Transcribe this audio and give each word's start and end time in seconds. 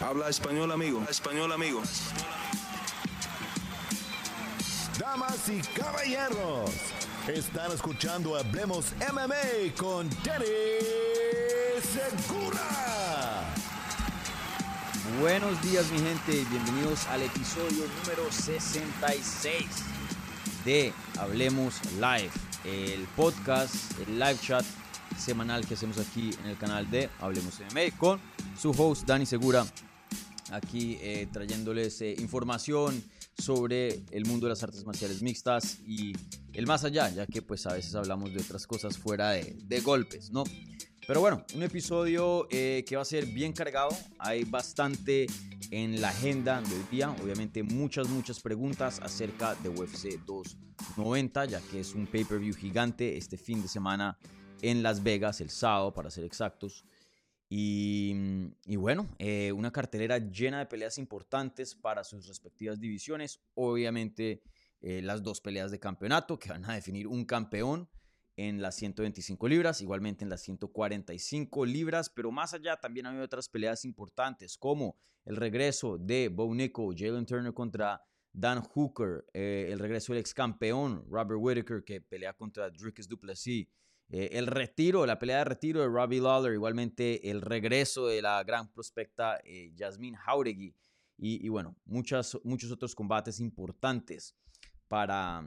Habla 0.00 0.30
español, 0.30 0.72
amigo. 0.72 1.04
Español, 1.10 1.52
amigo. 1.52 1.82
Damas 4.98 5.48
y 5.48 5.60
caballeros, 5.78 6.70
están 7.28 7.70
escuchando 7.72 8.34
Hablemos 8.34 8.94
MMA 9.12 9.74
con 9.76 10.08
Danny 10.24 10.46
Segura. 11.82 13.44
Buenos 15.20 15.60
días 15.62 15.90
mi 15.90 15.98
gente 15.98 16.32
y 16.32 16.44
bienvenidos 16.46 17.06
al 17.08 17.22
episodio 17.22 17.84
número 17.98 18.32
66 18.32 19.66
de 20.64 20.94
Hablemos 21.18 21.78
Live, 21.96 22.30
el 22.64 23.06
podcast, 23.16 23.74
el 24.00 24.18
live 24.18 24.38
chat 24.40 24.64
semanal 25.18 25.66
que 25.66 25.74
hacemos 25.74 25.98
aquí 25.98 26.30
en 26.42 26.50
el 26.50 26.56
canal 26.56 26.90
de 26.90 27.10
Hablemos 27.20 27.60
MMA 27.60 27.98
con 27.98 28.18
su 28.58 28.70
host 28.70 29.06
Dani 29.06 29.26
Segura, 29.26 29.66
aquí 30.50 30.98
eh, 31.00 31.28
trayéndoles 31.32 32.00
eh, 32.02 32.14
información 32.18 33.02
sobre 33.38 34.00
el 34.10 34.26
mundo 34.26 34.46
de 34.46 34.50
las 34.50 34.62
artes 34.62 34.84
marciales 34.84 35.22
mixtas 35.22 35.78
y 35.86 36.12
el 36.52 36.66
más 36.66 36.84
allá, 36.84 37.08
ya 37.08 37.26
que 37.26 37.42
pues 37.42 37.66
a 37.66 37.74
veces 37.74 37.94
hablamos 37.94 38.32
de 38.32 38.40
otras 38.40 38.66
cosas 38.66 38.98
fuera 38.98 39.30
de, 39.30 39.56
de 39.64 39.80
golpes, 39.80 40.30
¿no? 40.30 40.44
Pero 41.10 41.22
bueno, 41.22 41.44
un 41.56 41.62
episodio 41.64 42.46
eh, 42.50 42.84
que 42.86 42.94
va 42.94 43.02
a 43.02 43.04
ser 43.04 43.26
bien 43.26 43.52
cargado, 43.52 43.88
hay 44.20 44.44
bastante 44.44 45.26
en 45.72 46.00
la 46.00 46.10
agenda 46.10 46.60
del 46.60 46.88
día, 46.88 47.10
obviamente 47.10 47.64
muchas, 47.64 48.08
muchas 48.08 48.38
preguntas 48.38 49.00
acerca 49.02 49.56
de 49.56 49.70
UFC 49.70 50.24
290, 50.24 51.46
ya 51.46 51.60
que 51.62 51.80
es 51.80 51.96
un 51.96 52.06
pay-per-view 52.06 52.54
gigante 52.54 53.16
este 53.16 53.36
fin 53.36 53.60
de 53.60 53.66
semana 53.66 54.18
en 54.62 54.84
Las 54.84 55.02
Vegas, 55.02 55.40
el 55.40 55.50
sábado 55.50 55.92
para 55.92 56.10
ser 56.10 56.22
exactos. 56.22 56.84
Y, 57.52 58.14
y 58.64 58.76
bueno, 58.76 59.08
eh, 59.18 59.50
una 59.50 59.72
cartelera 59.72 60.18
llena 60.18 60.60
de 60.60 60.66
peleas 60.66 60.98
importantes 60.98 61.74
para 61.74 62.04
sus 62.04 62.28
respectivas 62.28 62.78
divisiones. 62.78 63.40
Obviamente 63.54 64.40
eh, 64.80 65.02
las 65.02 65.22
dos 65.22 65.40
peleas 65.40 65.72
de 65.72 65.80
campeonato 65.80 66.38
que 66.38 66.50
van 66.50 66.64
a 66.64 66.74
definir 66.74 67.08
un 67.08 67.24
campeón 67.24 67.88
en 68.36 68.62
las 68.62 68.76
125 68.76 69.48
libras, 69.48 69.82
igualmente 69.82 70.24
en 70.24 70.30
las 70.30 70.42
145 70.42 71.66
libras, 71.66 72.08
pero 72.08 72.30
más 72.30 72.54
allá 72.54 72.76
también 72.76 73.06
hay 73.06 73.18
otras 73.18 73.48
peleas 73.48 73.84
importantes 73.84 74.56
como 74.56 74.96
el 75.24 75.36
regreso 75.36 75.98
de 75.98 76.28
Bo 76.28 76.54
Nickal, 76.54 76.94
Jalen 76.96 77.26
Turner 77.26 77.52
contra 77.52 78.00
Dan 78.32 78.62
Hooker, 78.62 79.26
eh, 79.34 79.68
el 79.70 79.78
regreso 79.80 80.12
del 80.12 80.20
ex 80.20 80.32
campeón 80.32 81.04
Robert 81.10 81.40
Whittaker 81.42 81.84
que 81.84 82.00
pelea 82.00 82.32
contra 82.32 82.70
Dricus 82.70 83.08
Duplessis, 83.08 83.66
eh, 84.12 84.30
el 84.32 84.48
retiro, 84.48 85.06
la 85.06 85.18
pelea 85.20 85.38
de 85.38 85.44
retiro 85.44 85.80
de 85.80 85.86
Robbie 85.86 86.20
Lawler, 86.20 86.52
igualmente 86.52 87.30
el 87.30 87.40
regreso 87.40 88.08
de 88.08 88.20
la 88.20 88.42
gran 88.42 88.72
prospecta 88.72 89.38
eh, 89.44 89.72
Jasmine 89.78 90.16
Jauregui 90.16 90.74
y, 91.22 91.48
bueno, 91.50 91.76
muchas, 91.84 92.38
muchos 92.44 92.72
otros 92.72 92.94
combates 92.94 93.40
importantes 93.40 94.34
para, 94.88 95.46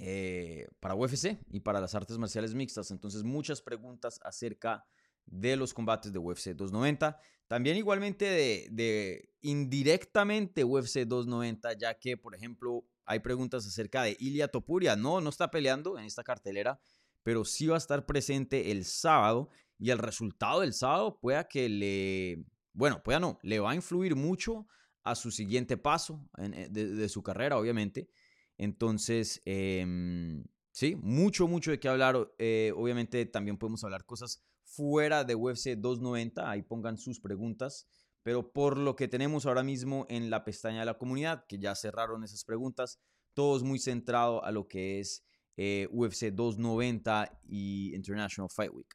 eh, 0.00 0.66
para 0.80 0.96
UFC 0.96 1.38
y 1.50 1.60
para 1.60 1.80
las 1.80 1.94
artes 1.94 2.18
marciales 2.18 2.52
mixtas. 2.52 2.90
Entonces, 2.90 3.22
muchas 3.22 3.62
preguntas 3.62 4.18
acerca 4.24 4.84
de 5.24 5.54
los 5.54 5.72
combates 5.72 6.12
de 6.12 6.18
UFC 6.18 6.48
290. 6.48 7.16
También 7.46 7.76
igualmente 7.76 8.24
de, 8.24 9.30
indirectamente 9.40 10.64
UFC 10.64 11.06
290, 11.06 11.74
ya 11.74 11.94
que, 11.94 12.16
por 12.16 12.34
ejemplo, 12.34 12.84
hay 13.04 13.20
preguntas 13.20 13.64
acerca 13.64 14.02
de 14.02 14.16
Ilia 14.18 14.48
Topuria. 14.48 14.96
No, 14.96 15.20
no 15.20 15.30
está 15.30 15.48
peleando 15.48 15.96
en 15.96 16.06
esta 16.06 16.24
cartelera 16.24 16.80
pero 17.22 17.44
sí 17.44 17.66
va 17.66 17.76
a 17.76 17.78
estar 17.78 18.06
presente 18.06 18.70
el 18.70 18.84
sábado 18.84 19.50
y 19.78 19.90
el 19.90 19.98
resultado 19.98 20.60
del 20.60 20.72
sábado 20.72 21.18
pueda 21.20 21.48
que 21.48 21.68
le, 21.68 22.44
bueno, 22.72 23.02
pueda 23.02 23.20
no, 23.20 23.38
le 23.42 23.60
va 23.60 23.72
a 23.72 23.74
influir 23.74 24.16
mucho 24.16 24.66
a 25.04 25.14
su 25.14 25.30
siguiente 25.30 25.76
paso 25.76 26.28
eh, 26.38 26.68
de, 26.70 27.08
su 27.08 27.22
carrera, 27.22 27.58
obviamente. 27.58 28.08
Entonces, 28.56 29.42
em, 29.44 30.44
sí, 30.70 30.94
mucho, 30.96 31.48
mucho 31.48 31.70
de 31.72 31.80
qué 31.80 31.88
hablar. 31.88 32.32
Eh, 32.38 32.72
obviamente 32.76 33.26
también 33.26 33.58
podemos 33.58 33.82
hablar 33.84 34.04
cosas 34.06 34.44
fuera 34.62 35.24
de 35.24 35.34
UFC 35.34 35.76
290, 35.76 36.48
ahí 36.48 36.62
pongan 36.62 36.96
sus 36.96 37.20
preguntas. 37.20 37.88
Pero 38.22 38.52
por 38.52 38.78
lo 38.78 38.94
que 38.94 39.08
tenemos 39.08 39.46
ahora 39.46 39.64
mismo 39.64 40.06
en 40.08 40.30
la 40.30 40.44
pestaña 40.44 40.80
de 40.80 40.86
la 40.86 40.98
comunidad, 40.98 41.44
que 41.48 41.58
ya 41.58 41.74
cerraron 41.74 42.22
esas 42.22 42.44
preguntas, 42.44 43.00
todo 43.34 43.56
es 43.56 43.64
muy 43.64 43.80
centrado 43.80 44.44
a 44.44 44.52
lo 44.52 44.68
que 44.68 45.00
es 45.00 45.24
eh, 45.56 45.88
UFC 45.90 46.30
290 46.30 47.40
y 47.48 47.94
International 47.94 48.50
Fight 48.50 48.72
Week. 48.72 48.94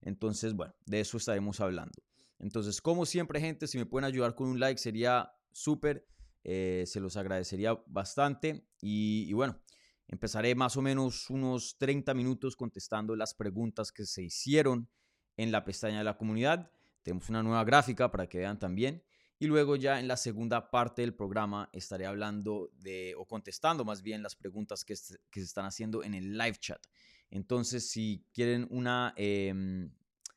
Entonces, 0.00 0.54
bueno, 0.54 0.74
de 0.84 1.00
eso 1.00 1.16
estaremos 1.16 1.60
hablando. 1.60 2.02
Entonces, 2.38 2.80
como 2.80 3.06
siempre, 3.06 3.40
gente, 3.40 3.66
si 3.66 3.78
me 3.78 3.86
pueden 3.86 4.04
ayudar 4.04 4.34
con 4.34 4.48
un 4.48 4.60
like 4.60 4.78
sería 4.78 5.32
súper, 5.50 6.06
eh, 6.44 6.84
se 6.86 7.00
los 7.00 7.16
agradecería 7.16 7.74
bastante. 7.86 8.66
Y, 8.80 9.32
bueno, 9.32 9.60
empezaré 10.06 10.54
más 10.54 10.76
o 10.76 10.82
menos 10.82 11.30
unos 11.30 11.76
30 11.78 12.14
minutos 12.14 12.56
contestando 12.56 13.16
las 13.16 13.34
preguntas 13.34 13.90
que 13.90 14.04
se 14.04 14.22
hicieron 14.22 14.88
en 15.36 15.50
la 15.50 15.64
pestaña 15.64 15.98
de 15.98 16.04
la 16.04 16.16
comunidad. 16.16 16.70
Tenemos 17.02 17.28
una 17.28 17.42
nueva 17.42 17.64
gráfica 17.64 18.10
para 18.10 18.28
que 18.28 18.38
vean 18.38 18.58
también. 18.58 19.02
Y 19.38 19.46
luego 19.46 19.76
ya 19.76 20.00
en 20.00 20.08
la 20.08 20.16
segunda 20.16 20.70
parte 20.70 21.02
del 21.02 21.14
programa 21.14 21.68
estaré 21.72 22.06
hablando 22.06 22.70
de, 22.78 23.14
o 23.16 23.26
contestando 23.26 23.84
más 23.84 24.02
bien 24.02 24.22
las 24.22 24.34
preguntas 24.34 24.84
que, 24.84 24.96
se 24.96 25.18
están 25.34 25.66
haciendo 25.66 26.02
en 26.02 26.14
el 26.14 26.38
live 26.38 26.56
chat. 26.58 26.82
Entonces, 27.30 27.90
si 27.90 28.24
quieren 28.32 28.66
una, 28.70 29.12
em, 29.16 29.90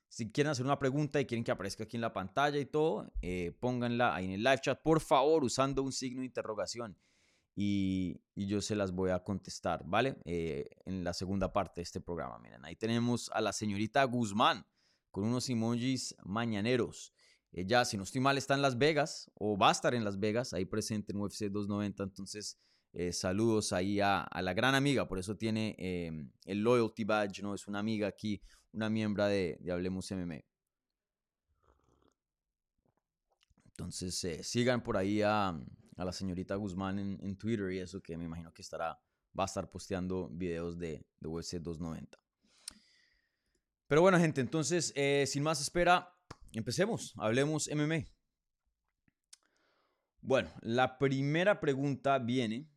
si 0.10 0.32
quieren 0.32 0.52
hacer 0.52 0.66
una 0.66 0.80
pregunta 0.80 1.22
y 1.22 1.26
quieren 1.26 1.44
que 1.44 1.52
aparezca 1.52 1.86
aquí 1.86 1.96
en 1.96 2.02
la 2.02 2.12
pantalla 2.12 2.58
y 2.58 2.66
todo, 2.66 3.10
eh, 3.22 3.56
pónganla 3.60 4.16
ahí 4.16 4.26
en 4.26 4.32
el 4.32 4.44
live 4.44 4.60
chat, 4.62 4.82
por 4.82 5.00
favor, 5.00 5.44
usando 5.46 5.82
un 5.82 5.94
signo 5.94 6.22
de 6.22 6.26
interrogación. 6.26 6.98
Y, 7.56 8.22
yo 8.36 8.62
se 8.62 8.76
las 8.76 8.92
voy 8.92 9.12
a 9.12 9.22
contestar, 9.22 9.84
¿vale? 9.86 10.16
Eh, 10.24 10.70
en 10.86 11.04
la 11.04 11.14
segunda 11.14 11.52
parte 11.52 11.82
de 11.82 11.84
este 11.84 12.00
programa. 12.00 12.40
Miren, 12.40 12.64
ahí 12.64 12.76
tenemos 12.76 13.30
a 13.34 13.42
la 13.42 13.52
señorita 13.52 14.04
Guzmán 14.06 14.66
con 15.12 15.26
unos 15.26 15.50
emojis 15.50 16.16
mañaneros. 16.24 17.14
Ella, 17.52 17.84
si 17.84 17.98
no 17.98 18.04
estoy 18.04 18.22
mal, 18.22 18.38
está 18.38 18.54
en 18.54 18.62
Las 18.62 18.78
Vegas 18.78 19.32
o 19.34 19.58
va 19.58 19.70
a 19.70 19.72
estar 19.72 19.96
en 19.96 20.04
Las 20.04 20.20
Vegas, 20.20 20.54
ahí 20.54 20.66
presente 20.66 21.14
en 21.14 21.20
UFC 21.20 21.46
290. 21.46 22.04
Entonces, 22.04 22.60
eh, 22.94 23.12
saludos 23.12 23.74
ahí 23.74 24.00
a, 24.00 24.28
la 24.42 24.54
gran 24.54 24.76
amiga, 24.76 25.08
por 25.08 25.20
eso 25.20 25.36
tiene 25.36 25.76
em, 25.78 26.32
el 26.46 26.60
Loyalty 26.62 27.04
Badge, 27.04 27.42
¿no? 27.42 27.54
Es 27.54 27.68
una 27.68 27.80
amiga 27.80 28.08
aquí, 28.08 28.42
una 28.72 28.90
miembro 28.90 29.26
de, 29.26 29.58
de 29.62 29.72
Hablemos 29.72 30.12
MMA. 30.12 30.42
Entonces, 33.66 34.24
eh, 34.26 34.44
sigan 34.44 34.84
por 34.84 34.98
ahí 34.98 35.22
a, 35.22 35.50
a, 35.50 36.06
la 36.06 36.12
señorita 36.12 36.56
Guzmán 36.56 37.00
en, 37.00 37.38
Twitter 37.38 37.72
y 37.72 37.80
eso 37.80 38.02
que 38.02 38.18
me 38.18 38.26
imagino 38.26 38.54
que 38.54 38.62
estará, 38.62 39.00
va 39.38 39.44
a 39.44 39.46
estar 39.46 39.70
posteando 39.70 40.30
videos 40.30 40.78
de, 40.78 41.06
de 41.20 41.28
UFC 41.28 41.54
290. 41.58 42.20
Pero 43.88 44.02
bueno, 44.02 44.20
gente, 44.20 44.42
entonces, 44.42 44.92
eh, 44.96 45.26
sin 45.28 45.44
más 45.44 45.62
espera, 45.62 46.14
Empecemos, 46.54 47.14
hablemos 47.18 47.70
MMA. 47.74 48.06
Bueno, 50.22 50.52
la 50.62 50.98
primera 50.98 51.60
pregunta 51.60 52.18
viene. 52.18 52.68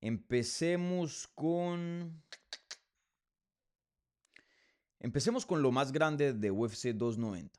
Empecemos 0.00 1.26
con... 1.34 2.22
Empecemos 5.00 5.46
con 5.46 5.62
lo 5.62 5.72
más 5.72 5.90
grande 5.90 6.32
de 6.32 6.50
UFC 6.50 6.88
290. 6.88 7.58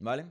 ¿Vale? 0.00 0.26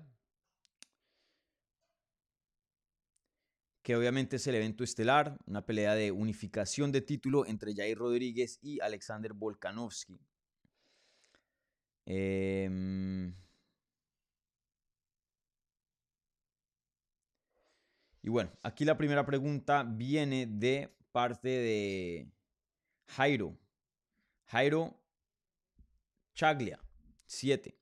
Que 3.81 3.96
obviamente 3.96 4.35
es 4.35 4.46
el 4.46 4.56
evento 4.56 4.84
estelar, 4.84 5.38
una 5.46 5.66
pelea 5.66 5.96
de 5.96 6.12
unificación 6.12 6.91
de 6.91 7.01
título 7.01 7.46
entre 7.46 7.74
Jair 7.74 7.97
Rodríguez 7.97 8.59
y 8.62 8.80
Alexander 8.81 9.34
Volkanovski. 9.34 10.19
Em, 12.06 13.33
y 18.21 18.30
bueno, 18.30 18.51
aquí 18.63 18.86
la 18.86 18.98
primera 18.98 19.25
pregunta 19.25 19.83
viene 19.83 20.48
de 20.48 20.95
parte 21.12 21.50
de 21.50 22.31
Jairo. 23.07 23.57
Jairo 24.48 25.01
Chaglia, 26.33 26.80
7. 27.27 27.77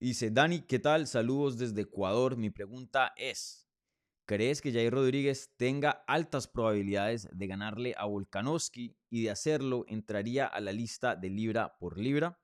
Dice, 0.00 0.30
Dani, 0.30 0.62
¿qué 0.62 0.78
tal? 0.78 1.06
Saludos 1.06 1.58
desde 1.58 1.82
Ecuador. 1.82 2.36
Mi 2.36 2.50
pregunta 2.50 3.12
es, 3.16 3.68
¿crees 4.24 4.60
que 4.60 4.72
Jair 4.72 4.92
Rodríguez 4.92 5.52
tenga 5.56 5.90
altas 6.06 6.48
probabilidades 6.48 7.28
de 7.32 7.46
ganarle 7.46 7.94
a 7.96 8.06
Volkanovski 8.06 8.96
y 9.10 9.24
de 9.24 9.30
hacerlo 9.30 9.84
entraría 9.88 10.46
a 10.46 10.60
la 10.60 10.72
lista 10.72 11.16
de 11.16 11.30
libra 11.30 11.76
por 11.78 11.98
libra? 11.98 12.41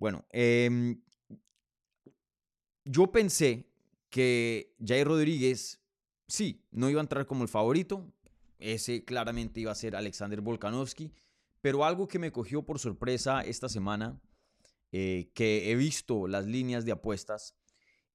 Bueno, 0.00 0.24
em, 0.30 0.98
yo 2.86 3.12
pensé 3.12 3.70
que 4.08 4.74
Jair 4.82 5.06
Rodríguez, 5.06 5.78
sí, 6.26 6.64
no 6.70 6.88
iba 6.88 7.02
a 7.02 7.04
entrar 7.04 7.26
como 7.26 7.42
el 7.42 7.50
favorito. 7.50 8.10
Ese 8.58 9.04
claramente 9.04 9.60
iba 9.60 9.72
a 9.72 9.74
ser 9.74 9.94
Alexander 9.94 10.40
Volkanovski. 10.40 11.12
Pero 11.60 11.84
algo 11.84 12.08
que 12.08 12.18
me 12.18 12.32
cogió 12.32 12.62
por 12.62 12.78
sorpresa 12.78 13.42
esta 13.42 13.68
semana 13.68 14.18
eh, 14.90 15.30
que 15.34 15.70
he 15.70 15.76
visto 15.76 16.26
las 16.26 16.46
líneas 16.46 16.86
de 16.86 16.92
apuestas 16.92 17.54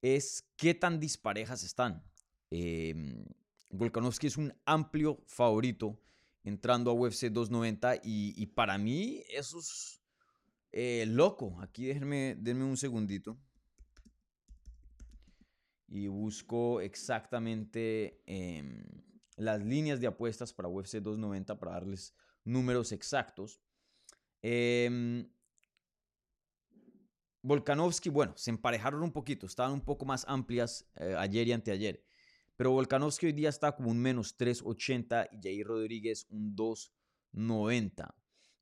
es 0.02 0.44
qué 0.56 0.74
tan 0.74 0.98
disparejas 0.98 1.62
están. 1.62 2.02
Eh, 2.50 3.24
Volkanovski 3.70 4.26
es 4.26 4.36
un 4.36 4.52
amplio 4.64 5.22
favorito 5.28 6.00
entrando 6.42 6.90
a 6.90 6.94
UFC 6.94 7.26
290 7.26 8.00
y, 8.02 8.44
para 8.46 8.76
mí 8.76 9.22
eso 9.28 9.60
es 9.60 9.95
eh, 10.78 11.06
loco. 11.06 11.58
Aquí 11.62 11.86
déjenme, 11.86 12.36
denme 12.38 12.64
un 12.64 12.76
segundito 12.76 13.38
y 15.88 16.06
busco 16.08 16.82
exactamente 16.82 18.20
em, 18.26 18.84
las 19.36 19.64
líneas 19.64 20.00
de 20.00 20.06
apuestas 20.06 20.52
para 20.52 20.68
UFC 20.68 20.96
290 20.96 21.58
para 21.58 21.72
darles 21.72 22.14
números 22.44 22.92
exactos. 22.92 23.58
Eh, 24.42 25.26
Volkanovski, 27.40 28.10
bueno, 28.10 28.34
se 28.36 28.50
emparejaron 28.50 29.02
un 29.02 29.12
poquito, 29.12 29.46
estaban 29.46 29.72
un 29.72 29.80
poco 29.80 30.04
más 30.04 30.26
amplias 30.28 30.86
eh, 30.96 31.14
ayer 31.16 31.48
y 31.48 31.52
anteayer. 31.52 32.04
Pero 32.54 32.72
Volkanovski 32.72 33.26
hoy 33.26 33.32
día 33.32 33.48
está 33.48 33.74
como 33.74 33.90
un 33.90 33.98
menos 33.98 34.36
3.80 34.36 35.28
y 35.32 35.40
Jair 35.42 35.66
Rodríguez 35.66 36.26
un 36.28 36.54
2.90. 36.54 38.14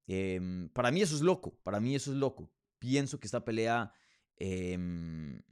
Em, 0.06 0.68
para 0.70 0.90
mí 0.90 1.02
eso 1.02 1.14
es 1.14 1.22
loco, 1.22 1.58
para 1.62 1.80
mí 1.80 1.94
eso 1.94 2.12
es 2.12 2.16
loco. 2.16 2.50
Pienso 2.78 3.18
que 3.18 3.26
esta 3.26 3.44
pelea 3.44 3.92
em, 4.36 5.42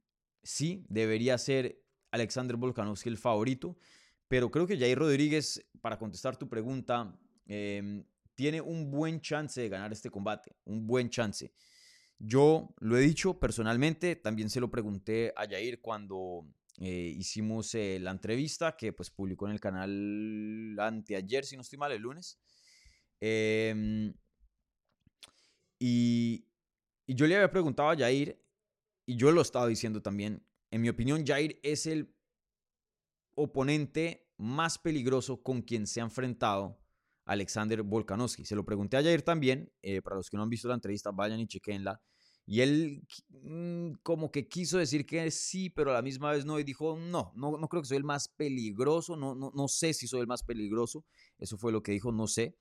sí 0.42 0.84
debería 0.88 1.38
ser 1.38 1.82
Alexander 2.10 2.56
Volkanovski 2.56 3.08
el 3.08 3.16
favorito, 3.16 3.76
pero 4.28 4.50
creo 4.50 4.66
que 4.66 4.78
Jair 4.78 4.98
Rodríguez, 4.98 5.64
para 5.80 5.98
contestar 5.98 6.36
tu 6.36 6.48
pregunta, 6.48 7.18
em, 7.46 8.04
tiene 8.34 8.60
un 8.60 8.90
buen 8.90 9.20
chance 9.20 9.60
de 9.60 9.68
ganar 9.68 9.92
este 9.92 10.10
combate, 10.10 10.54
un 10.64 10.86
buen 10.86 11.10
chance. 11.10 11.52
Yo 12.18 12.74
lo 12.78 12.96
he 12.96 13.00
dicho 13.00 13.38
personalmente, 13.38 14.16
también 14.16 14.48
se 14.48 14.60
lo 14.60 14.70
pregunté 14.70 15.32
a 15.36 15.46
Jair 15.46 15.80
cuando 15.80 16.46
eh, 16.78 17.12
hicimos 17.16 17.74
eh, 17.74 17.98
la 18.00 18.12
entrevista 18.12 18.76
que 18.76 18.92
pues 18.92 19.10
publicó 19.10 19.46
en 19.46 19.52
el 19.52 19.60
canal 19.60 20.76
anteayer, 20.78 21.44
si 21.44 21.56
no 21.56 21.62
estoy 21.62 21.78
mal, 21.78 21.92
el 21.92 22.02
lunes. 22.02 22.38
Em, 23.20 24.14
y, 25.82 26.46
y, 27.06 27.14
yo 27.14 27.26
le 27.26 27.34
había 27.34 27.50
preguntado 27.50 27.90
a 27.90 27.96
Jair, 27.96 28.40
y 29.04 29.16
yo 29.16 29.32
lo 29.32 29.40
estaba 29.40 29.66
diciendo 29.66 30.00
también, 30.00 30.46
en 30.70 30.80
mi 30.80 30.88
opinión, 30.88 31.26
Jair 31.26 31.58
es 31.64 31.86
el 31.86 32.14
oponente 33.34 34.30
más 34.36 34.78
peligroso 34.78 35.42
con 35.42 35.62
quien 35.62 35.88
se 35.88 36.00
ha 36.00 36.04
enfrentado 36.04 36.78
Alexander 37.24 37.82
Volkanovski. 37.82 38.44
Se 38.44 38.54
lo 38.54 38.64
pregunté 38.64 38.96
a 38.96 39.02
Jair 39.02 39.22
también, 39.22 39.72
eh, 39.82 40.02
para 40.02 40.16
los 40.16 40.30
que 40.30 40.36
no 40.36 40.44
han 40.44 40.50
visto 40.50 40.68
la 40.68 40.74
entrevista, 40.74 41.10
vayan 41.10 41.40
y 41.40 41.48
chequenla. 41.48 42.00
Y 42.46 42.60
él 42.60 43.02
mm, 43.28 43.94
como 44.04 44.30
que 44.30 44.48
quiso 44.48 44.78
decir 44.78 45.04
que 45.04 45.30
sí, 45.32 45.68
pero 45.68 45.90
a 45.90 45.94
la 45.94 46.02
misma 46.02 46.30
vez 46.30 46.44
no, 46.44 46.60
y 46.60 46.64
dijo, 46.64 46.96
no, 46.96 47.32
no, 47.34 47.58
no 47.58 47.68
creo 47.68 47.82
que 47.82 47.88
soy 47.88 47.96
el 47.98 48.04
más 48.04 48.28
peligroso, 48.28 49.16
no, 49.16 49.34
no, 49.34 49.50
no 49.52 49.66
sé 49.66 49.94
si 49.94 50.06
soy 50.06 50.20
el 50.20 50.26
más 50.28 50.42
peligroso, 50.44 51.04
eso 51.38 51.56
fue 51.58 51.72
lo 51.72 51.82
que 51.82 51.92
dijo, 51.92 52.12
no 52.12 52.26
sé, 52.26 52.56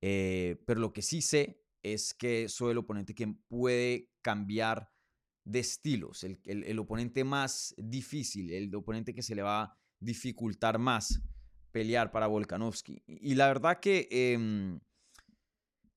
eh, 0.00 0.62
pero 0.66 0.80
lo 0.80 0.92
que 0.92 1.02
sí 1.02 1.22
sé 1.22 1.65
es 1.92 2.14
que 2.14 2.48
soy 2.48 2.72
el 2.72 2.78
oponente 2.78 3.14
que 3.14 3.34
puede 3.48 4.10
cambiar 4.22 4.90
de 5.44 5.60
estilos, 5.60 6.24
el, 6.24 6.40
el, 6.44 6.78
oponente 6.78 7.22
más 7.22 7.74
difícil, 7.78 8.50
el 8.50 8.74
oponente 8.74 9.14
que 9.14 9.22
se 9.22 9.36
le 9.36 9.42
va 9.42 9.62
a 9.62 9.78
dificultar 10.00 10.78
más 10.78 11.22
pelear 11.70 12.10
para 12.10 12.26
Volkanovski. 12.26 13.02
Y 13.06 13.36
la 13.36 13.46
verdad 13.46 13.78
que 13.78 14.08
em, 14.10 14.80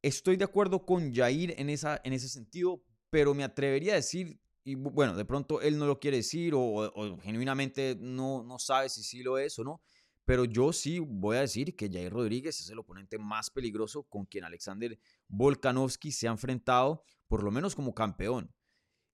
estoy 0.03 0.37
de 0.37 0.43
acuerdo 0.43 0.85
con 0.85 1.13
Jair 1.13 1.55
en, 1.57 1.69
esa, 1.69 1.99
en 2.03 2.13
ese 2.13 2.29
sentido, 2.29 2.83
pero 3.09 3.33
me 3.33 3.43
atrevería 3.43 3.93
a 3.93 3.95
decir, 3.95 4.39
y 4.63 4.75
bueno, 4.75 5.15
de 5.15 5.25
pronto 5.25 5.61
él 5.61 5.79
no 5.79 5.87
lo 5.87 5.99
quiere 5.99 6.17
decir 6.17 6.53
o, 6.55 7.17
genuinamente 7.23 7.97
no, 7.99 8.43
no 8.43 8.59
sabe 8.59 8.89
si 8.89 9.01
sí 9.01 9.23
lo 9.23 9.39
es 9.39 9.57
o 9.57 9.63
no, 9.63 9.81
pero 10.29 10.45
yo 10.45 10.71
sí 10.71 10.99
voy 10.99 11.37
a 11.37 11.41
decir 11.41 11.75
que 11.75 11.89
Jair 11.89 12.13
Rodríguez 12.13 12.59
es 12.59 12.69
el 12.69 12.77
oponente 12.77 13.17
más 13.17 13.49
peligroso 13.49 14.03
con 14.03 14.27
quien 14.27 14.43
Alexander 14.43 14.99
Volkanovski 15.27 16.11
se 16.11 16.27
ha 16.27 16.31
enfrentado, 16.31 17.01
por 17.27 17.41
lo 17.41 17.49
menos 17.49 17.73
como 17.73 17.95
campeón. 17.95 18.53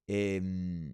Em, 0.08 0.94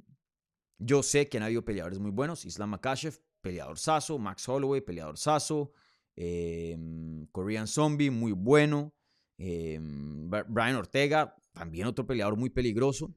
yo 0.77 1.01
sé 1.01 1.27
que 1.27 1.37
han 1.37 1.43
habido 1.43 1.65
peleadores 1.65 1.97
muy 1.97 2.11
buenos, 2.11 2.45
Islam 2.45 2.69
Makashev, 2.69 3.19
peleador 3.41 3.79
saso, 3.79 4.19
Max 4.19 4.47
Holloway, 4.47 4.81
peleador 4.81 5.17
saso, 5.17 5.71
em, 6.15 7.25
Korean 7.31 7.65
Zombie, 7.65 8.11
muy 8.11 8.33
bueno, 8.33 8.93
em, 9.39 10.29
Brian 10.29 10.75
Ortega, 10.75 11.35
también 11.51 11.87
otro 11.87 12.05
peleador 12.05 12.37
muy 12.37 12.51
peligroso. 12.51 13.11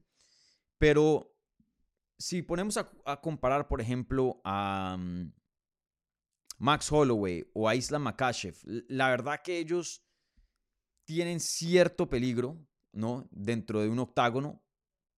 Pero 0.79 1.37
si 2.17 2.41
ponemos 2.41 2.77
a, 2.77 3.21
comparar, 3.21 3.67
por 3.67 3.79
ejemplo, 3.79 4.41
a 4.43 4.97
mm, 4.97 5.44
Max 6.57 6.91
Holloway 6.91 7.45
o 7.53 7.67
a 7.67 7.75
Isla 7.75 7.99
Makashev, 7.99 8.55
la 8.87 9.09
verdad 9.09 9.41
que 9.43 9.57
ellos 9.59 10.03
tienen 11.05 11.39
cierto 11.39 12.09
peligro, 12.09 12.65
¿no? 12.91 13.27
Dentro 13.31 13.81
de 13.81 13.89
un 13.89 13.99
octágono, 13.99 14.63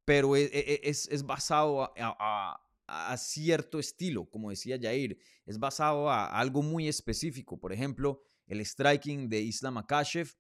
pero 0.06 0.36
e, 0.36 0.44
e, 0.44 0.82
e, 0.84 0.90
es, 0.90 1.24
basado 1.24 1.94
a, 1.98 3.18
cierto 3.18 3.80
estilo, 3.80 4.30
como 4.30 4.50
decía 4.50 4.80
Jair, 4.82 5.20
es 5.46 5.60
basado 5.60 6.10
a, 6.10 6.28
algo 6.28 6.62
muy 6.62 6.88
específico. 6.88 7.60
Por 7.60 7.74
ejemplo, 7.74 8.24
el 8.48 8.66
striking 8.66 9.30
de 9.30 9.42
Isla 9.42 9.72
Makashev 9.72 10.34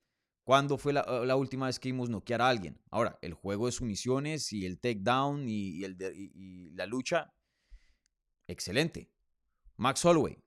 ¿Cuándo 0.47 0.77
fue 0.77 0.94
la, 0.94 1.35
última 1.35 1.65
vez 1.65 1.77
que 1.77 1.89
vimos 1.89 2.09
noquear 2.09 2.41
a 2.41 2.47
alguien? 2.47 2.79
Ahora, 2.89 3.19
el 3.21 3.33
juego 3.33 3.65
de 3.65 3.73
sumisiones 3.73 4.53
y 4.53 4.65
el 4.65 4.79
takedown 4.79 5.45
y, 5.49 5.83
y, 5.83 6.31
y, 6.33 6.69
la 6.69 6.85
lucha, 6.85 7.33
excelente. 8.47 9.11
Max 9.75 10.05
Holloway, 10.05 10.41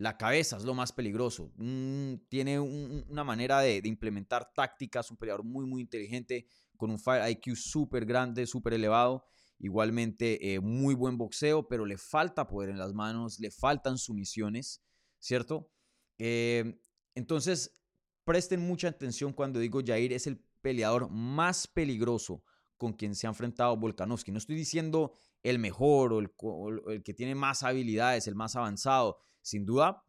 la 0.00 0.16
cabeza 0.16 0.56
es 0.56 0.64
lo 0.64 0.74
más 0.74 0.92
peligroso. 0.92 1.52
Mm, 1.56 2.14
tiene 2.28 2.58
una 2.58 3.24
manera 3.24 3.60
de, 3.60 3.80
implementar 3.84 4.52
tácticas, 4.54 5.10
un 5.10 5.16
peleador 5.16 5.44
muy, 5.44 5.66
muy 5.66 5.82
inteligente, 5.82 6.46
con 6.76 6.90
un 6.90 6.98
fire 6.98 7.30
IQ 7.30 7.56
súper 7.56 8.04
grande, 8.04 8.46
súper 8.46 8.74
elevado. 8.74 9.24
Igualmente, 9.58 10.54
eh, 10.54 10.60
muy 10.60 10.94
buen 10.94 11.18
boxeo, 11.18 11.68
pero 11.68 11.84
le 11.84 11.98
falta 11.98 12.46
poder 12.46 12.70
en 12.70 12.78
las 12.78 12.94
manos, 12.94 13.38
le 13.38 13.50
faltan 13.50 13.98
sumisiones, 13.98 14.82
¿cierto? 15.18 15.70
Eh, 16.18 16.80
entonces, 17.14 17.80
Presten 18.30 18.60
mucha 18.60 18.86
atención 18.86 19.32
cuando 19.32 19.58
digo 19.58 19.80
Jair 19.84 20.12
es 20.12 20.28
el 20.28 20.38
peleador 20.60 21.10
más 21.10 21.66
peligroso 21.66 22.44
con 22.76 22.92
quien 22.92 23.14
se 23.16 23.26
ha 23.26 23.30
enfrentado 23.30 23.76
Volkanovski. 23.76 24.30
No 24.30 24.38
estoy 24.38 24.56
diciendo 24.56 25.14
el 25.42 25.58
mejor 25.58 26.12
o 26.12 26.20
el, 26.20 27.02
que 27.02 27.12
tiene 27.12 27.34
más 27.34 27.62
habilidades, 27.62 28.28
el 28.28 28.34
más 28.34 28.54
avanzado. 28.54 29.18
Sin 29.42 29.64
duda, 29.64 30.04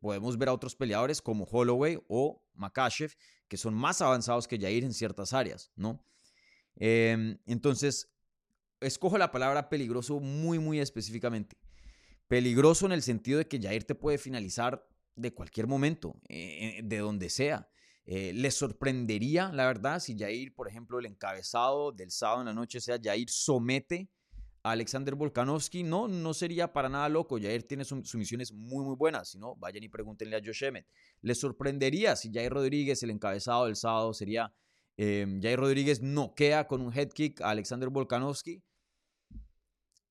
podemos 0.00 0.36
ver 0.38 0.48
a 0.48 0.52
otros 0.52 0.74
peleadores 0.74 1.22
como 1.22 1.44
Holloway 1.44 1.98
o 2.08 2.42
Makashev, 2.54 3.12
que 3.48 3.56
son 3.56 3.74
más 3.74 4.00
avanzados 4.00 4.48
que 4.48 4.58
Jair 4.58 4.84
en 4.84 4.92
ciertas 4.92 5.32
áreas, 5.32 5.70
¿no? 5.76 6.04
Em, 6.76 7.38
entonces, 7.46 8.12
escojo 8.80 9.18
la 9.18 9.30
palabra 9.30 9.68
peligroso 9.68 10.20
muy, 10.20 10.58
muy 10.58 10.80
específicamente. 10.80 11.56
Peligroso 12.28 12.86
en 12.86 12.92
el 12.92 13.02
sentido 13.02 13.38
de 13.38 13.46
que 13.46 13.60
Jair 13.60 13.84
te 13.84 13.94
puede 13.94 14.18
finalizar 14.18 14.86
de 15.14 15.32
cualquier 15.32 15.66
momento, 15.66 16.20
eh, 16.28 16.80
de 16.82 16.98
donde 16.98 17.30
sea. 17.30 17.68
Eh, 18.04 18.32
les 18.34 18.54
sorprendería, 18.54 19.50
la 19.52 19.66
verdad, 19.66 20.00
si 20.00 20.16
Jair, 20.16 20.54
por 20.54 20.68
ejemplo, 20.68 20.98
el 20.98 21.06
encabezado 21.06 21.92
del 21.92 22.10
sábado 22.10 22.40
en 22.40 22.46
la 22.46 22.54
noche 22.54 22.80
sea 22.80 22.98
Jair 23.02 23.28
somete 23.30 24.10
Alexander 24.70 25.14
Volkanovski. 25.14 25.82
No, 25.82 26.08
no 26.08 26.34
sería 26.34 26.72
para 26.72 26.88
nada 26.88 27.08
loco. 27.08 27.38
Jair 27.38 27.62
tiene 27.62 27.84
sumisiones 27.84 28.52
muy, 28.52 28.84
muy 28.84 28.96
buenas. 28.96 29.30
Si 29.30 29.38
no, 29.38 29.54
vayan 29.56 29.82
y 29.82 29.88
pregúntenle 29.88 30.36
a 30.36 30.40
Josh 30.44 30.64
Emmett. 30.64 30.86
Les 31.22 31.38
sorprendería 31.38 32.16
si 32.16 32.32
Jair 32.32 32.52
Rodríguez, 32.52 33.02
el 33.02 33.10
encabezado 33.10 33.66
del 33.66 33.76
sábado, 33.76 34.12
sería 34.12 34.52
em, 34.96 35.40
Jair 35.40 35.58
Rodríguez 35.58 36.02
noquea 36.02 36.66
con 36.66 36.80
un 36.80 36.92
head 36.92 37.10
kick 37.10 37.40
a 37.40 37.50
Alexander 37.50 37.88
Volkanovski. 37.88 38.62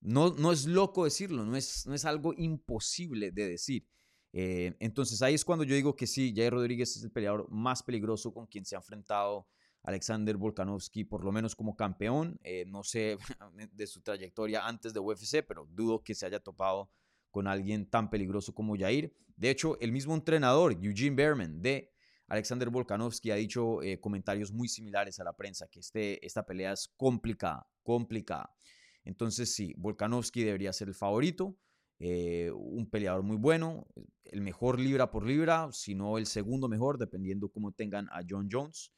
No, 0.00 0.30
no 0.30 0.52
es 0.52 0.66
loco 0.66 1.04
decirlo, 1.04 1.44
no 1.44 1.56
es, 1.56 1.86
no 1.86 1.94
es 1.94 2.04
algo 2.04 2.32
imposible 2.36 3.32
de 3.32 3.48
decir. 3.48 3.86
Eh, 4.32 4.76
entonces 4.80 5.22
ahí 5.22 5.34
es 5.34 5.44
cuando 5.44 5.64
yo 5.64 5.74
digo 5.74 5.96
que 5.96 6.06
sí, 6.06 6.32
Jair 6.36 6.52
Rodríguez 6.52 6.96
es 6.96 7.02
el 7.02 7.10
peleador 7.10 7.50
más 7.50 7.82
peligroso 7.82 8.32
con 8.32 8.46
quien 8.46 8.64
se 8.64 8.76
ha 8.76 8.78
enfrentado 8.78 9.46
Alexander 9.86 10.36
Volkanovski, 10.36 11.04
por 11.04 11.24
lo 11.24 11.30
menos 11.30 11.54
como 11.54 11.76
campeón. 11.76 12.40
Eh, 12.42 12.64
no 12.66 12.82
sé 12.82 13.16
de 13.72 13.86
su 13.86 14.02
trayectoria 14.02 14.66
antes 14.66 14.92
de 14.92 14.98
UFC, 15.00 15.44
pero 15.46 15.66
dudo 15.70 16.02
que 16.02 16.14
se 16.14 16.26
haya 16.26 16.40
topado 16.40 16.90
con 17.30 17.46
alguien 17.46 17.88
tan 17.88 18.10
peligroso 18.10 18.52
como 18.52 18.76
Jair. 18.76 19.14
De 19.36 19.48
hecho, 19.48 19.78
el 19.78 19.92
mismo 19.92 20.14
entrenador, 20.14 20.72
Eugene 20.72 21.14
Berman, 21.14 21.62
de 21.62 21.92
Alexander 22.26 22.68
Volkanovski, 22.68 23.30
ha 23.30 23.36
dicho 23.36 23.80
eh, 23.80 24.00
comentarios 24.00 24.50
muy 24.50 24.66
similares 24.66 25.20
a 25.20 25.24
la 25.24 25.34
prensa, 25.34 25.68
que 25.68 25.78
este, 25.78 26.24
esta 26.26 26.44
pelea 26.44 26.72
es 26.72 26.88
complicada, 26.96 27.68
complicada. 27.84 28.56
Entonces 29.04 29.54
sí, 29.54 29.72
Volkanovski 29.76 30.42
debería 30.42 30.72
ser 30.72 30.88
el 30.88 30.94
favorito. 30.94 31.56
Eh, 32.00 32.50
un 32.52 32.90
peleador 32.90 33.22
muy 33.22 33.36
bueno, 33.36 33.86
el 34.24 34.40
mejor 34.40 34.80
libra 34.80 35.12
por 35.12 35.24
libra, 35.24 35.68
si 35.72 35.94
no 35.94 36.18
el 36.18 36.26
segundo 36.26 36.68
mejor, 36.68 36.98
dependiendo 36.98 37.48
cómo 37.50 37.70
tengan 37.70 38.08
a 38.10 38.22
John 38.28 38.48
Jones 38.50 38.92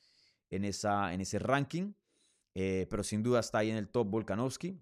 en, 0.50 0.64
esa, 0.64 1.12
en 1.12 1.20
ese 1.20 1.38
ranking. 1.38 1.92
eh, 2.54 2.86
pero 2.90 3.04
sin 3.04 3.22
duda 3.22 3.40
está 3.40 3.58
ahí 3.58 3.70
en 3.70 3.76
el 3.76 3.88
top 3.88 4.08
Volkanovski. 4.08 4.80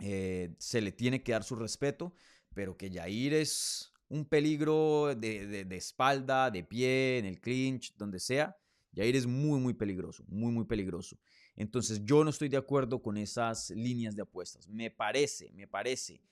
Eh, 0.00 0.54
se 0.58 0.80
le 0.80 0.92
tiene 0.92 1.22
que 1.22 1.32
dar 1.32 1.44
su 1.44 1.56
respeto, 1.56 2.14
pero 2.54 2.76
que 2.76 2.90
Jair 2.90 3.34
es 3.34 3.92
un 4.08 4.24
peligro 4.24 5.14
de, 5.14 5.64
de, 5.64 5.76
espalda, 5.76 6.50
de 6.50 6.64
pie, 6.64 7.18
en 7.18 7.26
el 7.26 7.40
clinch, 7.40 7.94
donde 7.96 8.18
sea. 8.18 8.56
Jair 8.94 9.14
es 9.14 9.26
muy, 9.26 9.60
muy 9.60 9.74
peligroso, 9.74 10.24
muy, 10.26 10.50
muy 10.52 10.64
peligroso. 10.64 11.16
Entonces 11.54 12.00
yo 12.04 12.24
no 12.24 12.30
estoy 12.30 12.48
de 12.48 12.56
acuerdo 12.56 13.02
con 13.02 13.16
esas 13.18 13.70
líneas 13.70 14.16
de 14.16 14.22
apuestas. 14.22 14.66
Me 14.68 14.90
parece, 14.90 15.52
me 15.52 15.68
parece 15.68 16.22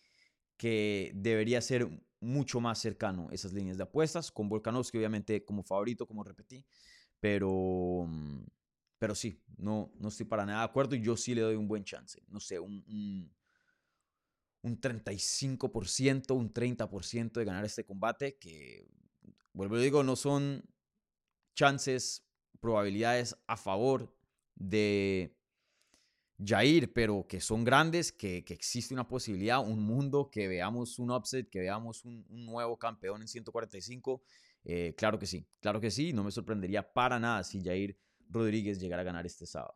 que 0.57 1.13
debería 1.15 1.61
ser 1.61 1.89
mucho 2.21 2.61
más 2.61 2.81
cercano 2.81 3.29
esas 3.31 3.53
líneas 3.53 3.77
de 3.77 3.85
apuestas, 3.85 4.33
con 4.33 4.49
Volkanovski 4.49 4.99
obviamente 4.99 5.45
como 5.45 5.63
favorito, 5.63 6.07
como 6.07 6.25
repetí, 6.25 6.65
pero, 7.21 8.05
mm, 8.07 8.47
pero 8.99 9.15
sí, 9.15 9.43
no, 9.57 9.93
no 9.99 10.09
estoy 10.09 10.27
para 10.27 10.47
nada 10.47 10.61
de 10.61 10.65
acuerdo 10.67 10.95
y 10.97 11.03
yo 11.03 11.17
sí 11.17 11.35
le 11.35 11.43
doy 11.43 11.57
un 11.57 11.69
buen 11.69 11.85
chance, 11.85 12.23
no 12.29 12.41
sé, 12.41 12.59
un, 12.59 12.85
un, 12.89 13.33
un 14.63 14.81
35%, 14.81 16.35
un 16.35 16.53
30% 16.53 17.33
de 17.33 17.45
ganar 17.45 17.65
este 17.65 17.85
combate, 17.85 18.39
que, 18.39 18.87
vuelvo 19.53 19.77
a 19.77 19.81
digo, 19.81 20.03
no 20.03 20.17
son 20.17 20.65
chances, 21.55 22.25
probabilidades 22.61 23.37
a 23.47 23.57
favor 23.57 24.15
de 24.55 25.39
Jair, 26.45 26.93
pero 26.93 27.27
que 27.27 27.41
son 27.41 27.65
grandes, 27.65 28.13
que, 28.13 28.45
existe 28.49 28.95
una 28.95 29.09
posibilidad, 29.09 29.61
un 29.61 29.83
mundo, 29.83 30.31
que 30.31 30.47
veamos 30.47 30.99
un 30.99 31.11
upset, 31.11 31.49
que 31.51 31.61
veamos 31.61 32.05
un, 32.05 32.25
nuevo 32.29 32.79
campeón 32.79 33.23
en 33.23 33.29
145. 33.29 34.23
Eh, 34.71 34.95
claro 34.95 35.19
que 35.19 35.25
sí, 35.25 35.47
claro 35.61 35.81
que 35.81 35.91
sí, 35.91 36.13
no 36.13 36.23
me 36.23 36.31
sorprendería 36.31 36.93
para 36.93 37.19
nada 37.19 37.43
si 37.43 37.65
Jair 37.65 37.99
Rodríguez 38.29 38.79
llegara 38.79 39.01
a 39.01 39.05
ganar 39.07 39.25
este 39.25 39.47
sábado. 39.47 39.75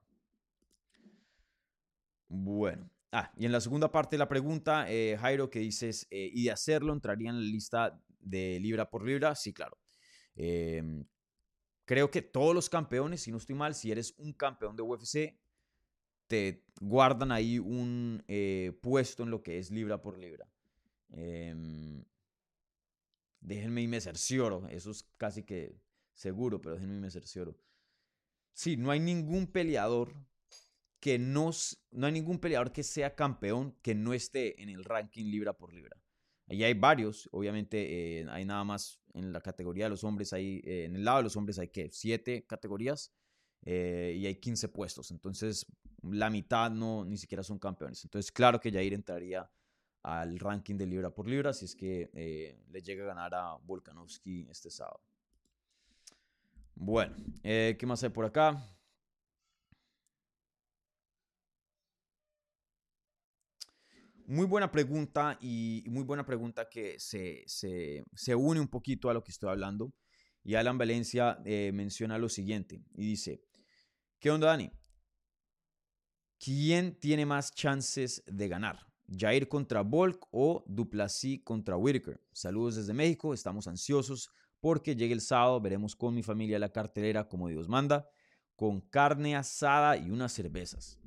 Bueno, 2.28 2.90
ah, 3.10 3.32
y 3.38 3.46
en 3.46 3.52
la 3.52 3.62
segunda 3.62 3.90
parte 3.90 4.16
de 4.16 4.18
la 4.18 4.28
pregunta, 4.28 4.84
eh, 4.90 5.16
Jairo, 5.18 5.48
que 5.48 5.60
dices, 5.60 6.06
eh, 6.10 6.30
¿y 6.34 6.44
de 6.44 6.50
hacerlo 6.50 6.92
entraría 6.92 7.30
en 7.30 7.36
la 7.36 7.42
lista 7.42 7.98
de 8.20 8.60
libra 8.60 8.90
por 8.90 9.02
libra? 9.06 9.34
Sí, 9.34 9.54
claro. 9.54 9.78
Em, 10.34 11.06
creo 11.86 12.10
que 12.10 12.20
todos 12.20 12.54
los 12.54 12.68
campeones, 12.68 13.22
si 13.22 13.30
no 13.30 13.38
estoy 13.38 13.54
mal, 13.54 13.74
si 13.74 13.90
eres 13.90 14.14
un 14.18 14.34
campeón 14.34 14.76
de 14.76 14.82
UFC, 14.82 15.38
te 16.26 16.66
guardan 16.82 17.32
ahí 17.32 17.58
un 17.58 18.22
puesto 18.82 19.22
en 19.22 19.30
lo 19.30 19.42
que 19.42 19.58
es 19.58 19.70
libra 19.70 20.02
por 20.02 20.18
libra. 20.18 20.46
Déjenme 23.42 23.82
y 23.82 23.88
me 23.88 24.00
cercioro, 24.00 24.68
eso 24.68 24.92
es 24.92 25.02
casi 25.16 25.42
que 25.42 25.76
seguro, 26.12 26.62
pero 26.62 26.76
déjenme 26.76 26.96
y 26.96 27.00
me 27.00 27.10
cercioro. 27.10 27.58
Sí, 28.52 28.76
no 28.76 28.90
hay 28.90 29.00
ningún 29.00 29.48
peleador 29.48 30.14
que 31.00 31.18
no, 31.18 31.50
no 31.90 32.06
hay 32.06 32.12
ningún 32.12 32.38
peleador 32.38 32.72
que 32.72 32.84
sea 32.84 33.16
campeón 33.16 33.76
que 33.82 33.96
no 33.96 34.14
esté 34.14 34.62
en 34.62 34.68
el 34.68 34.84
ranking 34.84 35.24
libra 35.24 35.52
por 35.54 35.74
libra. 35.74 36.00
Ahí 36.46 36.62
hay 36.62 36.74
varios, 36.74 37.28
obviamente 37.32 38.20
eh, 38.20 38.26
hay 38.30 38.44
nada 38.44 38.62
más 38.62 39.00
en 39.14 39.32
la 39.32 39.40
categoría 39.40 39.86
de 39.86 39.90
los 39.90 40.04
hombres, 40.04 40.32
hay, 40.32 40.60
eh, 40.64 40.84
en 40.84 40.94
el 40.94 41.04
lado 41.04 41.18
de 41.18 41.24
los 41.24 41.36
hombres 41.36 41.58
hay 41.58 41.68
que 41.68 41.90
siete 41.90 42.46
categorías 42.46 43.12
y 43.64 44.26
hay 44.26 44.34
15 44.40 44.68
puestos. 44.70 45.12
Entonces, 45.12 45.66
la 46.02 46.30
mitad 46.30 46.68
no 46.68 47.04
ni 47.04 47.16
siquiera 47.16 47.44
son 47.44 47.60
campeones. 47.60 48.02
Entonces, 48.04 48.32
claro 48.32 48.58
que 48.58 48.72
Jair 48.72 48.92
entraría 48.92 49.48
al 50.02 50.38
ranking 50.38 50.76
de 50.76 50.86
libra 50.86 51.10
por 51.10 51.28
libra 51.28 51.52
si 51.52 51.66
es 51.66 51.76
que 51.76 52.10
eh, 52.14 52.58
le 52.70 52.82
llega 52.82 53.04
a 53.04 53.06
ganar 53.08 53.34
a 53.34 53.56
Volkanovski 53.56 54.46
este 54.50 54.70
sábado. 54.70 55.00
Bueno, 56.74 57.14
eh, 57.42 57.76
¿qué 57.78 57.86
más 57.86 58.02
hay 58.02 58.10
por 58.10 58.24
acá? 58.24 58.60
Muy 64.26 64.46
buena 64.46 64.70
pregunta 64.70 65.36
y 65.40 65.84
muy 65.88 66.04
buena 66.04 66.24
pregunta 66.24 66.68
que 66.68 66.98
se, 66.98 67.44
se, 67.46 68.34
une 68.34 68.60
un 68.60 68.68
poquito 68.68 69.10
a 69.10 69.14
lo 69.14 69.22
que 69.22 69.30
estoy 69.30 69.50
hablando. 69.50 69.92
Y 70.44 70.54
Alan 70.54 70.78
Valencia 70.78 71.38
eh, 71.44 71.70
menciona 71.72 72.18
lo 72.18 72.28
siguiente 72.28 72.82
y 72.94 73.06
dice, 73.06 73.44
¿qué 74.18 74.30
onda 74.30 74.48
Dani? 74.48 74.72
¿Quién 76.38 76.98
tiene 76.98 77.26
más 77.26 77.52
chances 77.52 78.24
de 78.26 78.48
ganar? 78.48 78.91
¿Jair 79.16 79.48
contra 79.48 79.82
Volk 79.82 80.26
o 80.30 80.64
Duplessis 80.66 81.42
contra 81.44 81.76
Whitaker? 81.76 82.20
Saludos 82.32 82.76
desde 82.76 82.92
México, 82.92 83.34
estamos 83.34 83.66
ansiosos 83.66 84.30
porque 84.60 84.94
llegue 84.94 85.12
el 85.12 85.20
sábado, 85.20 85.60
veremos 85.60 85.96
con 85.96 86.14
mi 86.14 86.22
familia 86.22 86.58
la 86.58 86.70
cartelera 86.70 87.28
como 87.28 87.48
Dios 87.48 87.68
manda, 87.68 88.08
con 88.54 88.80
carne 88.80 89.36
asada 89.36 89.96
y 89.96 90.10
unas 90.10 90.32
cervezas. 90.32 90.98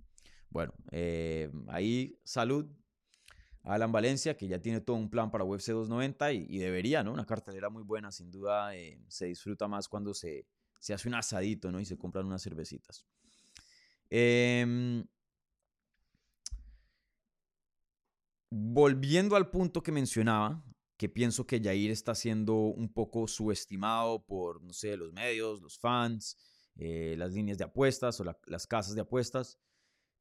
Bueno, 0.49 0.73
eh, 0.91 1.51
ahí 1.67 2.19
salud 2.23 2.65
Alan 3.63 3.91
Valencia, 3.91 4.37
que 4.37 4.47
ya 4.47 4.59
tiene 4.59 4.81
todo 4.81 4.95
un 4.95 5.09
plan 5.09 5.31
para 5.31 5.43
UFC 5.43 5.69
290 5.69 6.33
y, 6.33 6.57
debería, 6.59 7.03
¿no? 7.03 7.11
Una 7.11 7.25
cartelera 7.25 7.69
muy 7.69 7.81
buena, 7.81 8.11
sin 8.11 8.29
duda 8.29 8.75
eh, 8.75 8.99
se 9.07 9.25
disfruta 9.25 9.67
más 9.67 9.87
cuando 9.87 10.13
se, 10.13 10.45
se, 10.79 10.93
hace 10.93 11.07
un 11.07 11.15
asadito, 11.15 11.71
¿no? 11.71 11.79
Y 11.79 11.85
se 11.85 11.97
compran 11.97 12.25
unas 12.27 12.43
cervecitas. 12.43 13.07
Eh, 14.09 15.03
Volviendo 18.49 19.35
al 19.35 19.49
punto 19.49 19.81
que 19.81 19.91
mencionaba, 19.91 20.63
que 20.97 21.09
pienso 21.09 21.45
que 21.45 21.61
Jair 21.61 21.91
está 21.91 22.15
siendo 22.15 22.55
un 22.55 22.91
poco 22.91 23.27
subestimado 23.27 24.25
por, 24.25 24.61
no 24.63 24.73
sé, 24.73 24.95
los 24.95 25.11
medios, 25.11 25.61
los 25.61 25.77
fans, 25.77 26.37
eh, 26.77 27.15
las 27.17 27.33
líneas 27.33 27.57
de 27.57 27.65
apuestas 27.65 28.19
o 28.19 28.23
las 28.45 28.67
casas 28.67 28.95
de 28.95 29.01
apuestas. 29.01 29.59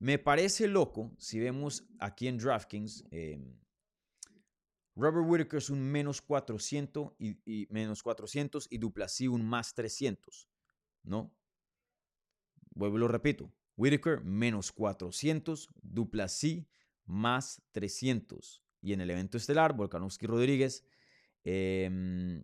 Me 0.01 0.19
parece 0.19 0.67
loco 0.67 1.15
si 1.19 1.39
vemos 1.39 1.87
aquí 1.99 2.27
en 2.27 2.39
DraftKings, 2.39 3.05
em, 3.11 3.57
Robert 4.97 5.27
Whitaker 5.27 5.59
es 5.59 5.71
un 5.71 5.83
menos 5.83 6.23
400 6.23 7.13
y, 7.19 7.67
menos 7.71 8.03
400 8.03 8.69
y 8.71 8.79
Duplasí 8.79 9.27
un 9.27 9.45
más 9.45 9.75
300, 9.75 10.49
¿no? 11.03 11.35
Vuelvo 12.75 12.97
y 12.97 13.01
lo 13.01 13.09
repito. 13.09 13.53
Whitaker 13.77 14.23
menos 14.23 14.71
400, 14.71 15.69
Duplasí 15.83 16.69
más 17.07 17.63
300. 17.73 18.63
Y 18.81 18.93
en 18.93 19.01
el 19.01 19.11
evento 19.11 19.37
estelar, 19.37 19.75
Volkanovski 19.75 20.27
Rodríguez, 20.27 20.85
eh, 21.45 22.43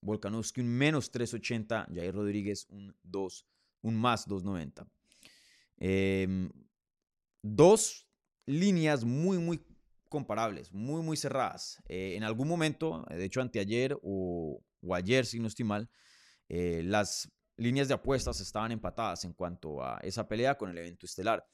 Volkanovski 0.00 0.60
un 0.60 0.68
menos 0.68 1.10
380, 1.10 1.88
Jair 1.92 2.14
Rodríguez 2.14 2.66
un 2.70 2.96
2, 3.02 3.46
un 3.82 3.96
más 3.96 4.26
290. 4.26 4.86
Em, 5.78 6.50
dos 7.42 8.08
líneas 8.46 9.04
muy, 9.04 9.38
muy 9.38 9.64
comparables, 10.08 10.72
muy, 10.72 11.02
muy 11.02 11.16
cerradas. 11.16 11.82
Eh, 11.88 12.14
en 12.16 12.24
algún 12.24 12.48
momento, 12.48 13.04
de 13.08 13.24
hecho 13.24 13.40
anteayer 13.40 13.98
o, 14.02 14.62
o 14.80 14.94
ayer, 14.94 15.26
si 15.26 15.38
no 15.40 15.48
estoy 15.48 15.64
mal, 15.64 15.90
eh, 16.48 16.82
las 16.84 17.30
líneas 17.56 17.88
de 17.88 17.94
apuestas 17.94 18.40
estaban 18.40 18.72
empatadas 18.72 19.24
en 19.24 19.32
cuanto 19.32 19.82
a 19.82 19.98
esa 20.02 20.28
pelea 20.28 20.56
con 20.56 20.70
el 20.70 20.78
evento 20.78 21.06
estelar. 21.06 21.46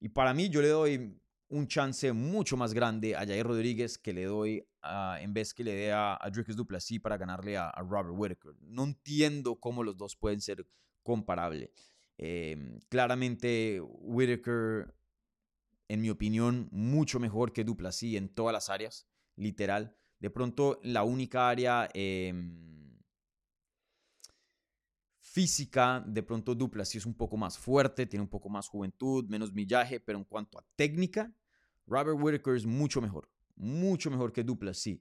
Y 0.00 0.08
para 0.08 0.34
mí 0.34 0.48
yo 0.48 0.62
le 0.62 0.68
doy 0.68 1.20
un 1.48 1.66
chance 1.66 2.12
mucho 2.12 2.56
más 2.56 2.74
grande 2.74 3.16
a 3.16 3.26
Jair 3.26 3.46
Rodríguez 3.46 3.98
que 3.98 4.12
le 4.12 4.24
doy 4.24 4.66
en 5.20 5.34
vez 5.34 5.52
que 5.52 5.64
le 5.64 5.74
dé 5.74 5.92
a, 5.92 6.18
a 6.20 6.30
Dricus 6.30 6.56
Duplessis 6.56 7.00
para 7.00 7.16
ganarle 7.16 7.56
a, 7.56 7.72
Robert 7.78 8.10
Whitaker. 8.12 8.54
No 8.60 8.84
entiendo 8.84 9.56
cómo 9.56 9.82
los 9.82 9.96
dos 9.96 10.16
pueden 10.16 10.40
ser 10.40 10.66
comparables. 11.02 11.70
Em, 12.16 12.78
claramente 12.88 13.80
Whitaker, 13.80 14.94
en 15.88 16.00
mi 16.00 16.10
opinión, 16.10 16.68
mucho 16.70 17.20
mejor 17.20 17.52
que 17.52 17.64
Duplessis 17.64 18.16
en 18.16 18.28
todas 18.28 18.52
las 18.52 18.70
áreas, 18.70 19.06
literal. 19.36 19.96
De 20.20 20.30
pronto, 20.30 20.80
la 20.82 21.04
única 21.04 21.48
área 21.48 21.88
em, 21.94 22.87
física, 25.38 26.02
de 26.04 26.24
pronto 26.24 26.52
Duplessis 26.52 27.02
es 27.02 27.06
un 27.06 27.14
poco 27.14 27.36
más 27.36 27.56
fuerte, 27.56 28.06
tiene 28.06 28.24
un 28.24 28.28
poco 28.28 28.48
más 28.48 28.66
juventud, 28.66 29.24
menos 29.28 29.52
millaje, 29.52 30.00
pero 30.00 30.18
en 30.18 30.24
cuanto 30.24 30.58
a 30.58 30.66
técnica, 30.74 31.32
Robert 31.86 32.18
Whitaker 32.20 32.56
es 32.56 32.66
mucho 32.66 33.00
mejor, 33.00 33.30
mucho 33.54 34.10
mejor 34.10 34.32
que 34.32 34.42
Duplas, 34.42 34.78
sí. 34.78 35.00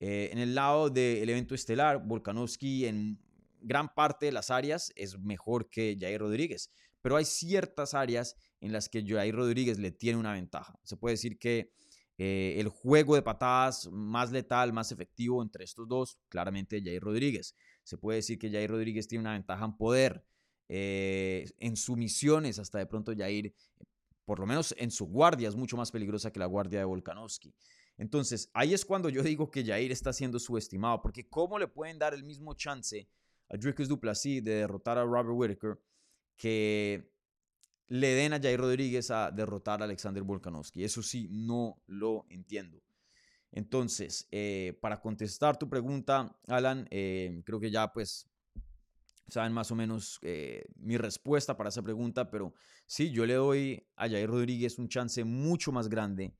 Eh, 0.00 0.30
en 0.32 0.40
el 0.40 0.56
lado 0.56 0.90
del 0.90 1.28
evento 1.28 1.54
estelar, 1.54 2.04
Volkanovski 2.04 2.86
en 2.86 3.20
gran 3.60 3.94
parte 3.94 4.26
de 4.26 4.32
las 4.32 4.50
áreas 4.50 4.92
es 4.96 5.20
mejor 5.20 5.70
que 5.70 5.96
Jair 5.96 6.18
Rodríguez, 6.18 6.72
pero 7.00 7.14
hay 7.14 7.24
ciertas 7.24 7.94
áreas 7.94 8.34
en 8.60 8.72
las 8.72 8.88
que 8.88 9.06
Jair 9.06 9.36
Rodríguez 9.36 9.78
le 9.78 9.92
tiene 9.92 10.18
una 10.18 10.32
ventaja. 10.32 10.76
Se 10.82 10.96
puede 10.96 11.12
decir 11.12 11.38
que 11.38 11.70
eh, 12.18 12.56
el 12.58 12.70
juego 12.70 13.14
de 13.14 13.22
patadas 13.22 13.88
más 13.92 14.32
letal, 14.32 14.72
más 14.72 14.90
efectivo 14.90 15.44
entre 15.44 15.62
estos 15.62 15.86
dos, 15.86 16.18
claramente 16.28 16.82
Jair 16.82 17.02
Rodríguez. 17.02 17.54
Se 17.86 17.96
puede 17.96 18.16
decir 18.16 18.38
que 18.38 18.50
Jair 18.50 18.68
Rodríguez 18.68 19.06
tiene 19.06 19.20
una 19.20 19.34
ventaja 19.34 19.64
en 19.64 19.76
poder, 19.76 20.24
eh, 20.68 21.48
en 21.58 21.76
sumisiones, 21.76 22.58
hasta 22.58 22.78
de 22.78 22.86
pronto 22.86 23.12
Jair 23.16 23.54
por 24.24 24.40
lo 24.40 24.46
menos 24.46 24.74
en 24.76 24.90
su 24.90 25.06
guardia, 25.06 25.48
es 25.48 25.54
mucho 25.54 25.76
más 25.76 25.92
peligrosa 25.92 26.32
que 26.32 26.40
la 26.40 26.46
guardia 26.46 26.80
de 26.80 26.84
Volkanovski. 26.84 27.54
Entonces, 27.96 28.50
ahí 28.54 28.74
es 28.74 28.84
cuando 28.84 29.08
yo 29.08 29.22
digo 29.22 29.52
que 29.52 29.64
Jair 29.64 29.92
está 29.92 30.12
siendo 30.12 30.40
subestimado, 30.40 31.00
porque 31.00 31.28
¿cómo 31.28 31.60
le 31.60 31.68
pueden 31.68 31.96
dar 31.96 32.12
el 32.12 32.24
mismo 32.24 32.52
chance 32.54 33.08
a 33.48 33.56
Dricus 33.56 33.86
Duplessis 33.86 34.42
de 34.42 34.54
derrotar 34.56 34.98
a 34.98 35.04
Robert 35.04 35.28
Whitaker 35.30 35.80
que 36.36 37.08
le 37.86 38.08
den 38.08 38.32
a 38.32 38.40
Jair 38.40 38.58
Rodríguez 38.58 39.12
a 39.12 39.30
derrotar 39.30 39.80
a 39.80 39.84
Alexander 39.84 40.24
Volkanovski. 40.24 40.82
Eso 40.82 41.02
sí, 41.02 41.28
no 41.30 41.80
lo 41.86 42.26
entiendo. 42.28 42.82
Entonces, 43.52 44.28
eh, 44.30 44.78
para 44.80 45.00
contestar 45.00 45.58
tu 45.58 45.68
pregunta, 45.68 46.38
Alan, 46.46 46.86
eh, 46.90 47.42
creo 47.44 47.58
que 47.60 47.70
ya 47.70 47.92
pues 47.92 48.28
saben 49.28 49.52
más 49.52 49.70
o 49.70 49.74
menos 49.74 50.18
eh, 50.22 50.66
mi 50.76 50.96
respuesta 50.96 51.56
para 51.56 51.70
esa 51.70 51.82
pregunta, 51.82 52.30
pero 52.30 52.54
sí, 52.86 53.10
yo 53.10 53.26
le 53.26 53.34
doy 53.34 53.86
a 53.96 54.08
Jair 54.08 54.28
Rodríguez 54.28 54.78
un 54.78 54.88
chance 54.88 55.24
mucho 55.24 55.72
más 55.72 55.88
grande 55.88 56.34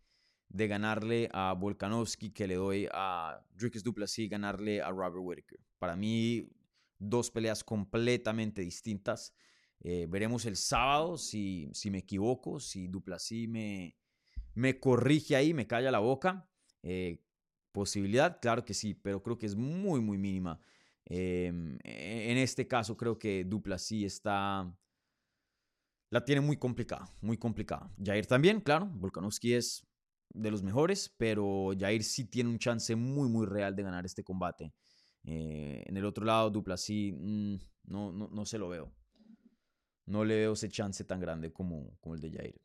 de 0.49 0.69
ganarle 0.69 1.29
a 1.33 1.55
Volkanovski 1.55 2.31
que 2.31 2.47
le 2.47 2.55
doy 2.55 2.89
a 2.93 3.43
Dricus 3.55 3.83
Duplessis 3.83 4.31
ganarle 4.31 4.81
a 4.81 4.91
Robert 4.91 5.17
Whittaker. 5.19 5.59
Para 5.79 5.97
mí, 5.97 6.49
dos 6.99 7.31
peleas 7.31 7.65
completamente 7.65 8.63
distintas. 8.63 9.35
Veremos 9.81 10.47
el 10.47 10.57
sábado 10.57 11.19
si, 11.19 11.69
si 11.73 11.91
me 11.91 11.99
equivoco, 11.99 12.59
si 12.59 12.89
Duplessis 12.89 13.49
me, 13.49 13.97
me 14.55 14.81
corrige 14.81 15.37
ahí, 15.37 15.53
me 15.53 15.67
calla 15.67 15.91
la 15.91 15.99
boca. 15.99 16.49
Eh, 16.83 17.23
posibilidad, 17.73 18.39
claro 18.41 18.65
que 18.65 18.75
sí, 18.75 18.95
pero 18.95 19.23
creo 19.23 19.39
que 19.39 19.47
es 19.47 19.55
muy, 19.55 20.01
muy 20.01 20.19
mínima. 20.19 20.59
Em, 21.05 21.79
e, 21.85 22.33
en 22.33 22.39
este 22.39 22.67
caso 22.67 22.97
creo 22.97 23.19
que 23.19 23.45
Duplessis 23.45 24.05
está... 24.05 24.67
La 26.11 26.25
tiene 26.25 26.41
muy 26.41 26.57
complicada, 26.57 27.05
muy 27.21 27.37
complicada. 27.37 27.93
Jair 28.03 28.27
también, 28.27 28.61
claro. 28.61 28.87
Volkanovski 28.87 29.55
es 29.55 29.87
de 30.31 30.51
los 30.51 30.63
mejores, 30.63 31.13
pero 31.17 31.73
Jair 31.79 32.03
sí 32.03 32.25
tiene 32.25 32.51
un 32.51 32.59
chance 32.59 32.95
muy, 32.95 33.29
muy 33.29 33.47
real 33.47 33.75
de 33.75 33.83
ganar 33.83 34.07
este 34.07 34.23
combate. 34.23 34.73
Eh, 35.25 35.83
en 35.85 35.97
el 35.97 36.05
otro 36.05 36.25
lado, 36.25 36.51
Duplessis 36.51 37.13
mm, 37.13 37.57
no, 37.85 38.13
no, 38.13 38.29
no, 38.29 38.47
se 38.47 38.59
lo 38.59 38.69
veo. 38.69 38.93
No 40.07 40.25
le 40.25 40.37
veo 40.37 40.53
ese 40.53 40.69
chance 40.69 41.05
tan 41.05 41.21
grande 41.21 41.53
como, 41.53 41.99
como 42.01 42.15
el 42.15 42.21
de 42.21 42.31
Jair. 42.31 42.61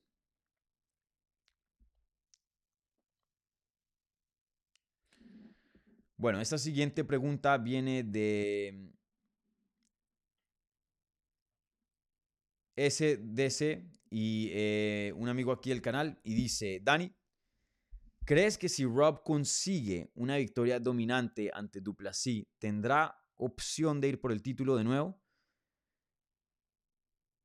Bueno, 6.21 6.39
esta 6.39 6.59
siguiente 6.59 7.03
pregunta 7.03 7.57
viene 7.57 8.03
de 8.03 8.93
SDC 12.75 13.83
y 14.11 14.51
eh, 14.51 15.13
un 15.15 15.29
amigo 15.29 15.51
aquí 15.51 15.71
del 15.71 15.81
canal 15.81 16.19
y 16.23 16.35
dice, 16.35 16.79
Dani, 16.83 17.11
¿crees 18.23 18.59
que 18.59 18.69
si 18.69 18.85
Rob 18.85 19.23
consigue 19.23 20.11
una 20.13 20.37
victoria 20.37 20.79
dominante 20.79 21.49
ante 21.51 21.81
Duplessis, 21.81 22.45
tendrá 22.59 23.19
opción 23.37 23.99
de 23.99 24.09
ir 24.09 24.21
por 24.21 24.31
el 24.31 24.43
título 24.43 24.75
de 24.75 24.83
nuevo? 24.83 25.19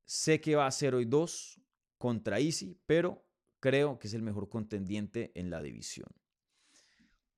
Sé 0.05 0.39
que 0.39 0.55
va 0.55 0.67
a 0.67 0.71
ser 0.71 0.93
hoy 0.93 1.05
dos 1.05 1.59
contra 1.97 2.39
Easy, 2.39 2.79
pero 2.85 3.27
creo 3.59 3.97
que 3.97 4.05
es 4.05 4.13
el 4.13 4.21
mejor 4.21 4.49
contendiente 4.49 5.31
en 5.33 5.49
la 5.49 5.63
división. 5.63 6.09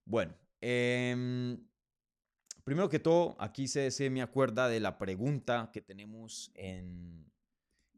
Bueno, 0.03 0.35
Em, 0.61 1.57
primero 2.63 2.89
que 2.89 2.99
todo, 2.99 3.35
aquí 3.39 3.67
se, 3.67 4.09
me 4.09 4.21
acuerda 4.21 4.67
de 4.67 4.79
la 4.79 4.97
pregunta 4.97 5.69
que 5.73 5.81
tenemos 5.81 6.51
en, 6.55 7.31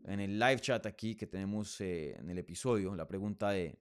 en 0.06 0.20
el 0.20 0.39
live 0.39 0.60
chat 0.60 0.86
aquí, 0.86 1.15
que 1.15 1.27
tenemos 1.27 1.80
eh, 1.82 2.15
en 2.18 2.30
el 2.30 2.38
episodio, 2.38 2.96
la 2.96 3.08
pregunta 3.08 3.50
de, 3.50 3.80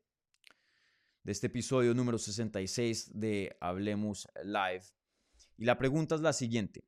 de 1.22 1.32
este 1.32 1.48
episodio 1.48 1.94
número 1.94 2.18
66 2.18 3.18
de 3.18 3.56
Hablemos 3.60 4.28
Live. 4.42 4.84
Y 5.58 5.64
la 5.64 5.76
pregunta 5.76 6.14
es 6.14 6.22
la 6.22 6.32
siguiente. 6.32 6.84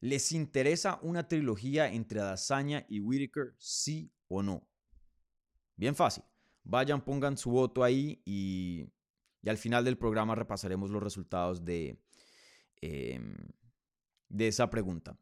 ¿Les 0.00 0.30
interesa 0.30 1.00
una 1.02 1.26
trilogía 1.26 1.92
entre 1.92 2.20
Adesanya 2.20 2.86
y 2.88 3.00
Whitaker, 3.00 3.54
sí 3.58 4.12
o 4.28 4.42
no? 4.42 4.68
Bien 5.74 5.96
fácil. 5.96 6.22
Vayan, 6.62 7.04
pongan 7.04 7.36
su 7.36 7.50
voto 7.50 7.82
ahí 7.82 8.22
y 8.24 8.86
y 9.48 9.50
al 9.50 9.56
final 9.56 9.82
del 9.82 9.96
programa 9.96 10.34
repasaremos 10.34 10.90
los 10.90 11.02
resultados 11.02 11.64
de, 11.64 11.98
em, 12.82 13.34
de 14.28 14.48
esa 14.48 14.68
pregunta. 14.68 15.18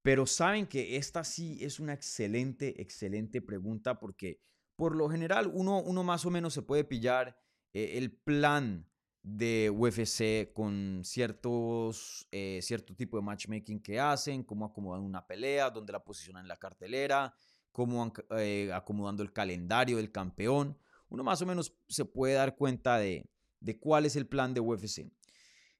Pero 0.00 0.24
saben 0.24 0.66
que 0.66 0.96
esta 0.96 1.24
sí 1.24 1.58
es 1.60 1.78
una 1.78 1.92
excelente, 1.92 2.80
excelente 2.80 3.42
pregunta 3.42 4.00
porque 4.00 4.40
por 4.76 4.96
lo 4.96 5.10
general 5.10 5.50
uno, 5.52 5.82
uno 5.82 6.02
más 6.02 6.24
o 6.24 6.30
menos 6.30 6.54
se 6.54 6.62
puede 6.62 6.84
pillar 6.84 7.38
eh, 7.74 7.98
el 7.98 8.12
plan 8.12 8.88
de 9.22 9.68
UFC 9.68 10.54
con 10.54 11.02
ciertos, 11.04 12.26
eh, 12.32 12.60
cierto 12.62 12.96
tipo 12.96 13.18
de 13.18 13.24
matchmaking 13.24 13.82
que 13.82 14.00
hacen, 14.00 14.42
cómo 14.42 14.64
acomodan 14.64 15.02
una 15.02 15.26
pelea, 15.26 15.68
dónde 15.68 15.92
la 15.92 16.02
posicionan 16.02 16.44
en 16.44 16.48
la 16.48 16.56
cartelera, 16.56 17.34
cómo 17.72 18.10
eh, 18.38 18.70
acomodando 18.72 19.22
el 19.22 19.34
calendario 19.34 19.98
del 19.98 20.10
campeón. 20.10 20.78
Uno 21.10 21.24
más 21.24 21.42
o 21.42 21.46
menos 21.46 21.76
se 21.88 22.06
puede 22.06 22.34
dar 22.34 22.56
cuenta 22.56 22.96
de, 22.96 23.28
de 23.60 23.78
cuál 23.78 24.06
es 24.06 24.16
el 24.16 24.26
plan 24.26 24.54
de 24.54 24.60
UFC. 24.60 25.10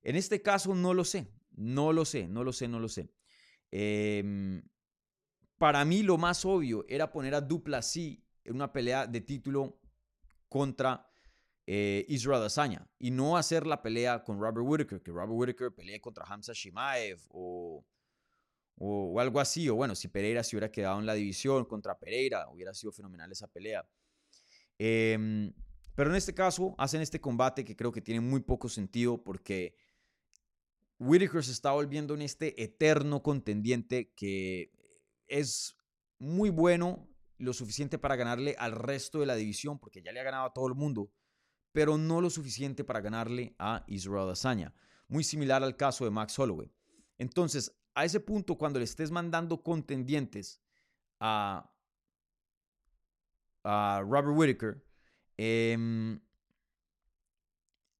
En 0.02 0.16
este 0.16 0.42
caso 0.42 0.74
no 0.74 0.94
lo 0.94 1.04
sé, 1.04 1.32
no 1.52 1.92
lo 1.92 2.04
sé, 2.04 2.28
no 2.28 2.44
lo 2.44 2.52
sé, 2.52 2.68
no 2.68 2.78
lo 2.78 2.88
sé. 2.88 3.10
Em, 3.70 4.62
para 5.58 5.84
mí 5.84 6.02
lo 6.02 6.18
más 6.18 6.44
obvio 6.44 6.84
era 6.88 7.10
poner 7.12 7.34
a 7.34 7.40
Duplessis 7.40 8.18
en 8.44 8.54
una 8.54 8.72
pelea 8.72 9.06
de 9.06 9.20
título 9.20 9.80
contra 10.48 11.06
eh, 11.66 12.04
Israel 12.08 12.40
Adesanya 12.40 12.88
y 12.98 13.10
no 13.10 13.36
hacer 13.36 13.66
la 13.66 13.82
pelea 13.82 14.24
con 14.24 14.40
Robert 14.40 14.66
Whittaker, 14.66 15.02
que 15.02 15.10
Robert 15.10 15.32
Whittaker 15.32 15.72
pelee 15.72 16.00
contra 16.00 16.24
Hamza 16.24 16.52
Shimaev 16.52 17.20
o, 17.28 17.84
o, 18.78 19.20
algo 19.20 19.38
así, 19.38 19.68
o 19.68 19.74
bueno, 19.74 19.94
si 19.94 20.08
Pereira 20.08 20.42
se 20.42 20.56
hubiera 20.56 20.72
quedado 20.72 20.98
en 20.98 21.06
la 21.06 21.14
división 21.14 21.66
contra 21.66 21.98
Pereira, 21.98 22.48
hubiera 22.48 22.74
sido 22.74 22.90
fenomenal 22.90 23.30
esa 23.30 23.46
pelea. 23.46 23.86
Eh, 24.78 25.52
pero 26.00 26.08
en 26.08 26.16
este 26.16 26.32
caso 26.32 26.74
hacen 26.78 27.02
este 27.02 27.20
combate 27.20 27.62
que 27.62 27.76
creo 27.76 27.92
que 27.92 28.00
tiene 28.00 28.22
muy 28.22 28.40
poco 28.40 28.70
sentido 28.70 29.22
porque 29.22 29.76
Whitaker 30.98 31.44
se 31.44 31.52
está 31.52 31.72
volviendo 31.72 32.14
en 32.14 32.22
este 32.22 32.62
eterno 32.62 33.22
contendiente 33.22 34.14
que 34.16 34.72
es 35.26 35.76
muy 36.18 36.48
bueno, 36.48 37.06
lo 37.36 37.52
suficiente 37.52 37.98
para 37.98 38.16
ganarle 38.16 38.56
al 38.58 38.72
resto 38.72 39.20
de 39.20 39.26
la 39.26 39.34
división 39.34 39.78
porque 39.78 40.00
ya 40.00 40.10
le 40.10 40.20
ha 40.20 40.22
ganado 40.22 40.46
a 40.46 40.54
todo 40.54 40.68
el 40.68 40.74
mundo, 40.74 41.12
pero 41.70 41.98
no 41.98 42.22
lo 42.22 42.30
suficiente 42.30 42.82
para 42.82 43.02
ganarle 43.02 43.54
a 43.58 43.84
Israel 43.86 44.22
Adesanya. 44.22 44.72
Muy 45.06 45.22
similar 45.22 45.62
al 45.62 45.76
caso 45.76 46.06
de 46.06 46.12
Max 46.12 46.38
Holloway. 46.38 46.72
Entonces, 47.18 47.76
a 47.94 48.06
ese 48.06 48.20
punto, 48.20 48.56
cuando 48.56 48.78
le 48.78 48.86
estés 48.86 49.10
mandando 49.10 49.62
contendientes 49.62 50.62
a, 51.18 51.70
a 53.64 54.00
Robert 54.02 54.34
Whitaker, 54.34 54.89
Em, 55.42 56.20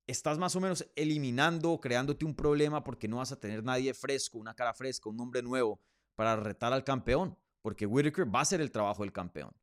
estás 0.07 0.39
más 0.39 0.55
o 0.57 0.61
menos 0.61 0.87
eliminando, 0.95 1.81
creándote 1.81 2.27
un 2.27 2.35
problema 2.35 2.85
porque 2.85 3.09
no 3.09 3.17
vas 3.17 3.33
a 3.33 3.41
tener 3.41 3.65
nadie 3.65 3.95
fresco, 3.95 4.37
una 4.37 4.53
cara 4.53 4.75
fresca, 4.75 5.09
un 5.09 5.17
nombre 5.17 5.41
nuevo 5.41 5.81
para 6.17 6.37
retar 6.37 6.75
al 6.75 6.85
campeón, 6.85 7.39
porque 7.63 7.87
Whitaker 7.87 8.27
va 8.27 8.43
a 8.43 8.45
ser 8.45 8.61
el 8.61 8.71
trabajo 8.71 9.05
del 9.05 9.13
campeón. 9.15 9.57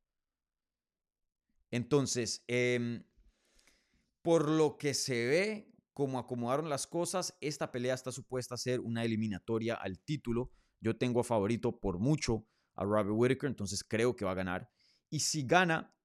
Entonces, 1.69 2.43
em, 2.47 3.03
por 4.23 4.49
lo 4.49 4.79
que 4.79 4.95
se 4.95 5.27
ve, 5.27 5.71
como 5.93 6.17
acomodaron 6.17 6.69
las 6.69 6.87
cosas, 6.87 7.37
esta 7.41 7.71
pelea 7.71 7.93
está 7.93 8.11
supuesta 8.11 8.55
a 8.55 8.57
ser 8.57 8.79
una 8.79 9.03
eliminatoria 9.03 9.75
al 9.75 9.99
título. 9.99 10.49
Yo 10.79 10.97
tengo 10.97 11.19
a 11.19 11.23
favorito 11.23 11.79
por 11.79 11.99
mucho 11.99 12.47
a 12.73 12.85
Robert 12.85 13.09
Whitaker, 13.11 13.47
entonces 13.47 13.83
creo 13.83 14.15
que 14.15 14.25
va 14.25 14.31
a 14.31 14.33
ganar. 14.33 14.67
Y 15.11 15.19
si 15.19 15.43
gana, 15.45 15.95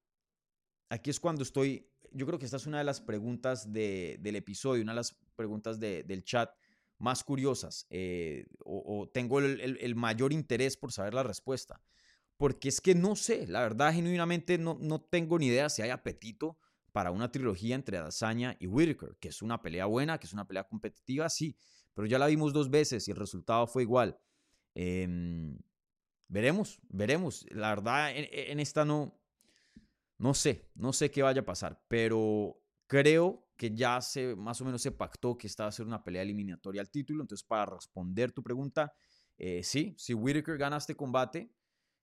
aquí 0.89 1.09
es 1.09 1.19
cuando 1.19 1.43
estoy, 1.43 1.89
yo 2.11 2.25
creo 2.25 2.39
que 2.39 2.45
esta 2.45 2.57
es 2.57 2.67
una 2.67 2.77
de 2.77 2.83
las 2.83 3.01
preguntas 3.01 3.71
del 3.71 4.35
episodio, 4.35 4.83
una 4.83 4.93
de 4.93 4.97
las 4.97 5.17
preguntas 5.35 5.79
del 5.79 6.23
chat 6.23 6.51
más 6.99 7.23
curiosas, 7.23 7.85
eh, 7.89 8.45
o, 8.63 9.09
tengo 9.13 9.39
el, 9.39 9.95
mayor 9.95 10.31
interés 10.31 10.77
por 10.77 10.91
saber 10.91 11.13
la 11.13 11.23
respuesta, 11.23 11.81
porque 12.37 12.69
es 12.69 12.79
que 12.79 12.95
no 12.95 13.15
sé, 13.15 13.47
la 13.47 13.61
verdad, 13.61 13.93
genuinamente 13.93 14.57
no, 14.57 14.77
no 14.79 15.01
tengo 15.01 15.37
ni 15.39 15.47
idea 15.47 15.69
si 15.69 15.81
hay 15.81 15.89
apetito 15.89 16.57
para 16.91 17.11
una 17.11 17.31
trilogía 17.31 17.75
entre 17.75 17.97
Adesanya 17.97 18.55
y 18.59 18.67
Whitaker, 18.67 19.17
que 19.19 19.29
es 19.29 19.41
una 19.41 19.61
pelea 19.61 19.85
buena, 19.85 20.19
que 20.19 20.27
es 20.27 20.33
una 20.33 20.47
pelea 20.47 20.63
competitiva, 20.65 21.27
sí, 21.29 21.57
pero 21.93 22.07
ya 22.07 22.19
la 22.19 22.27
vimos 22.27 22.53
dos 22.53 22.69
veces 22.69 23.07
y 23.07 23.11
el 23.11 23.17
resultado 23.17 23.67
fue 23.67 23.83
igual. 23.83 24.17
Em, 24.75 25.57
veremos, 26.27 26.79
veremos. 26.89 27.45
La 27.49 27.69
verdad, 27.69 28.11
en 28.15 28.59
esta 28.59 28.85
no, 28.85 29.22
no 30.23 30.33
sé, 30.33 30.69
no 30.75 30.93
sé 30.93 31.11
qué 31.11 31.21
vaya 31.21 31.41
a 31.41 31.45
pasar, 31.45 31.83
pero 31.89 32.57
creo 32.87 33.45
que 33.57 33.75
ya 33.75 33.99
se 33.99 34.37
más 34.37 34.61
o 34.61 34.65
menos 34.65 34.81
se 34.81 34.93
pactó 34.93 35.37
que 35.37 35.47
esta 35.47 35.63
va 35.63 35.69
a 35.69 35.73
ser 35.73 35.85
una 35.85 36.01
pelea 36.01 36.21
eliminatoria 36.21 36.79
al 36.79 36.89
título. 36.89 37.21
Entonces, 37.23 37.45
para 37.45 37.65
responder 37.65 38.31
tu 38.31 38.41
pregunta, 38.41 38.93
eh, 39.37 39.63
sí, 39.63 39.93
si 39.97 40.13
Whitaker 40.13 40.57
gana 40.57 40.77
este 40.77 40.95
combate 40.95 41.51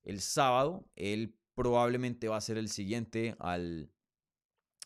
el 0.03 0.21
sábado, 0.21 0.87
él 0.97 1.35
probablemente 1.55 2.29
va 2.29 2.37
a 2.37 2.43
ser 2.43 2.59
el 2.59 2.69
siguiente 2.69 3.37
al, 3.39 3.91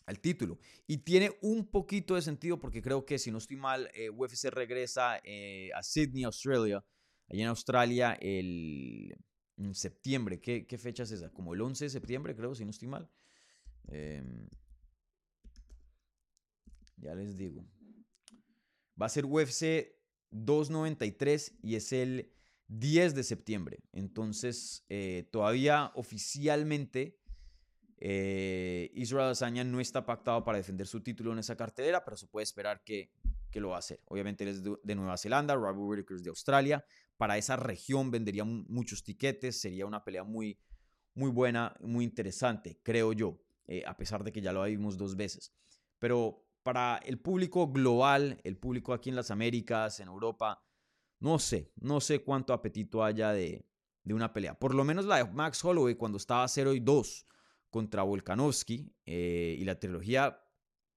al 0.05 0.19
título. 0.21 0.57
Y 0.87 0.99
tiene 0.99 1.37
un 1.41 1.67
poquito 1.67 2.15
de 2.15 2.21
sentido 2.21 2.57
porque 2.57 2.81
creo 2.81 3.05
que, 3.05 3.19
si 3.19 3.31
no 3.31 3.39
estoy 3.39 3.57
mal, 3.57 3.91
eh, 3.95 4.09
UFC 4.09 4.45
regresa 4.45 5.19
eh, 5.25 5.71
a 5.75 5.83
Sydney, 5.83 6.23
Australia. 6.23 6.85
Allí 7.27 7.41
en 7.41 7.49
Australia, 7.49 8.13
el 8.13 9.13
septiembre. 9.73 10.39
¿Qué, 10.39 10.65
¿Qué, 10.65 10.77
fecha 10.77 11.03
es 11.03 11.11
esa? 11.11 11.33
Como 11.33 11.53
el 11.53 11.59
11 11.59 11.83
de 11.83 11.89
septiembre, 11.89 12.33
creo, 12.33 12.55
si 12.55 12.63
no 12.63 12.71
estoy 12.71 12.87
mal. 12.87 13.09
Em, 13.87 14.47
ya 16.97 17.15
les 17.15 17.35
digo. 17.37 17.65
Va 18.99 19.07
a 19.07 19.09
ser 19.09 19.25
UFC 19.25 19.95
293 20.31 21.59
y 21.61 21.75
es 21.75 21.91
el 21.93 22.31
10 22.67 23.15
de 23.15 23.23
septiembre. 23.23 23.79
Entonces, 23.91 24.85
eh, 24.89 25.27
todavía 25.31 25.91
oficialmente 25.95 27.19
eh, 27.97 28.91
Israel 28.93 29.27
Adesanya 29.27 29.63
no 29.63 29.79
está 29.79 30.05
pactado 30.05 30.43
para 30.43 30.57
defender 30.57 30.87
su 30.87 31.01
título 31.01 31.31
en 31.31 31.39
esa 31.39 31.55
cartelera, 31.55 32.03
pero 32.03 32.17
se 32.17 32.27
puede 32.27 32.43
esperar 32.43 32.83
que, 32.83 33.11
lo 33.53 33.69
va 33.69 33.77
a 33.77 33.79
hacer. 33.79 34.01
Obviamente 34.03 34.43
él 34.43 34.49
es 34.49 34.61
de, 34.61 34.95
Nueva 34.95 35.15
Zelanda, 35.17 35.55
Robert 35.55 35.77
Whittaker 35.77 36.17
de 36.17 36.29
Australia. 36.29 36.85
Para 37.15 37.37
esa 37.37 37.55
región 37.55 38.11
vendería 38.11 38.43
muchos 38.43 39.01
tiquetes, 39.01 39.61
sería 39.61 39.85
una 39.85 40.03
pelea 40.03 40.25
muy, 40.25 40.59
muy 41.13 41.31
buena, 41.31 41.73
muy 41.79 42.03
interesante, 42.03 42.77
creo 42.83 43.13
yo, 43.13 43.39
eh, 43.67 43.83
a 43.85 43.97
pesar 43.97 44.23
de 44.23 44.31
que 44.31 44.41
ya 44.41 44.53
lo 44.53 44.63
vimos 44.63 44.97
dos 44.97 45.15
veces. 45.15 45.53
Pero 45.99 46.45
para 46.63 46.97
el 46.97 47.19
público 47.19 47.71
global, 47.71 48.39
el 48.43 48.57
público 48.57 48.93
aquí 48.93 49.09
en 49.09 49.15
las 49.15 49.31
Américas, 49.31 49.99
en 49.99 50.07
Europa, 50.07 50.63
no 51.19 51.39
sé, 51.39 51.71
no 51.75 52.01
sé 52.01 52.23
cuánto 52.23 52.53
apetito 52.53 53.03
haya 53.03 53.31
de, 53.31 53.65
de 54.05 54.13
una 54.13 54.31
pelea. 54.31 54.57
Por 54.57 54.73
lo 54.73 54.83
menos 54.83 55.05
la 55.05 55.17
de 55.17 55.25
Max 55.25 55.63
Holloway 55.65 55.95
cuando 55.95 56.17
estaba 56.17 56.47
0 56.47 56.73
y 56.73 56.79
2 56.79 57.25
contra 57.69 58.03
Volkanovski 58.03 58.95
eh, 59.05 59.57
y 59.59 59.65
la 59.65 59.77
trilogía 59.77 60.41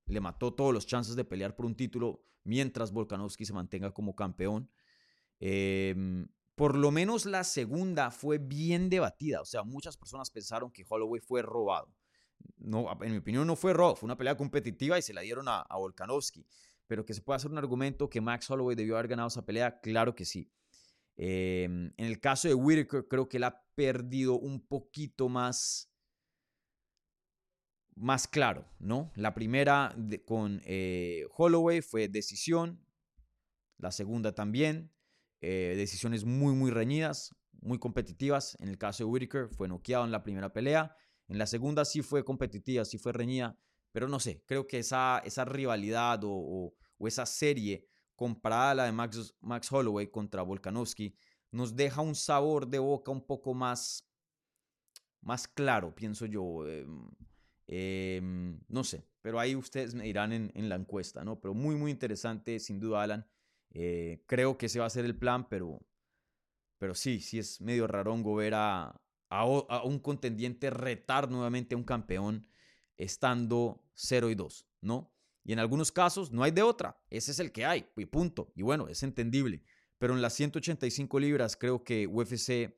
le 0.07 0.21
mató 0.21 0.55
todos 0.55 0.73
los 0.73 0.87
chances 0.87 1.17
de 1.17 1.25
pelear 1.25 1.57
por 1.57 1.67
un 1.67 1.75
título 1.75 2.25
mientras 2.45 2.93
Volkanovski 2.93 3.45
se 3.45 3.53
mantenga 3.53 3.93
como 3.93 4.15
campeón. 4.15 4.71
Em, 5.41 6.29
por 6.55 6.77
lo 6.77 6.91
menos 6.91 7.27
la 7.27 7.45
segunda 7.45 8.11
fue 8.11 8.39
bien 8.39 8.91
debatida, 8.91 9.41
o 9.41 9.45
sea, 9.45 9.63
muchas 9.63 9.97
personas 9.97 10.31
pensaron 10.31 10.71
que 10.71 10.85
Holloway 10.89 11.21
fue 11.21 11.43
robado. 11.43 11.95
No, 12.59 12.91
en 13.03 13.13
mi 13.13 13.19
opinión 13.19 13.47
no 13.47 13.57
fue 13.57 13.73
robo, 13.73 13.97
fue 13.97 14.07
una 14.07 14.17
pelea 14.17 14.37
competitiva 14.37 14.99
y 14.99 15.03
se 15.03 15.15
la 15.15 15.23
dieron 15.23 15.49
a, 15.49 15.61
a 15.61 15.77
Volkanovski. 15.79 16.47
Pero 16.87 17.05
que 17.05 17.15
se 17.15 17.21
puede 17.21 17.37
hacer 17.37 17.51
un 17.51 17.59
argumento 17.59 18.09
que 18.09 18.21
Max 18.21 18.51
Holloway 18.51 18.75
debió 18.75 18.97
haber 18.97 19.09
ganado 19.09 19.29
esa 19.29 19.45
pelea, 19.45 19.81
claro 19.81 20.15
que 20.15 20.25
sí. 20.25 20.51
Em, 21.21 21.93
en 21.97 22.07
el 22.07 22.21
caso 22.21 22.47
de 22.47 22.55
Whitaker, 22.55 23.09
creo 23.09 23.29
que 23.29 23.39
él 23.39 23.45
ha 23.45 23.65
perdido 23.75 24.39
un 24.39 24.65
poquito 24.65 25.29
más, 25.29 25.93
más 27.97 28.29
claro, 28.29 28.65
¿no? 28.79 29.11
La 29.17 29.35
primera 29.35 29.93
con 30.25 30.63
eh, 30.65 31.27
Holloway 31.37 31.83
fue 31.83 32.07
decisión, 32.07 32.87
la 33.79 33.91
segunda 33.91 34.33
también, 34.33 34.93
eh, 35.41 35.75
decisiones 35.77 36.25
muy, 36.25 36.55
muy 36.55 36.71
reñidas, 36.71 37.35
muy 37.63 37.81
competitivas. 37.81 38.57
En 38.61 38.69
el 38.69 38.79
caso 38.79 39.03
de 39.03 39.11
Whitaker, 39.11 39.49
fue 39.49 39.67
noqueado 39.67 40.05
en 40.05 40.13
la 40.13 40.23
primera 40.23 40.53
pelea. 40.53 40.95
En 41.29 41.39
la 41.39 41.47
segunda 41.47 41.85
sí 41.85 42.03
fue 42.03 42.25
competitiva, 42.25 42.85
sí 42.85 42.99
fue 42.99 43.13
reñida. 43.13 43.57
Pero 43.93 44.09
no 44.09 44.21
sé, 44.21 44.43
creo 44.47 44.67
que 44.67 44.79
esa, 44.79 45.23
esa 45.25 45.45
rivalidad 45.45 46.21
o, 46.25 46.75
esa 47.01 47.27
serie 47.27 47.87
comparada 48.17 48.71
a 48.73 48.75
la 48.75 48.85
de 48.85 48.93
Max, 48.93 49.35
Max 49.41 49.71
Holloway 49.71 50.09
contra 50.09 50.43
Volkanovski 50.43 51.15
nos 51.53 51.77
deja 51.77 52.01
un 52.01 52.15
sabor 52.15 52.67
de 52.67 52.79
boca 52.79 53.11
un 53.11 53.25
poco 53.25 53.55
más, 53.55 54.07
más 55.23 55.49
claro, 55.49 55.95
pienso 55.95 56.27
yo. 56.27 56.67
Em, 56.67 57.09
em, 57.67 58.61
no 58.69 58.85
sé, 58.85 59.07
pero 59.23 59.39
ahí 59.41 59.55
ustedes 59.55 59.95
me 59.95 60.05
dirán 60.05 60.33
en, 60.33 60.69
la 60.69 60.75
encuesta, 60.75 61.25
¿no? 61.25 61.41
Pero 61.41 61.55
muy, 61.55 61.77
muy 61.77 61.91
interesante, 61.91 62.59
sin 62.61 62.81
duda, 62.81 63.03
Alan. 63.03 63.27
Eh, 63.71 64.23
creo 64.27 64.59
que 64.59 64.67
ese 64.67 64.81
va 64.81 64.87
a 64.87 64.91
ser 64.91 65.05
el 65.05 65.17
plan, 65.17 65.49
pero, 65.49 65.81
pero 66.79 66.95
sí, 66.95 67.21
sí 67.21 67.39
es 67.39 67.61
medio 67.61 67.87
rarongo 67.87 68.35
ver 68.35 68.55
a, 68.55 69.01
a, 69.31 69.45
un 69.85 69.99
contendiente 69.99 70.71
retar 70.71 71.31
nuevamente 71.31 71.75
a 71.75 71.79
un 71.79 71.85
campeón 71.85 72.47
estando 72.97 73.85
0 73.95 74.31
y 74.31 74.35
2, 74.35 74.67
¿no? 74.81 75.13
Y 75.45 75.53
en 75.53 75.59
algunos 75.59 75.93
casos 75.93 76.31
no 76.31 76.43
hay 76.43 76.51
de 76.51 76.63
otra, 76.63 77.01
ese 77.11 77.31
es 77.31 77.39
el 77.39 77.53
que 77.53 77.65
hay, 77.65 77.87
y 77.97 78.07
punto. 78.07 78.53
Y 78.55 78.63
bueno, 78.63 78.89
es 78.89 79.03
entendible. 79.03 79.63
Pero 79.99 80.15
en 80.15 80.23
las 80.23 80.35
185 80.35 81.19
libras 81.19 81.57
creo 81.57 81.83
que 81.83 82.07
UFC 82.07 82.77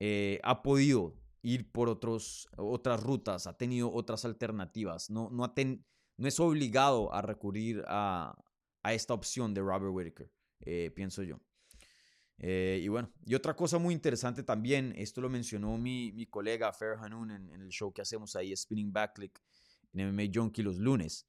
eh, 0.00 0.40
ha 0.42 0.62
podido 0.62 1.14
ir 1.42 1.70
por 1.70 1.88
otros, 1.88 2.48
otras 2.56 3.02
rutas, 3.02 3.46
ha 3.46 3.56
tenido 3.56 3.92
otras 3.92 4.24
alternativas, 4.24 5.10
no, 5.10 5.30
no, 5.30 5.52
no 6.16 6.28
es 6.28 6.40
obligado 6.40 7.12
a 7.12 7.22
recurrir 7.22 7.84
a, 7.86 8.36
a, 8.82 8.94
esta 8.94 9.14
opción 9.14 9.54
de 9.54 9.60
Robert 9.60 9.92
Whitaker, 9.92 10.30
eh, 10.60 10.90
pienso 10.94 11.22
yo. 11.22 11.40
Eh, 12.40 12.80
y 12.82 12.88
bueno, 12.88 13.12
y 13.26 13.34
otra 13.34 13.54
cosa 13.56 13.78
muy 13.78 13.92
interesante 13.94 14.44
también, 14.44 14.94
esto 14.96 15.20
lo 15.20 15.28
mencionó 15.28 15.76
mi, 15.76 16.12
mi 16.12 16.26
colega 16.26 16.72
Fer 16.72 16.96
Hanun 17.00 17.32
en, 17.32 17.60
el 17.60 17.68
show 17.70 17.92
que 17.92 18.02
hacemos 18.02 18.36
ahí, 18.36 18.56
Spinning 18.56 18.92
Backlick, 18.92 19.40
en 19.92 20.12
MMA 20.12 20.30
Junkie 20.32 20.62
los 20.62 20.78
lunes. 20.78 21.26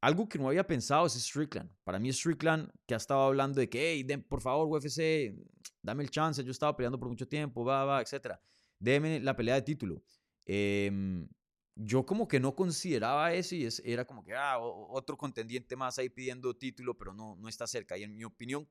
Algo 0.00 0.28
que 0.28 0.38
no 0.38 0.48
había 0.48 0.66
pensado 0.66 1.06
es 1.06 1.12
Strickland. 1.12 1.70
Para 1.84 1.98
mí 1.98 2.12
Strickland, 2.12 2.70
que 2.86 2.94
ha 2.94 2.96
estado 2.96 3.20
hablando 3.20 3.60
de 3.60 3.68
que, 3.68 3.92
hey, 3.92 4.04
por 4.28 4.40
favor, 4.40 4.66
UFC, 4.66 5.34
dame 5.82 6.02
el 6.02 6.10
chance, 6.10 6.42
yo 6.42 6.50
estaba 6.50 6.74
peleando 6.74 6.98
por 6.98 7.08
mucho 7.08 7.28
tiempo, 7.28 7.64
va, 7.64 7.84
va, 7.84 8.00
etc. 8.00 8.36
Déme 8.78 9.20
la 9.20 9.36
pelea 9.36 9.56
de 9.56 9.62
título. 9.62 10.02
Em, 10.46 11.28
yo 11.76 12.04
como 12.04 12.26
que 12.26 12.40
no 12.40 12.56
consideraba 12.56 13.32
eso 13.34 13.54
y 13.54 13.66
es, 13.66 13.80
era 13.84 14.04
como 14.04 14.24
que, 14.24 14.34
ah, 14.34 14.58
otro 14.58 15.16
contendiente 15.16 15.76
más 15.76 15.98
ahí 15.98 16.08
pidiendo 16.08 16.56
título, 16.56 16.96
pero 16.96 17.12
no, 17.12 17.36
no 17.36 17.48
está 17.48 17.66
cerca. 17.66 17.96
Y 17.98 18.02
en 18.02 18.16
mi 18.16 18.24
opinión, 18.24 18.66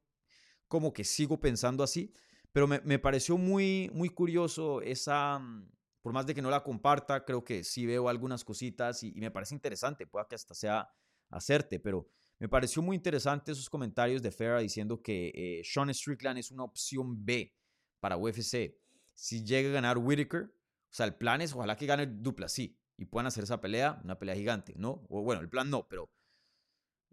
como 0.69 0.93
que 0.93 1.03
sigo 1.03 1.41
pensando 1.41 1.83
así, 1.83 2.13
pero 2.53 2.67
me, 2.67 2.79
me 2.81 2.99
pareció 2.99 3.37
muy, 3.37 3.91
muy 3.93 4.09
curioso 4.09 4.81
esa, 4.81 5.39
mm, 5.39 5.69
por 6.01 6.13
más 6.13 6.25
de 6.25 6.33
que 6.33 6.41
no 6.41 6.49
la 6.49 6.63
comparta, 6.63 7.25
creo 7.25 7.43
que 7.43 7.63
sí 7.65 7.85
veo 7.85 8.07
algunas 8.07 8.45
cositas 8.45 9.03
y, 9.03 9.11
me 9.15 9.31
parece 9.31 9.55
interesante, 9.55 10.07
pueda 10.07 10.27
que 10.27 10.35
hasta 10.35 10.53
sea 10.53 10.89
hacerte, 11.29 11.79
pero 11.79 12.07
me 12.37 12.47
pareció 12.47 12.81
muy 12.81 12.95
interesante 12.95 13.51
esos 13.51 13.69
comentarios 13.69 14.21
de 14.21 14.31
Farah 14.31 14.59
diciendo 14.59 15.01
que 15.01 15.31
eh, 15.35 15.61
Sean 15.65 15.93
Strickland 15.93 16.39
es 16.39 16.51
una 16.51 16.63
opción 16.63 17.25
B 17.25 17.53
para 17.99 18.15
UFC. 18.15 18.77
Si 19.13 19.43
llega 19.43 19.69
a 19.69 19.73
ganar 19.73 19.97
Whitaker, 19.97 20.43
o 20.43 20.93
sea, 20.93 21.05
el 21.05 21.15
plan 21.15 21.41
es 21.41 21.53
ojalá 21.53 21.75
que 21.75 21.85
gane 21.85 22.07
dupla, 22.07 22.47
sí, 22.47 22.79
y 22.95 23.05
puedan 23.05 23.27
hacer 23.27 23.43
esa 23.43 23.59
pelea, 23.59 23.99
una 24.03 24.17
pelea 24.17 24.35
gigante, 24.35 24.73
¿no? 24.77 25.03
O 25.09 25.21
bueno, 25.21 25.41
el 25.41 25.49
plan 25.49 25.69
no, 25.69 25.87
pero 25.87 26.09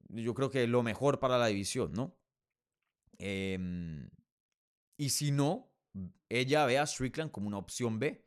yo 0.09 0.35
creo 0.35 0.51
que 0.51 0.67
lo 0.67 0.83
mejor 0.83 1.19
para 1.19 1.39
la 1.39 1.47
división, 1.47 1.93
¿no? 1.93 2.17
Em, 3.19 4.09
y 4.97 5.11
si 5.11 5.31
no, 5.31 5.73
ella 6.29 6.67
ve 6.67 6.79
a 6.79 6.87
Strickland 6.87 7.31
como 7.31 7.49
una 7.49 7.59
opción 7.59 7.99
B. 7.99 8.25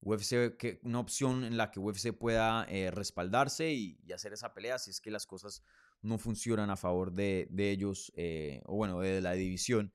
UFC, 0.00 0.78
una 0.82 1.00
opción 1.00 1.44
en 1.44 1.56
la 1.56 1.70
que 1.70 1.80
UFC 1.80 2.12
pueda 2.12 2.66
eh, 2.68 2.90
respaldarse 2.90 3.72
y, 3.72 3.98
hacer 4.12 4.34
esa 4.34 4.52
pelea 4.52 4.78
si 4.78 4.90
es 4.90 5.00
que 5.00 5.10
las 5.10 5.24
cosas 5.26 5.62
no 6.02 6.18
funcionan 6.18 6.68
a 6.68 6.76
favor 6.76 7.12
de, 7.12 7.48
de 7.50 7.70
ellos, 7.70 8.12
eh, 8.14 8.60
o 8.66 8.76
bueno, 8.76 9.00
de 9.00 9.22
la 9.22 9.32
división, 9.32 9.94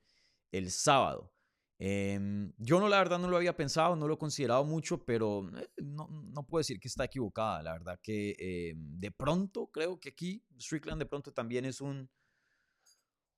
el 0.51 0.71
sábado. 0.71 1.31
Em, 1.77 2.51
yo 2.57 2.79
no, 2.79 2.89
la 2.89 2.97
verdad, 2.97 3.19
no 3.19 3.29
lo 3.29 3.37
había 3.37 3.55
pensado, 3.55 3.95
no 3.95 4.07
lo 4.07 4.15
he 4.15 4.17
considerado 4.17 4.65
mucho, 4.65 5.05
pero 5.05 5.49
eh, 5.57 5.69
no, 5.77 6.07
no, 6.09 6.45
puedo 6.45 6.59
decir 6.59 6.79
que 6.79 6.89
está 6.89 7.05
equivocada. 7.05 7.63
La 7.63 7.73
verdad 7.73 7.99
que 8.01 8.35
em, 8.37 8.99
de 8.99 9.11
pronto 9.11 9.67
creo 9.71 9.99
que 9.99 10.09
aquí 10.09 10.43
Strickland 10.59 10.99
de 10.99 11.05
pronto 11.05 11.31
también 11.31 11.63
es 11.65 11.79
un, 11.79 12.09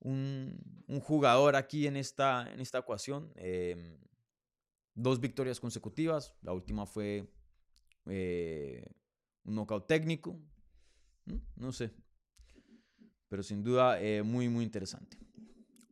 un, 0.02 1.00
jugador 1.02 1.56
aquí 1.56 1.88
en 1.88 1.96
esta, 1.96 2.52
en 2.52 2.60
esta 2.60 2.80
ecuación. 2.80 3.32
Em, 3.36 3.98
dos 4.94 5.20
victorias 5.20 5.60
consecutivas. 5.60 6.36
La 6.42 6.54
última 6.54 6.86
fue 6.86 7.32
eh, 8.06 8.86
un 9.44 9.56
knockout 9.56 9.88
técnico. 9.88 10.40
No 11.56 11.72
sé. 11.72 11.92
Pero 13.30 13.44
sin 13.44 13.64
duda 13.64 14.02
eh, 14.02 14.24
muy, 14.24 14.50
muy 14.50 14.66
interesante. 14.66 15.18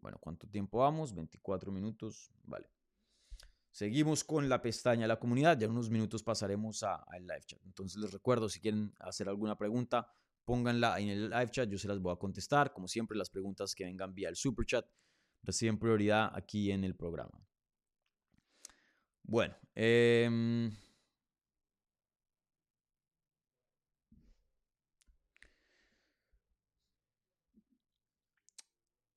Bueno, 0.01 0.17
¿cuánto 0.19 0.47
tiempo 0.47 0.79
vamos? 0.79 1.13
24 1.13 1.71
minutos. 1.71 2.31
Vale. 2.43 2.69
Seguimos 3.71 4.23
con 4.23 4.49
la 4.49 4.61
pestaña 4.61 5.03
de 5.03 5.07
la 5.07 5.19
comunidad. 5.19 5.57
Ya 5.57 5.65
en 5.65 5.71
unos 5.71 5.89
minutos 5.89 6.23
pasaremos 6.23 6.83
al 6.83 7.21
live 7.21 7.43
chat. 7.45 7.59
Entonces 7.65 7.97
les 8.01 8.11
recuerdo, 8.11 8.49
si 8.49 8.59
quieren 8.59 8.93
hacer 8.99 9.29
alguna 9.29 9.57
pregunta, 9.57 10.11
pónganla 10.49 10.99
en 10.99 11.09
el 11.09 11.29
live 11.29 11.51
chat, 11.51 11.69
yo 11.69 11.77
se 11.77 11.87
las 11.87 11.99
voy 11.99 12.11
a 12.11 12.15
contestar. 12.15 12.73
Como 12.73 12.87
siempre, 12.87 13.15
las 13.15 13.29
preguntas 13.29 13.75
que 13.75 13.83
vengan 13.83 14.15
vía 14.15 14.29
el 14.29 14.35
super 14.35 14.65
chat 14.65 14.83
reciben 15.43 15.77
prioridad 15.77 16.31
aquí 16.33 16.71
en 16.71 16.83
el 16.83 16.95
programa. 16.95 17.39
Bueno, 19.21 19.55
em, 19.75 20.75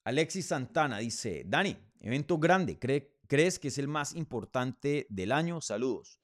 Alexis 0.05 0.49
Santana 0.49 0.99
dice, 0.99 1.45
Dani, 1.47 1.75
evento 2.01 2.37
grande, 2.37 2.79
¿crees 2.79 3.59
que 3.59 3.69
es 3.69 3.79
el 3.79 3.89
más 3.89 4.15
importante 4.15 5.07
del 5.09 5.33
año? 5.33 5.63
Saludos. 5.63 6.22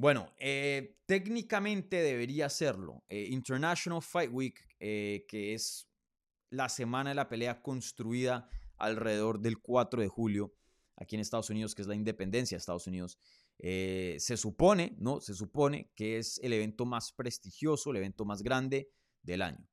Bueno, 0.00 0.32
eh, 0.38 0.96
técnicamente 1.04 1.96
debería 1.96 2.48
serlo. 2.48 3.04
Eh, 3.10 3.26
International 3.32 4.00
Fight 4.00 4.30
Week, 4.32 4.58
eh, 4.78 5.26
que 5.28 5.52
es 5.52 5.90
la 6.48 6.70
semana 6.70 7.10
de 7.10 7.16
la 7.16 7.28
pelea 7.28 7.60
construida 7.60 8.48
alrededor 8.78 9.40
del 9.40 9.58
4 9.58 10.00
de 10.00 10.08
julio, 10.08 10.54
aquí 10.96 11.16
en 11.16 11.20
Estados 11.20 11.50
Unidos, 11.50 11.74
que 11.74 11.82
es 11.82 11.88
la 11.88 11.94
independencia 11.94 12.56
de 12.56 12.60
Estados 12.60 12.86
Unidos. 12.86 13.18
Eh, 13.58 14.16
se 14.20 14.38
supone, 14.38 14.96
¿no? 14.98 15.20
Se 15.20 15.34
supone 15.34 15.90
que 15.94 16.16
es 16.16 16.40
el 16.42 16.54
evento 16.54 16.86
más 16.86 17.12
prestigioso, 17.12 17.90
el 17.90 17.98
evento 17.98 18.24
más 18.24 18.42
grande 18.42 18.88
del 19.22 19.42
año. 19.42 19.68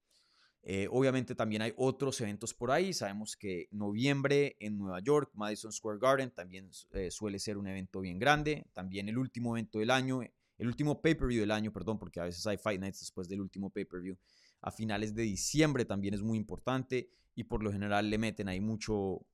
Eh, 0.69 0.89
obviamente 0.91 1.33
también 1.33 1.61
hay 1.61 1.73
otros 1.77 2.19
eventos 2.19 2.53
por 2.53 2.71
ahí. 2.71 2.91
Sabemos 2.91 3.37
que 3.37 3.69
noviembre 3.71 4.57
en 4.59 4.77
Nueva 4.77 4.99
York, 4.99 5.31
Madison 5.33 5.71
Square 5.71 5.97
Garden, 5.97 6.29
también 6.29 6.69
eh, 6.91 7.09
suele 7.09 7.39
ser 7.39 7.57
un 7.57 7.67
evento 7.67 8.01
bien 8.01 8.19
grande. 8.19 8.67
También 8.73 9.07
el 9.07 9.17
último 9.17 9.55
evento 9.55 9.79
del 9.79 9.91
año, 9.91 10.19
el 10.57 10.67
último 10.67 11.01
pay-per-view 11.01 11.39
del 11.39 11.51
año, 11.51 11.71
perdón, 11.71 11.97
porque 11.97 12.19
a 12.19 12.25
veces 12.25 12.45
hay 12.47 12.57
Fight 12.57 12.81
Nights 12.81 12.99
después 12.99 13.29
del 13.29 13.39
último 13.39 13.69
pay-per-view. 13.69 14.17
A 14.59 14.69
finales 14.69 15.15
de 15.15 15.23
diciembre 15.23 15.85
también 15.85 16.13
es 16.13 16.21
muy 16.21 16.37
importante 16.37 17.11
y 17.33 17.45
por 17.45 17.63
lo 17.63 17.71
general 17.71 18.09
le 18.09 18.17
meten 18.17 18.49
ahí 18.49 18.59
mucho, 18.59 19.25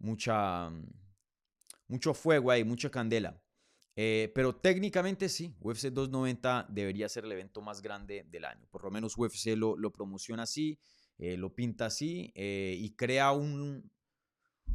mucha, 0.00 0.72
mucho 1.86 2.14
fuego 2.14 2.50
ahí, 2.50 2.64
mucha 2.64 2.90
candela. 2.90 3.40
Eh, 4.00 4.30
pero 4.32 4.54
técnicamente 4.54 5.28
sí, 5.28 5.56
UFC 5.60 5.86
290 5.86 6.68
debería 6.68 7.08
ser 7.08 7.24
el 7.24 7.32
evento 7.32 7.60
más 7.60 7.82
grande 7.82 8.24
del 8.30 8.44
año. 8.44 8.64
Por 8.70 8.84
lo 8.84 8.92
menos 8.92 9.18
UFC 9.18 9.56
lo, 9.56 9.76
lo 9.76 9.90
promociona 9.90 10.44
así, 10.44 10.78
eh, 11.18 11.36
lo 11.36 11.52
pinta 11.52 11.86
así 11.86 12.30
eh, 12.36 12.76
y 12.78 12.94
crea 12.94 13.32
un, 13.32 13.90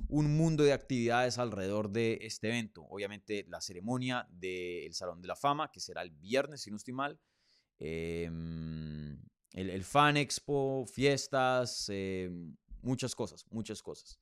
un 0.10 0.36
mundo 0.36 0.66
de 0.66 0.74
actividades 0.74 1.38
alrededor 1.38 1.90
de 1.90 2.20
este 2.20 2.50
evento. 2.50 2.84
Obviamente 2.90 3.46
la 3.48 3.62
ceremonia 3.62 4.28
del 4.30 4.94
Salón 4.94 5.22
de 5.22 5.30
la 5.30 5.38
Fama, 5.38 5.72
que 5.72 5.80
será 5.80 6.02
el 6.02 6.12
viernes, 6.12 6.64
si 6.64 6.70
no 6.70 6.76
estoy 6.76 6.94
mal. 6.94 7.18
Em, 7.80 9.14
el, 9.54 9.70
el, 9.70 9.86
Fan 9.86 10.18
Expo, 10.18 10.86
fiestas, 10.86 11.88
em, 11.88 12.58
muchas 12.82 13.16
cosas, 13.16 13.46
muchas 13.52 13.82
cosas. 13.82 14.20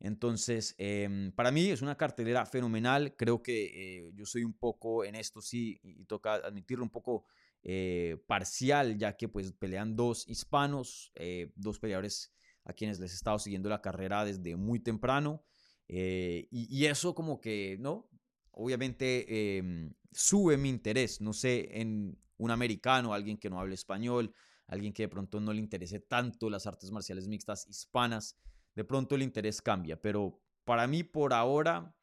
Entonces, 0.00 0.74
em, 0.78 1.30
para 1.32 1.50
mí 1.50 1.66
es 1.68 1.82
una 1.82 1.96
cartelera 1.96 2.46
fenomenal. 2.46 3.14
Creo 3.16 3.42
que 3.42 3.66
eh, 3.66 4.10
yo 4.14 4.24
soy 4.24 4.44
un 4.44 4.54
poco 4.54 5.04
en 5.04 5.14
esto, 5.14 5.42
sí, 5.42 5.78
y, 5.82 6.06
toca 6.06 6.34
admitirlo, 6.34 6.82
un 6.82 6.90
poco 6.90 7.26
eh, 7.62 8.16
parcial, 8.26 8.96
ya 8.96 9.16
que 9.16 9.28
pues 9.28 9.52
pelean 9.52 9.94
dos 9.96 10.26
hispanos, 10.26 11.12
eh, 11.16 11.52
dos 11.54 11.78
peleadores 11.78 12.32
a 12.64 12.72
quienes 12.72 12.98
les 12.98 13.12
he 13.12 13.14
estado 13.14 13.38
siguiendo 13.38 13.68
la 13.68 13.82
carrera 13.82 14.24
desde 14.24 14.56
muy 14.56 14.80
temprano. 14.80 15.44
Y, 15.86 16.86
eso 16.86 17.14
como 17.14 17.40
que, 17.40 17.76
¿no? 17.80 18.08
Obviamente 18.52 19.58
em, 19.58 19.92
sube 20.12 20.56
mi 20.56 20.68
interés, 20.70 21.20
no 21.20 21.32
sé, 21.32 21.80
en 21.80 22.18
un 22.38 22.50
americano, 22.50 23.12
alguien 23.12 23.36
que 23.36 23.50
no 23.50 23.60
hable 23.60 23.74
español, 23.74 24.32
alguien 24.66 24.92
que 24.92 25.02
de 25.02 25.08
pronto 25.08 25.40
no 25.40 25.52
le 25.52 25.58
interese 25.58 26.00
tanto 26.00 26.48
las 26.48 26.66
artes 26.66 26.90
marciales 26.90 27.28
mixtas 27.28 27.66
hispanas 27.68 28.36
de 28.80 28.84
pronto 28.86 29.14
el 29.14 29.20
interés 29.20 29.60
cambia. 29.60 30.00
Pero 30.00 30.40
para 30.64 30.86
mí, 30.86 31.02
por 31.02 31.34
ahora, 31.34 31.94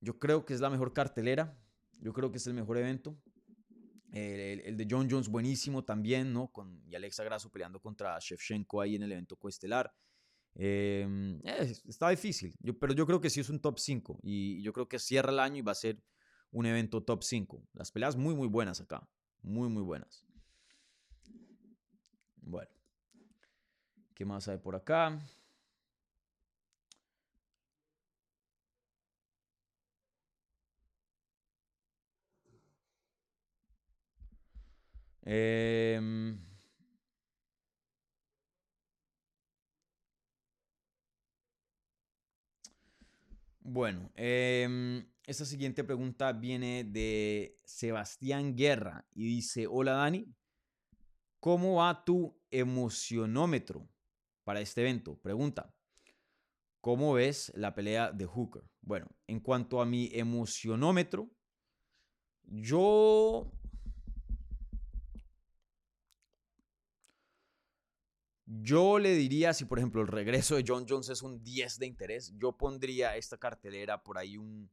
yo 0.00 0.18
creo 0.18 0.46
que 0.46 0.54
es 0.54 0.62
la 0.62 0.70
mejor 0.70 0.94
cartelera. 0.94 1.54
Yo 2.00 2.14
creo 2.14 2.30
que 2.30 2.38
es 2.38 2.46
el 2.46 2.54
mejor 2.54 2.78
evento. 2.78 3.20
El, 4.12 4.78
de 4.78 4.86
John 4.90 5.08
Jones 5.10 5.28
buenísimo 5.28 5.84
también, 5.84 6.32
¿no? 6.32 6.50
Con, 6.50 6.82
y 6.88 6.94
Alexa 6.94 7.22
Grasso 7.22 7.50
peleando 7.50 7.80
contra 7.80 8.18
Shevchenko 8.18 8.80
ahí 8.80 8.96
en 8.96 9.02
el 9.02 9.12
evento 9.12 9.36
coestelar. 9.36 9.94
Em, 10.54 11.38
está 11.44 12.08
difícil, 12.08 12.54
yo, 12.60 12.78
pero 12.78 12.94
yo 12.94 13.06
creo 13.06 13.20
que 13.20 13.28
sí 13.28 13.40
es 13.40 13.50
un 13.50 13.60
top 13.60 13.78
5 13.78 14.20
y 14.22 14.62
yo 14.62 14.72
creo 14.72 14.88
que 14.88 14.98
cierra 14.98 15.32
el 15.32 15.38
año 15.38 15.56
y 15.58 15.62
va 15.62 15.72
a 15.72 15.74
ser 15.74 16.02
un 16.50 16.64
evento 16.64 17.02
top 17.02 17.22
5. 17.22 17.62
Las 17.74 17.90
peleas 17.90 18.16
muy, 18.16 18.34
muy 18.34 18.48
buenas 18.48 18.80
acá, 18.80 19.06
muy, 19.42 19.68
muy 19.68 19.82
buenas. 19.82 20.26
Bueno, 22.36 22.70
¿qué 24.14 24.24
más 24.24 24.48
hay 24.48 24.58
por 24.58 24.76
acá? 24.76 25.18
Em, 35.24 36.36
bueno, 43.60 44.10
em, 44.16 45.06
esta 45.24 45.44
siguiente 45.44 45.84
pregunta 45.84 46.32
viene 46.32 46.84
de 46.84 47.56
Sebastián 47.64 48.56
Guerra 48.56 49.06
y 49.14 49.26
dice, 49.26 49.66
hola 49.68 49.92
Dani, 49.92 50.26
¿cómo 51.38 51.76
va 51.76 52.04
tu 52.04 52.36
emocionómetro 52.50 53.88
para 54.42 54.60
este 54.60 54.80
evento? 54.80 55.16
Pregunta, 55.20 55.72
¿cómo 56.80 57.14
ves 57.14 57.52
la 57.54 57.74
pelea 57.74 58.10
de 58.10 58.26
Hooker? 58.26 58.64
Bueno, 58.80 59.06
en 59.28 59.38
cuanto 59.38 59.80
a 59.80 59.86
mi 59.86 60.10
emocionómetro, 60.12 61.30
yo 62.42 63.52
Yo 68.60 68.98
le 68.98 69.14
diría, 69.14 69.54
si 69.54 69.64
por 69.64 69.78
ejemplo 69.78 70.02
el 70.02 70.08
regreso 70.08 70.56
de 70.56 70.64
John 70.66 70.84
Jones 70.86 71.08
es 71.08 71.22
un 71.22 71.42
10 71.42 71.78
de 71.78 71.86
interés, 71.86 72.34
yo 72.36 72.52
pondría 72.52 73.16
esta 73.16 73.38
cartelera 73.38 74.02
por 74.02 74.18
ahí 74.18 74.36
un, 74.36 74.70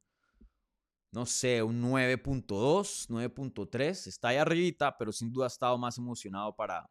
no 1.11 1.25
sé, 1.25 1.63
un 1.63 1.81
9.2, 1.81 3.07
9.3. 3.07 4.07
Está 4.07 4.29
ahí 4.29 4.37
arribita, 4.37 4.97
pero 4.97 5.13
sin 5.13 5.31
duda 5.31 5.45
ha 5.45 5.47
estado 5.47 5.77
más 5.77 5.97
emocionado 5.97 6.53
para 6.55 6.89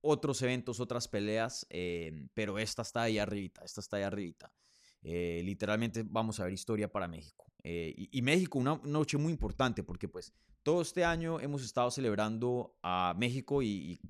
otros 0.00 0.40
eventos, 0.40 0.80
otras 0.80 1.06
peleas, 1.06 1.66
eh, 1.68 2.28
pero 2.32 2.58
esta 2.58 2.80
está 2.80 3.02
ahí 3.02 3.18
arribita, 3.18 3.62
esta 3.62 3.82
está 3.82 3.98
ahí 3.98 4.04
arribita. 4.04 4.52
Eh, 5.02 5.42
literalmente 5.44 6.02
vamos 6.02 6.40
a 6.40 6.44
ver 6.44 6.54
historia 6.54 6.90
para 6.90 7.08
México. 7.08 7.52
Eh, 7.62 7.94
y, 8.10 8.22
México, 8.22 8.58
una 8.58 8.80
noche 8.84 9.18
muy 9.18 9.32
importante, 9.32 9.82
porque 9.82 10.08
pues 10.08 10.32
todo 10.62 10.80
este 10.80 11.04
año 11.04 11.40
hemos 11.40 11.62
estado 11.62 11.90
celebrando 11.90 12.78
a 12.82 13.14
México 13.18 13.62
y 13.62 14.00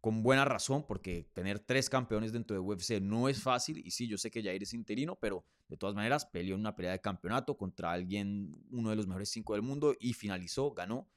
con 0.00 0.22
buena 0.22 0.44
razón, 0.44 0.84
porque 0.86 1.28
tener 1.32 1.58
tres 1.58 1.90
campeones 1.90 2.32
dentro 2.32 2.54
de 2.54 2.60
UFC 2.60 3.00
no 3.00 3.28
es 3.28 3.42
fácil. 3.42 3.82
Y 3.84 3.90
sí, 3.90 4.06
yo 4.06 4.16
sé 4.16 4.30
que 4.30 4.42
Jair 4.42 4.62
es 4.62 4.74
interino, 4.74 5.16
pero 5.16 5.44
de 5.68 5.76
todas 5.76 5.94
maneras 5.94 6.26
peleó 6.26 6.54
en 6.54 6.60
una 6.60 6.76
pelea 6.76 6.92
de 6.92 7.00
campeonato 7.00 7.56
contra 7.56 7.92
alguien, 7.92 8.56
uno 8.70 8.90
de 8.90 8.96
los 8.96 9.06
mejores 9.06 9.28
cinco 9.28 9.54
del 9.54 9.62
mundo, 9.62 9.94
y 9.98 10.12
finalizó, 10.12 10.72
ganó. 10.72 11.08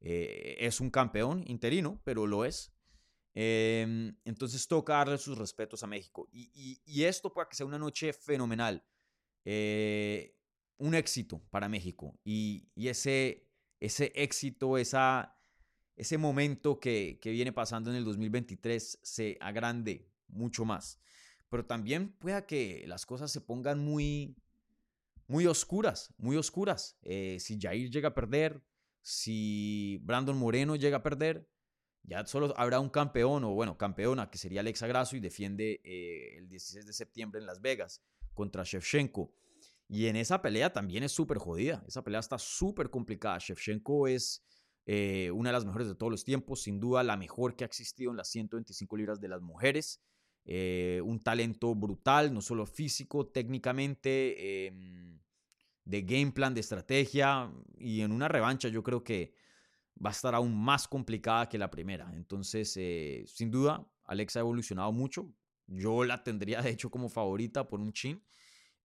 Eh, 0.00 0.56
es 0.60 0.80
un 0.80 0.90
campeón 0.90 1.44
interino, 1.46 2.00
pero 2.04 2.26
lo 2.26 2.44
es. 2.44 2.72
Em, 3.34 4.16
entonces 4.24 4.66
toca 4.68 4.94
darle 4.94 5.18
sus 5.18 5.36
respetos 5.38 5.82
a 5.82 5.86
México. 5.86 6.28
Y, 6.32 7.04
esto 7.04 7.32
puede 7.32 7.48
que 7.48 7.56
sea 7.56 7.66
una 7.66 7.78
noche 7.78 8.12
fenomenal. 8.12 8.84
Eh, 9.44 10.36
un 10.78 10.94
éxito 10.94 11.42
para 11.50 11.68
México. 11.68 12.18
Y, 12.24 12.68
y 12.74 12.88
ese, 12.88 13.48
ese 13.80 14.12
éxito, 14.14 14.78
esa 14.78 15.35
ese 15.96 16.18
momento 16.18 16.78
que, 16.78 17.18
viene 17.24 17.52
pasando 17.52 17.90
en 17.90 17.96
el 17.96 18.04
2023 18.04 19.00
se 19.02 19.38
agrande 19.40 20.08
mucho 20.28 20.64
más. 20.64 21.00
Pero 21.48 21.64
también 21.64 22.12
pueda 22.12 22.46
que 22.46 22.84
las 22.86 23.06
cosas 23.06 23.32
se 23.32 23.40
pongan 23.40 23.78
muy, 23.78 24.36
muy 25.26 25.46
oscuras, 25.46 26.12
muy 26.18 26.36
oscuras. 26.36 26.98
Eh, 27.02 27.38
si 27.40 27.58
Jair 27.58 27.90
llega 27.90 28.08
a 28.08 28.14
perder, 28.14 28.62
si 29.00 29.98
Brandon 30.02 30.36
Moreno 30.36 30.76
llega 30.76 30.98
a 30.98 31.02
perder, 31.02 31.48
ya 32.02 32.24
solo 32.26 32.52
habrá 32.56 32.78
un 32.78 32.90
campeón 32.90 33.44
o 33.44 33.50
bueno, 33.54 33.78
campeona 33.78 34.30
que 34.30 34.38
sería 34.38 34.60
Alexa 34.60 34.86
Grasso 34.86 35.16
y 35.16 35.20
defiende 35.20 35.80
eh, 35.82 36.36
el 36.38 36.48
16 36.48 36.86
de 36.86 36.92
septiembre 36.92 37.40
en 37.40 37.46
Las 37.46 37.60
Vegas 37.60 38.02
contra 38.34 38.64
Shevchenko. 38.64 39.32
Y 39.88 40.06
en 40.06 40.16
esa 40.16 40.42
pelea 40.42 40.72
también 40.72 41.04
es 41.04 41.12
súper 41.12 41.38
jodida. 41.38 41.82
Esa 41.86 42.02
pelea 42.02 42.20
está 42.20 42.38
súper 42.38 42.90
complicada. 42.90 43.38
Shevchenko 43.38 44.08
es 44.08 44.44
eh, 44.86 45.32
una 45.32 45.50
de 45.50 45.54
las 45.54 45.64
mejores 45.64 45.88
de 45.88 45.96
todos 45.96 46.12
los 46.12 46.24
tiempos, 46.24 46.62
sin 46.62 46.78
duda 46.78 47.02
la 47.02 47.16
mejor 47.16 47.56
que 47.56 47.64
ha 47.64 47.66
existido 47.66 48.12
en 48.12 48.16
las 48.16 48.28
125 48.28 48.96
libras 48.96 49.20
de 49.20 49.28
las 49.28 49.42
mujeres. 49.42 50.00
Eh, 50.44 51.00
un 51.04 51.18
talento 51.20 51.74
brutal, 51.74 52.32
no 52.32 52.40
solo 52.40 52.66
físico, 52.66 53.26
técnicamente, 53.26 54.66
em, 54.66 55.18
de 55.84 56.02
game 56.02 56.30
plan, 56.30 56.54
de 56.54 56.60
estrategia, 56.60 57.52
y 57.78 58.00
en 58.00 58.12
una 58.12 58.28
revancha 58.28 58.68
yo 58.68 58.82
creo 58.82 59.02
que 59.02 59.34
va 60.04 60.10
a 60.10 60.12
estar 60.12 60.34
aún 60.34 60.56
más 60.56 60.86
complicada 60.86 61.48
que 61.48 61.58
la 61.58 61.70
primera. 61.70 62.12
Entonces, 62.14 62.76
eh, 62.76 63.24
sin 63.26 63.50
duda, 63.50 63.84
Alexa 64.04 64.38
ha 64.38 64.42
evolucionado 64.42 64.92
mucho. 64.92 65.32
Yo 65.66 66.04
la 66.04 66.22
tendría, 66.22 66.62
de 66.62 66.70
hecho, 66.70 66.90
como 66.90 67.08
favorita 67.08 67.68
por 67.68 67.80
un 67.80 67.92
chin. 67.92 68.22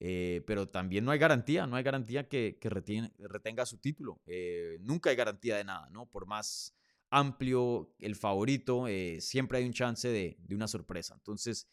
Eh, 0.04 0.42
pero 0.48 0.68
también 0.68 1.06
no 1.06 1.12
hay 1.12 1.20
garantía, 1.20 1.68
no 1.68 1.76
hay 1.76 1.84
garantía 1.84 2.28
que, 2.28 2.58
retenga 3.20 3.68
su 3.68 3.78
título. 3.78 4.20
Eh, 4.26 4.80
nunca 4.82 5.12
hay 5.12 5.16
garantía 5.16 5.58
de 5.58 5.64
nada, 5.64 5.92
¿no? 5.92 6.10
Por 6.10 6.26
más 6.26 6.76
amplio 7.12 7.94
el 8.00 8.16
favorito, 8.16 8.88
eh, 8.88 9.22
siempre 9.22 9.60
hay 9.60 9.66
un 9.66 9.74
chance 9.74 10.08
de, 10.08 10.40
una 10.50 10.68
sorpresa. 10.68 11.14
Entonces, 11.14 11.68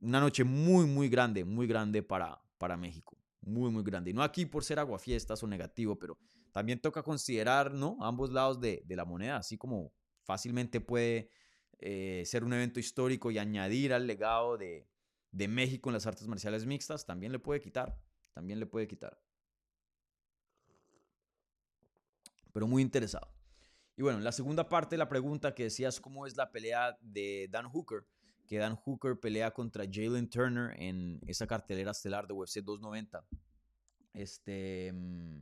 una 0.00 0.20
noche 0.20 0.44
muy, 0.44 0.86
muy 0.86 1.08
grande, 1.08 1.44
muy 1.44 1.66
grande 1.66 2.04
para, 2.04 2.40
para 2.58 2.76
México. 2.76 3.18
Muy, 3.40 3.72
muy 3.72 3.82
grande. 3.82 4.10
Y 4.10 4.14
no 4.14 4.22
aquí 4.22 4.46
por 4.46 4.62
ser 4.62 4.78
aguafiestas 4.78 5.42
o 5.42 5.48
negativo, 5.48 5.98
pero 5.98 6.16
también 6.52 6.80
toca 6.80 7.02
considerar, 7.02 7.74
¿no? 7.74 7.98
Ambos 8.02 8.30
lados 8.30 8.60
de, 8.60 8.84
de 8.86 8.94
la 8.94 9.04
moneda, 9.04 9.38
así 9.38 9.58
como 9.58 9.92
fácilmente 10.22 10.80
puede 10.80 11.28
ser 12.24 12.44
un 12.44 12.52
evento 12.52 12.78
histórico 12.78 13.30
y 13.30 13.36
añadir 13.36 13.92
al 13.92 14.06
legado 14.06 14.56
de, 14.56 14.86
de 15.34 15.48
México 15.48 15.90
en 15.90 15.94
las 15.94 16.06
artes 16.06 16.28
marciales 16.28 16.64
mixtas, 16.64 17.04
también 17.04 17.32
le 17.32 17.40
puede 17.40 17.60
quitar, 17.60 17.98
también 18.32 18.60
le 18.60 18.66
puede 18.66 18.86
quitar. 18.86 19.20
Pero 22.52 22.68
muy 22.68 22.82
interesado. 22.82 23.28
Y 23.96 24.02
bueno, 24.02 24.20
la 24.20 24.30
segunda 24.30 24.68
parte 24.68 24.94
de 24.94 24.98
la 24.98 25.08
pregunta 25.08 25.52
que 25.52 25.64
decías, 25.64 26.00
¿cómo 26.00 26.26
es 26.26 26.36
la 26.36 26.52
pelea 26.52 26.96
de 27.00 27.48
Dan 27.50 27.68
Hooker? 27.68 28.06
Que 28.46 28.58
Dan 28.58 28.76
Hooker 28.76 29.18
pelea 29.18 29.50
contra 29.52 29.84
Jalen 29.90 30.30
Turner 30.30 30.80
en 30.80 31.20
esa 31.26 31.48
cartelera 31.48 31.90
estelar 31.90 32.28
de 32.28 32.34
UFC 32.34 32.60
290. 32.60 33.26
Este. 34.12 34.92
Mm, 34.92 35.40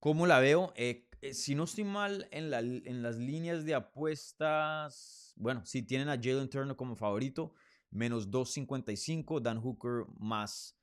¿Cómo 0.00 0.26
la 0.26 0.40
veo? 0.40 0.72
Eh, 0.76 1.06
eh, 1.24 1.32
si 1.32 1.54
no 1.54 1.64
estoy 1.64 1.84
mal 1.84 2.28
en, 2.30 2.50
las 2.50 3.16
líneas 3.16 3.64
de 3.64 3.74
apuestas, 3.74 5.32
bueno, 5.36 5.64
si 5.64 5.82
tienen 5.82 6.10
a 6.10 6.20
Jalen 6.22 6.50
Turner 6.50 6.76
como 6.76 6.94
favorito, 6.96 7.54
menos 7.90 8.30
2.55, 8.30 9.40
Dan 9.40 9.58
Hooker 9.58 10.04
más 10.18 10.76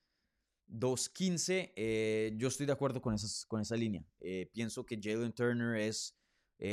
2.15. 0.67 1.73
Eh, 1.75 2.33
yo 2.37 2.47
estoy 2.47 2.65
de 2.65 2.71
acuerdo 2.71 3.01
con, 3.01 3.13
esa 3.13 3.75
línea. 3.75 4.03
pienso 4.51 4.83
que 4.83 4.99
Jalen 4.99 5.31
Turner 5.31 5.79
es 5.79 6.17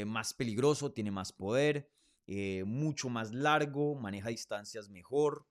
más 0.07 0.33
peligroso, 0.33 0.92
tiene 0.92 1.11
más 1.11 1.31
poder, 1.31 1.90
mucho 2.64 3.11
más 3.11 3.35
largo, 3.35 3.94
maneja 3.96 4.31
distancias 4.31 4.88
mejor. 4.88 5.46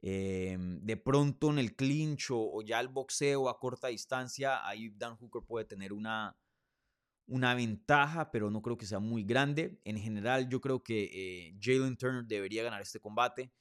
de 0.00 1.02
pronto 1.04 1.50
en 1.50 1.60
el 1.60 1.76
clinch 1.76 2.30
o, 2.32 2.60
ya 2.62 2.80
el 2.80 2.88
boxeo 2.88 3.48
a 3.48 3.60
corta 3.60 3.86
distancia, 3.86 4.66
ahí 4.66 4.90
Dan 4.90 5.16
Hooker 5.16 5.42
puede 5.46 5.64
tener 5.64 5.92
una, 5.92 6.36
una 7.26 7.54
ventaja, 7.54 8.30
pero 8.30 8.50
no 8.50 8.62
creo 8.62 8.76
que 8.76 8.86
sea 8.86 8.98
muy 8.98 9.24
grande. 9.24 9.80
En 9.84 9.98
general, 9.98 10.48
yo 10.48 10.60
creo 10.60 10.82
que 10.82 11.10
eh, 11.12 11.58
Jalen 11.60 11.96
Turner 11.96 12.24
debería 12.24 12.62
ganar 12.62 12.82
este 12.82 13.00
combate. 13.00 13.52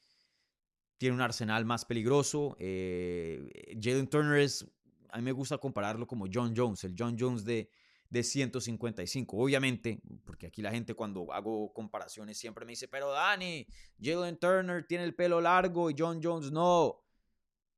Tiene 0.98 1.16
un 1.16 1.22
arsenal 1.22 1.66
más 1.66 1.86
peligroso. 1.86 2.56
Eh, 2.60 3.78
Jalen 3.82 4.08
Turner 4.08 4.40
es, 4.40 4.66
a 5.10 5.18
mí 5.18 5.24
me 5.24 5.32
gusta 5.32 5.58
compararlo 5.58 6.06
como 6.08 6.28
John 6.32 6.54
Jones, 6.56 6.84
el 6.84 6.96
John 6.98 7.16
Jones 7.20 7.44
de, 7.44 7.70
de 8.10 8.24
155. 8.24 9.38
Obviamente, 9.38 10.02
porque 10.26 10.48
aquí 10.48 10.62
la 10.62 10.72
gente 10.72 10.94
cuando 10.94 11.32
hago 11.32 11.74
comparaciones 11.74 12.38
siempre 12.38 12.66
me 12.66 12.74
dice, 12.74 12.88
pero 12.88 13.12
Dani, 13.12 13.66
Jalen 14.00 14.38
Turner 14.38 14.86
tiene 14.86 15.06
el 15.06 15.16
pelo 15.16 15.40
largo 15.40 15.90
y 15.90 15.96
John 15.98 16.20
Jones 16.22 16.52
no. 16.52 16.98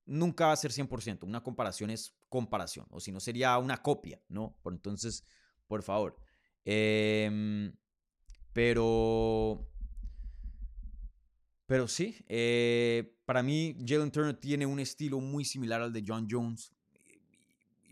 Nunca 0.06 0.48
va 0.48 0.52
a 0.52 0.58
ser 0.58 0.72
100%. 0.72 1.24
Una 1.24 1.42
comparación 1.42 1.90
es 1.90 2.18
comparación, 2.28 2.88
o 2.90 3.00
si 3.00 3.12
no 3.12 3.22
sería 3.22 3.58
una 3.58 3.78
copia, 3.78 4.22
¿no? 4.28 4.58
Por 4.62 4.74
entonces, 4.74 5.24
por 5.68 5.84
favor. 5.84 6.18
Em, 6.66 7.74
pero. 8.54 9.70
Pero 11.66 11.88
sí, 11.88 12.16
eh, 12.28 13.18
para 13.26 13.42
mí 13.42 13.76
Jalen 13.86 14.12
Turner 14.12 14.36
tiene 14.36 14.66
un 14.66 14.80
estilo 14.80 15.20
muy 15.20 15.46
similar 15.46 15.82
al 15.82 15.94
de 15.94 16.04
John 16.06 16.28
Jones. 16.30 16.74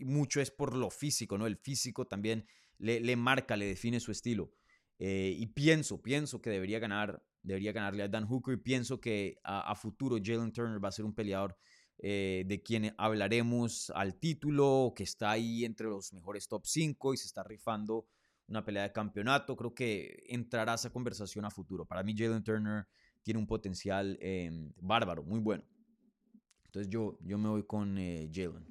Mucho 0.00 0.40
es 0.40 0.50
por 0.50 0.76
lo 0.76 0.90
físico, 0.90 1.38
¿no? 1.38 1.46
El 1.46 1.56
físico 1.56 2.06
también 2.06 2.46
le, 2.78 3.00
le 3.00 3.16
marca, 3.16 3.56
le 3.56 3.66
define 3.66 3.98
su 3.98 4.12
estilo. 4.12 4.52
Eh, 4.98 5.34
y 5.36 5.46
pienso, 5.46 6.02
pienso 6.02 6.40
que 6.40 6.50
debería 6.50 6.78
ganar, 6.78 7.24
debería 7.42 7.72
ganarle 7.72 8.02
a 8.02 8.08
Dan 8.08 8.26
Hooker. 8.26 8.54
Y 8.54 8.58
pienso 8.58 9.00
que 9.00 9.38
a 9.42 9.74
futuro 9.74 10.18
Jalen 10.22 10.52
Turner 10.52 10.84
va 10.84 10.88
a 10.88 10.92
ser 10.92 11.04
un 11.04 11.14
peleador 11.14 11.56
eh, 12.04 12.42
de 12.48 12.60
quien 12.60 12.92
hablaremos 12.98 13.92
al 13.94 14.16
título, 14.16 14.92
que 14.96 15.04
está 15.04 15.30
ahí 15.30 15.64
entre 15.64 15.86
los 15.86 16.12
mejores 16.12 16.48
top 16.48 16.66
5 16.66 17.14
y 17.14 17.16
se 17.16 17.26
está 17.26 17.44
rifando 17.44 18.08
una 18.48 18.64
pelea 18.64 18.82
de 18.82 18.92
campeonato. 18.92 19.54
Creo 19.54 19.72
que 19.72 20.24
entrará 20.26 20.74
esa 20.74 20.90
conversación 20.90 21.44
a 21.44 21.50
futuro. 21.50 21.86
Para 21.86 22.02
mí, 22.02 22.12
Jalen 22.16 22.42
Turner 22.42 22.88
tiene 23.22 23.38
un 23.38 23.46
potencial 23.46 24.18
em, 24.20 24.72
bárbaro, 24.80 25.22
muy 25.22 25.38
bueno. 25.38 25.62
Entonces 26.64 26.90
yo, 26.90 27.16
yo 27.20 27.38
me 27.38 27.48
voy 27.48 27.64
con 27.64 27.96
eh, 27.96 28.28
Jalen. 28.34 28.66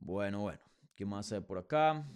Bueno, 0.00 0.40
bueno. 0.40 0.60
¿Qué 0.94 1.06
más 1.06 1.32
hay 1.32 1.40
por 1.40 1.56
acá? 1.56 2.06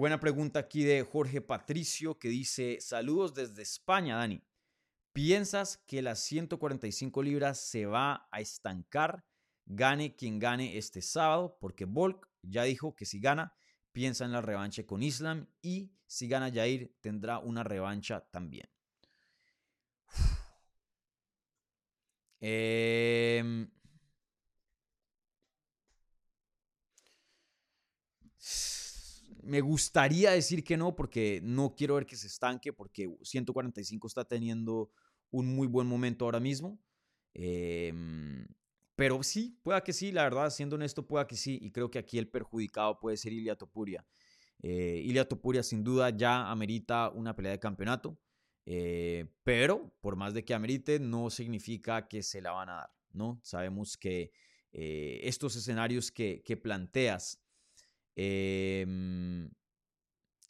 Buena 0.00 0.18
pregunta 0.18 0.60
aquí 0.60 0.82
de 0.82 1.02
Jorge 1.02 1.42
Patricio 1.42 2.18
que 2.18 2.30
dice, 2.30 2.78
saludos 2.80 3.34
desde 3.34 3.60
España, 3.60 4.16
Dani. 4.16 4.42
¿Piensas 5.12 5.76
que 5.86 6.00
las 6.00 6.20
145 6.20 7.22
libras 7.22 7.60
se 7.60 7.84
va 7.84 8.26
a 8.30 8.40
estancar? 8.40 9.26
Gane 9.66 10.16
quien 10.16 10.38
gane 10.38 10.78
este 10.78 11.02
sábado, 11.02 11.58
porque 11.60 11.84
Volk 11.84 12.30
ya 12.40 12.62
dijo 12.62 12.96
que 12.96 13.04
si 13.04 13.20
gana, 13.20 13.54
piensa 13.92 14.24
en 14.24 14.32
la 14.32 14.40
revancha 14.40 14.86
con 14.86 15.02
Islam 15.02 15.50
y 15.60 15.92
si 16.06 16.28
gana 16.28 16.50
Jair, 16.50 16.96
tendrá 17.02 17.38
una 17.38 17.62
revancha 17.62 18.26
también. 18.30 18.70
Eh, 22.40 23.68
me 29.50 29.60
gustaría 29.62 30.30
decir 30.30 30.62
que 30.62 30.76
no, 30.76 30.94
porque 30.94 31.40
no 31.42 31.74
quiero 31.74 31.96
ver 31.96 32.06
que 32.06 32.14
se 32.14 32.28
estanque, 32.28 32.72
porque 32.72 33.12
145 33.20 34.06
está 34.06 34.24
teniendo 34.24 34.92
un 35.32 35.52
muy 35.56 35.66
buen 35.66 35.88
momento 35.88 36.24
ahora 36.24 36.38
mismo. 36.38 36.78
Em, 37.34 38.46
pero 38.94 39.20
sí, 39.24 39.58
pueda 39.64 39.82
que 39.82 39.92
sí, 39.92 40.12
la 40.12 40.22
verdad, 40.22 40.50
siendo 40.50 40.76
honesto, 40.76 41.04
pueda 41.04 41.26
que 41.26 41.34
sí. 41.34 41.58
Y 41.62 41.72
creo 41.72 41.90
que 41.90 41.98
aquí 41.98 42.16
el 42.16 42.28
perjudicado 42.28 43.00
puede 43.00 43.16
ser 43.16 43.32
Ilia 43.32 43.56
Topuria. 43.56 44.06
Eh, 44.62 45.02
Ilia 45.04 45.28
Topuria 45.28 45.64
sin 45.64 45.82
duda 45.82 46.10
ya 46.10 46.48
amerita 46.48 47.10
una 47.10 47.34
pelea 47.34 47.50
de 47.50 47.58
campeonato. 47.58 48.20
Eh, 48.66 49.26
pero 49.42 49.92
por 50.00 50.14
más 50.14 50.32
de 50.32 50.44
que 50.44 50.54
amerite, 50.54 51.00
no 51.00 51.28
significa 51.28 52.06
que 52.06 52.22
se 52.22 52.40
la 52.40 52.52
van 52.52 52.68
a 52.68 52.74
dar, 52.74 52.90
¿no? 53.12 53.40
Sabemos 53.42 53.96
que 53.96 54.30
eh, 54.70 55.18
estos 55.24 55.56
escenarios 55.56 56.12
que, 56.12 56.40
que 56.44 56.56
planteas 56.56 57.42
Em, 58.22 59.50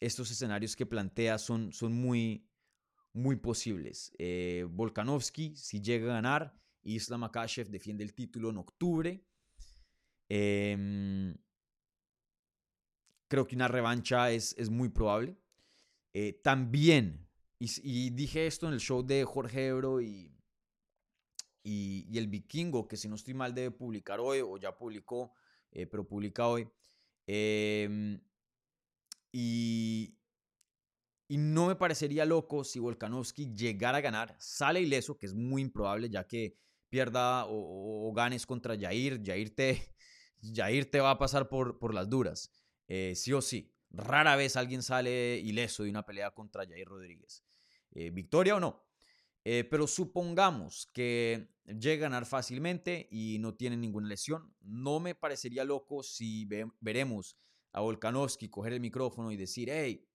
estos 0.01 0.29
escenarios 0.29 0.75
que 0.75 0.85
plantea 0.85 1.37
son, 1.37 1.71
son 1.71 1.93
muy, 1.93 2.45
muy 3.13 3.37
posibles. 3.37 4.11
Eh, 4.17 4.65
Volkanovski, 4.69 5.55
si 5.55 5.79
llega 5.79 6.11
a 6.11 6.15
ganar, 6.15 6.53
Islam 6.83 7.21
Makashev 7.21 7.69
defiende 7.69 8.03
el 8.03 8.13
título 8.13 8.49
en 8.49 8.57
octubre. 8.57 9.23
Em, 10.27 11.33
creo 13.29 13.47
que 13.47 13.55
una 13.55 13.69
revancha 13.69 14.31
es, 14.31 14.53
es 14.57 14.69
muy 14.69 14.89
probable. 14.89 15.37
Eh, 16.11 16.41
también, 16.43 17.25
y, 17.57 18.09
dije 18.09 18.47
esto 18.47 18.67
en 18.67 18.73
el 18.73 18.81
show 18.81 19.01
de 19.01 19.23
Jorge 19.23 19.67
Ebro 19.67 20.01
y, 20.01 20.29
y, 21.63 22.17
el 22.17 22.27
Vikingo, 22.27 22.85
que 22.85 22.97
si 22.97 23.07
no 23.07 23.15
estoy 23.15 23.33
mal 23.33 23.55
debe 23.55 23.71
publicar 23.71 24.19
hoy, 24.19 24.41
o 24.41 24.57
ya 24.57 24.75
publicó, 24.75 25.31
eh, 25.71 25.87
pero 25.87 26.05
publica 26.05 26.49
hoy. 26.49 26.67
Em, 27.33 28.19
y, 29.31 30.17
no 31.29 31.67
me 31.67 31.77
parecería 31.77 32.25
loco 32.25 32.65
si 32.65 32.77
Volkanovski 32.79 33.55
llegara 33.55 33.99
a 33.99 34.01
ganar, 34.01 34.35
sale 34.37 34.81
ileso, 34.81 35.17
que 35.17 35.27
es 35.27 35.33
muy 35.33 35.61
improbable 35.61 36.09
ya 36.09 36.27
que 36.27 36.57
pierda 36.89 37.45
o, 37.47 38.11
ganes 38.13 38.45
contra 38.45 38.77
Jair. 38.77 39.21
Jair 40.53 40.91
te 40.91 40.99
va 40.99 41.11
a 41.11 41.17
pasar 41.17 41.47
por, 41.47 41.79
por 41.79 41.93
las 41.93 42.09
duras, 42.09 42.51
eh, 42.89 43.13
sí 43.15 43.31
o 43.31 43.41
sí. 43.41 43.73
Rara 43.91 44.35
vez 44.35 44.57
alguien 44.57 44.83
sale 44.83 45.37
ileso 45.37 45.83
de 45.83 45.89
una 45.89 46.05
pelea 46.05 46.31
contra 46.31 46.67
Jair 46.67 46.85
Rodríguez. 46.85 47.45
Eh, 47.91 48.09
¿Victoria 48.09 48.57
o 48.57 48.59
no? 48.59 48.83
Eh, 49.43 49.63
pero 49.63 49.87
supongamos 49.87 50.87
que 50.93 51.49
llega 51.65 52.05
a 52.05 52.09
ganar 52.09 52.25
fácilmente 52.25 53.07
y 53.11 53.37
no 53.39 53.55
tiene 53.55 53.77
ninguna 53.77 54.07
lesión. 54.07 54.53
No 54.61 54.99
me 54.99 55.15
parecería 55.15 55.63
loco 55.63 56.03
si 56.03 56.47
veremos 56.79 57.37
a 57.71 57.81
Volkanovski 57.81 58.49
coger 58.49 58.73
el 58.73 58.81
micrófono 58.81 59.31
y 59.31 59.37
decir, 59.37 59.69
hey, 59.71 60.07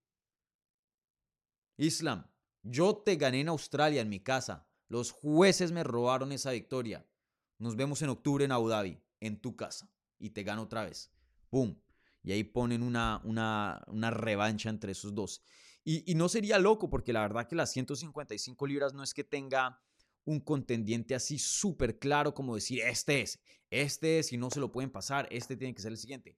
Islam, 1.77 2.25
yo 2.63 2.97
te 2.97 3.15
gané 3.15 3.41
en 3.41 3.49
Australia, 3.49 4.01
en 4.01 4.09
mi 4.09 4.19
casa. 4.19 4.67
Los 4.87 5.11
jueces 5.11 5.71
me 5.71 5.83
robaron 5.83 6.31
esa 6.31 6.51
victoria. 6.51 7.05
Nos 7.59 7.75
vemos 7.75 8.01
en 8.01 8.09
octubre 8.09 8.45
en 8.45 8.51
Abu 8.51 8.69
Dhabi, 8.69 9.01
en 9.19 9.41
tu 9.41 9.55
casa. 9.55 9.91
Y 10.19 10.31
te 10.31 10.43
gano 10.43 10.63
otra 10.63 10.85
vez. 10.85 11.11
¡Pum! 11.49 11.77
Y 12.23 12.31
ahí 12.31 12.43
ponen 12.43 12.83
una, 12.83 13.21
una, 13.23 13.83
una 13.87 14.11
revancha 14.11 14.69
entre 14.69 14.91
esos 14.93 15.13
dos. 15.13 15.43
Y, 15.89 16.15
no 16.15 16.27
sería 16.27 16.59
loco, 16.59 16.89
porque 16.89 17.13
la 17.13 17.21
verdad 17.21 17.47
que 17.47 17.55
las 17.55 17.71
155 17.71 18.67
libras 18.67 18.93
no 18.93 19.03
es 19.03 19.13
que 19.13 19.23
tenga 19.23 19.81
un 20.25 20.41
contendiente 20.41 21.15
así 21.15 21.39
súper 21.39 21.97
claro 21.97 22.33
como 22.33 22.55
decir, 22.55 22.81
este 22.81 23.21
es, 23.21 23.39
este 23.69 24.19
es 24.19 24.33
y 24.33 24.37
no 24.37 24.49
se 24.49 24.59
lo 24.59 24.69
pueden 24.69 24.91
pasar, 24.91 25.29
este 25.31 25.55
tiene 25.55 25.73
que 25.73 25.81
ser 25.81 25.93
el 25.93 25.97
siguiente. 25.97 26.37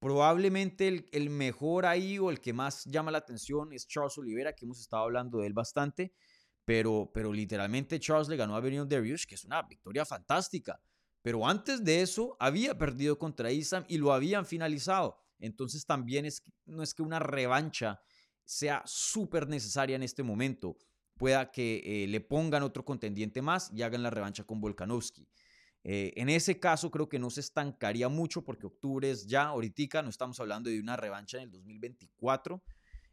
Probablemente 0.00 1.06
el, 1.12 1.30
mejor 1.30 1.86
ahí 1.86 2.18
o 2.18 2.28
el 2.28 2.40
que 2.40 2.52
más 2.52 2.84
llama 2.86 3.12
la 3.12 3.18
atención 3.18 3.72
es 3.72 3.86
Charles 3.86 4.18
Oliveira, 4.18 4.52
que 4.52 4.64
hemos 4.64 4.80
estado 4.80 5.04
hablando 5.04 5.38
de 5.38 5.46
él 5.46 5.52
bastante, 5.52 6.12
pero, 6.64 7.08
pero 7.14 7.32
literalmente 7.32 8.00
Charles 8.00 8.26
le 8.26 8.36
ganó 8.36 8.56
a 8.56 8.60
Benio 8.60 8.84
Dariush, 8.84 9.26
que 9.26 9.36
es 9.36 9.44
una 9.44 9.62
victoria 9.62 10.04
fantástica. 10.04 10.82
Pero 11.22 11.46
antes 11.46 11.84
de 11.84 12.02
eso 12.02 12.36
había 12.40 12.76
perdido 12.76 13.16
contra 13.16 13.52
Isam 13.52 13.84
y 13.86 13.98
lo 13.98 14.12
habían 14.12 14.44
finalizado. 14.44 15.20
Entonces 15.38 15.86
también 15.86 16.24
es, 16.24 16.42
no 16.64 16.82
es 16.82 16.94
que 16.94 17.02
una 17.02 17.20
revancha 17.20 18.00
sea 18.44 18.82
súper 18.86 19.48
necesaria 19.48 19.96
en 19.96 20.02
este 20.02 20.22
momento. 20.22 20.76
Pueda 21.16 21.50
que 21.50 21.82
eh, 21.84 22.06
le 22.08 22.20
pongan 22.20 22.62
otro 22.62 22.84
contendiente 22.84 23.42
más 23.42 23.70
y 23.72 23.82
hagan 23.82 24.02
la 24.02 24.10
revancha 24.10 24.44
con 24.44 24.60
Volkanovski. 24.60 25.28
Eh, 25.84 26.12
en 26.16 26.28
ese 26.28 26.60
caso 26.60 26.90
creo 26.90 27.08
que 27.08 27.18
no 27.18 27.30
se 27.30 27.40
estancaría 27.40 28.08
mucho 28.08 28.44
porque 28.44 28.66
octubre 28.66 29.10
es 29.10 29.26
ya, 29.26 29.46
ahorita 29.46 30.02
no 30.02 30.10
estamos 30.10 30.38
hablando 30.38 30.70
de 30.70 30.80
una 30.80 30.96
revancha 30.96 31.38
en 31.38 31.44
el 31.44 31.50
2024. 31.50 32.62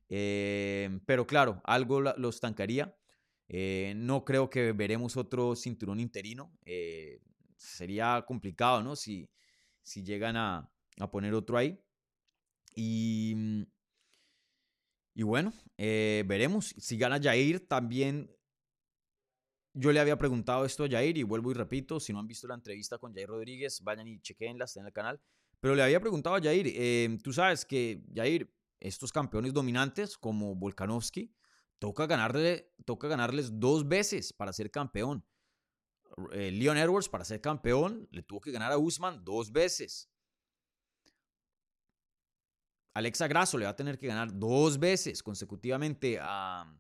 Eh, 0.10 1.00
pero 1.06 1.28
claro, 1.28 1.62
algo 1.66 2.02
lo 2.02 2.30
estancaría. 2.30 2.96
no 3.96 4.26
creo 4.26 4.50
que 4.50 4.72
veremos 4.72 5.18
otro 5.18 5.56
cinturón 5.56 6.00
interino. 6.00 6.52
sería 7.58 8.24
complicado, 8.26 8.82
¿no? 8.82 8.96
Si, 8.96 9.30
si 9.84 10.04
llegan 10.04 10.38
a, 10.38 10.72
a 11.00 11.12
poner 11.12 11.34
otro 11.34 11.58
ahí. 11.58 11.80
Y, 12.76 13.34
mm, 13.36 13.64
y 15.14 15.24
bueno, 15.24 15.54
eh, 15.78 16.24
veremos. 16.28 16.76
Si 16.78 16.98
gana 16.98 17.20
Jair, 17.22 17.68
también 17.68 18.36
yo 19.74 19.92
le 19.92 20.00
había 20.00 20.18
preguntado 20.18 20.66
esto 20.66 20.84
a 20.84 20.90
Jair 20.90 21.18
y 21.18 21.24
vuelvo 21.24 21.52
y 21.52 21.54
repito, 21.54 22.00
si 22.00 22.14
no 22.14 22.20
han 22.20 22.28
visto 22.28 22.48
la 22.48 22.56
entrevista 22.56 22.98
con 22.98 23.14
Jair 23.14 23.30
Rodríguez, 23.30 23.82
vayan 23.82 24.08
y 24.08 24.20
chequenla, 24.20 24.66
está 24.66 24.80
en 24.80 24.88
el 24.88 24.94
canal. 24.94 25.22
Pero 25.60 25.76
le 25.76 25.84
había 25.84 26.00
preguntado 26.00 26.36
a 26.36 26.42
Jair, 26.42 26.68
em, 26.68 27.18
tú 27.18 27.34
sabes 27.34 27.66
que 27.66 28.04
Jair, 28.14 28.52
estos 28.80 29.12
campeones 29.12 29.54
dominantes 29.54 30.18
como 30.18 30.56
Volkanovski, 30.56 31.34
toca, 31.80 32.08
ganarle, 32.08 32.74
toca 32.86 33.08
ganarles 33.08 33.60
dos 33.60 33.88
veces 33.88 34.34
para 34.34 34.54
ser 34.54 34.72
campeón. 34.72 35.26
Eh, 36.32 36.52
Leon 36.52 36.78
Edwards 36.78 37.10
para 37.10 37.24
ser 37.26 37.42
campeón 37.42 38.08
le 38.12 38.24
tuvo 38.24 38.42
que 38.42 38.52
ganar 38.52 38.72
a 38.72 38.78
Usman 38.78 39.24
dos 39.24 39.52
veces. 39.52 40.10
Alexa 43.00 43.28
Grasso 43.28 43.58
le 43.58 43.66
va 43.66 43.72
a 43.72 43.76
tener 43.76 43.98
que 43.98 44.08
ganar 44.08 44.38
dos 44.38 44.78
veces 44.78 45.24
consecutivamente 45.24 46.20
a, 46.22 46.72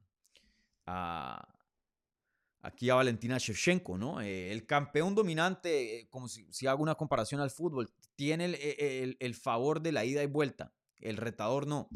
aquí 2.61 2.89
a 2.89 2.95
Valentina 2.95 3.37
Shevchenko, 3.37 3.97
¿no? 3.97 4.21
Eh, 4.21 4.51
el 4.51 4.65
campeón 4.65 5.15
dominante, 5.15 5.99
eh, 5.99 6.07
como 6.09 6.27
si, 6.27 6.67
hago 6.67 6.83
una 6.83 6.95
comparación 6.95 7.41
al 7.41 7.51
fútbol, 7.51 7.89
tiene 8.15 8.45
el, 8.45 9.17
el, 9.19 9.35
favor 9.35 9.81
de 9.81 9.91
la 9.91 10.03
ida 10.05 10.21
y 10.21 10.27
vuelta, 10.27 10.73
el 10.99 11.17
retador 11.17 11.67
no. 11.67 11.89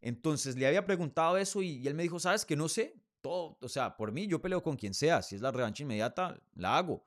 Entonces 0.00 0.56
le 0.56 0.66
había 0.66 0.84
preguntado 0.84 1.38
eso 1.38 1.62
y, 1.62 1.86
él 1.86 1.94
me 1.94 2.02
dijo, 2.02 2.20
sabes 2.20 2.44
que 2.44 2.56
no 2.56 2.68
sé, 2.68 2.94
todo, 3.22 3.58
o 3.60 3.68
sea, 3.68 3.96
por 3.96 4.12
mí 4.12 4.26
yo 4.26 4.40
peleo 4.40 4.62
con 4.62 4.76
quien 4.76 4.94
sea, 4.94 5.22
si 5.22 5.34
es 5.34 5.40
la 5.40 5.50
revancha 5.50 5.82
inmediata, 5.82 6.38
la 6.54 6.76
hago. 6.76 7.04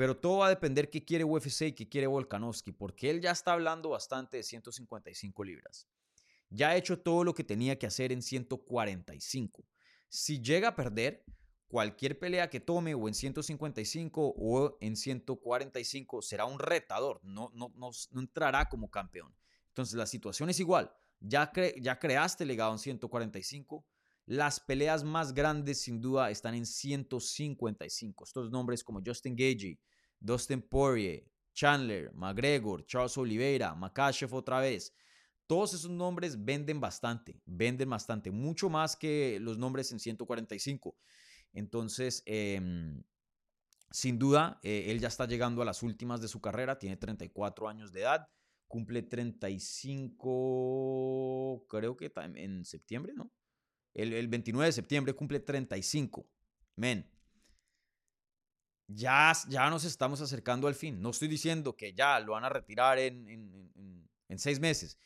Pero 0.00 0.16
todo 0.16 0.38
va 0.38 0.46
a 0.46 0.48
depender 0.48 0.88
qué 0.88 1.04
quiere 1.04 1.24
UFC 1.24 1.60
y 1.60 1.72
qué 1.72 1.86
quiere 1.86 2.06
Volkanovski, 2.06 2.72
porque 2.72 3.10
él 3.10 3.20
ya 3.20 3.32
está 3.32 3.52
hablando 3.52 3.90
bastante 3.90 4.38
de 4.38 4.42
155 4.42 5.44
libras. 5.44 5.90
Ya 6.48 6.70
ha 6.70 6.76
hecho 6.76 6.98
todo 6.98 7.22
lo 7.22 7.34
que 7.34 7.44
tenía 7.44 7.78
que 7.78 7.86
hacer 7.86 8.10
en 8.10 8.22
145. 8.22 9.62
Si 10.08 10.40
llega 10.40 10.68
a 10.68 10.74
perder, 10.74 11.22
cualquier 11.68 12.18
pelea 12.18 12.48
que 12.48 12.60
tome 12.60 12.94
o 12.94 13.08
en 13.08 13.12
155 13.12 14.36
o 14.38 14.78
en 14.80 14.96
145 14.96 16.22
será 16.22 16.46
un 16.46 16.58
retador, 16.58 17.20
no, 17.22 17.50
no, 17.52 17.70
no, 17.76 17.90
entrará 18.18 18.70
como 18.70 18.90
campeón. 18.90 19.36
Entonces 19.68 19.96
la 19.96 20.06
situación 20.06 20.48
es 20.48 20.58
igual. 20.60 20.90
Ya, 21.20 21.52
ya 21.78 21.98
creaste 21.98 22.46
legado 22.46 22.72
en 22.72 22.78
145. 22.78 23.84
Las 24.24 24.60
peleas 24.60 25.04
más 25.04 25.34
grandes 25.34 25.82
sin 25.82 26.00
duda 26.00 26.30
están 26.30 26.54
en 26.54 26.64
155. 26.64 28.24
Estos 28.24 28.50
nombres 28.50 28.82
como 28.82 29.02
Justin 29.04 29.36
Gagey, 29.36 29.78
Dustin 30.20 30.62
Poirier, 30.62 31.24
Chandler, 31.54 32.12
McGregor, 32.14 32.84
Charles 32.86 33.16
Oliveira, 33.18 33.74
Makachev 33.74 34.32
otra 34.34 34.60
vez. 34.60 34.94
Todos 35.46 35.74
esos 35.74 35.90
nombres 35.90 36.44
venden 36.44 36.80
bastante, 36.80 37.40
venden 37.44 37.90
bastante, 37.90 38.30
mucho 38.30 38.70
más 38.70 38.94
que 38.94 39.38
los 39.40 39.58
nombres 39.58 39.90
en 39.90 39.98
145. 39.98 40.96
Entonces, 41.52 42.22
em, 42.26 43.02
sin 43.90 44.16
duda, 44.18 44.60
eh, 44.62 44.84
él 44.88 45.00
ya 45.00 45.08
está 45.08 45.26
llegando 45.26 45.62
a 45.62 45.64
las 45.64 45.82
últimas 45.82 46.20
de 46.20 46.28
su 46.28 46.40
carrera, 46.40 46.78
tiene 46.78 46.96
34 46.96 47.68
años 47.68 47.90
de 47.92 48.02
edad, 48.02 48.28
cumple 48.68 49.02
35, 49.02 51.66
creo 51.68 51.96
que 51.96 52.12
en 52.36 52.64
septiembre, 52.64 53.12
¿no? 53.16 53.32
El, 53.92 54.12
el 54.12 54.28
29 54.28 54.66
de 54.66 54.72
septiembre 54.72 55.14
cumple 55.14 55.40
35. 55.40 56.28
Men, 56.76 57.10
ya, 58.94 59.32
ya 59.48 59.70
nos 59.70 59.84
estamos 59.84 60.20
acercando 60.20 60.66
al 60.68 60.74
fin. 60.74 61.00
No 61.00 61.10
estoy 61.10 61.28
diciendo 61.28 61.76
que 61.76 61.92
ya 61.92 62.18
lo 62.20 62.32
van 62.32 62.44
a 62.44 62.48
retirar 62.48 62.98
en, 62.98 63.28
en, 64.28 64.38
seis 64.38 64.60
meses, 64.60 64.96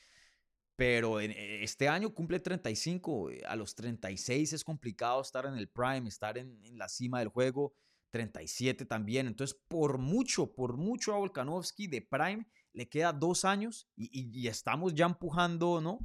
pero 0.77 1.19
eh, 1.21 1.63
este 1.63 1.89
año 1.89 2.15
cumple 2.15 2.41
35. 2.41 3.31
Eh, 3.31 3.43
a 3.47 3.57
los 3.57 3.75
36 3.75 4.53
es 4.53 4.65
complicado 4.65 5.21
estar 5.21 5.47
en 5.47 5.55
el 5.55 5.69
prime, 5.69 6.09
estar 6.09 6.39
en, 6.39 6.61
la 6.79 6.89
cima 6.89 7.19
del 7.19 7.29
juego. 7.29 7.75
37 8.11 8.85
también. 8.85 9.27
Entonces, 9.27 9.59
por 9.67 9.99
mucho, 9.99 10.55
por 10.55 10.77
mucho 10.77 11.15
a 11.15 11.19
Volkanovski 11.19 11.89
de 11.89 12.01
prime 12.01 12.47
le 12.73 12.89
queda 12.89 13.13
dos 13.13 13.45
años 13.45 13.89
y, 13.97 14.47
estamos 14.47 14.95
ya 14.95 15.07
empujando, 15.07 15.81
¿no? 15.81 15.99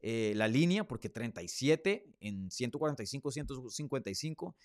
Eh, 0.00 0.32
la 0.36 0.48
línea, 0.48 0.88
porque 0.88 1.10
37 1.10 2.16
en 2.20 2.50
145, 2.50 3.30
155 3.30 4.56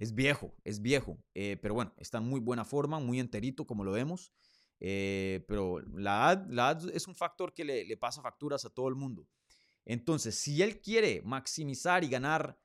es 0.00 0.14
viejo, 0.14 0.56
es 0.64 0.80
viejo, 0.80 1.22
eh, 1.34 1.58
pero 1.60 1.74
bueno, 1.74 1.92
está 1.98 2.18
en 2.18 2.24
muy 2.24 2.40
buena 2.40 2.64
forma, 2.64 2.98
muy 2.98 3.20
enterito 3.20 3.66
como 3.66 3.84
lo 3.84 3.92
vemos. 3.92 4.32
Eh, 4.80 5.44
pero 5.46 5.78
la 5.80 6.32
edad, 6.32 6.46
la 6.48 6.78
es 6.94 7.06
un 7.06 7.14
factor 7.14 7.52
que 7.52 7.66
le, 7.66 7.96
pasa 7.98 8.22
facturas 8.22 8.64
a 8.64 8.70
todo 8.70 8.88
el 8.88 8.94
mundo. 8.94 9.28
Entonces, 9.84 10.36
si 10.36 10.62
él 10.62 10.80
quiere 10.80 11.20
maximizar 11.20 12.02
y 12.02 12.08
ganar 12.08 12.58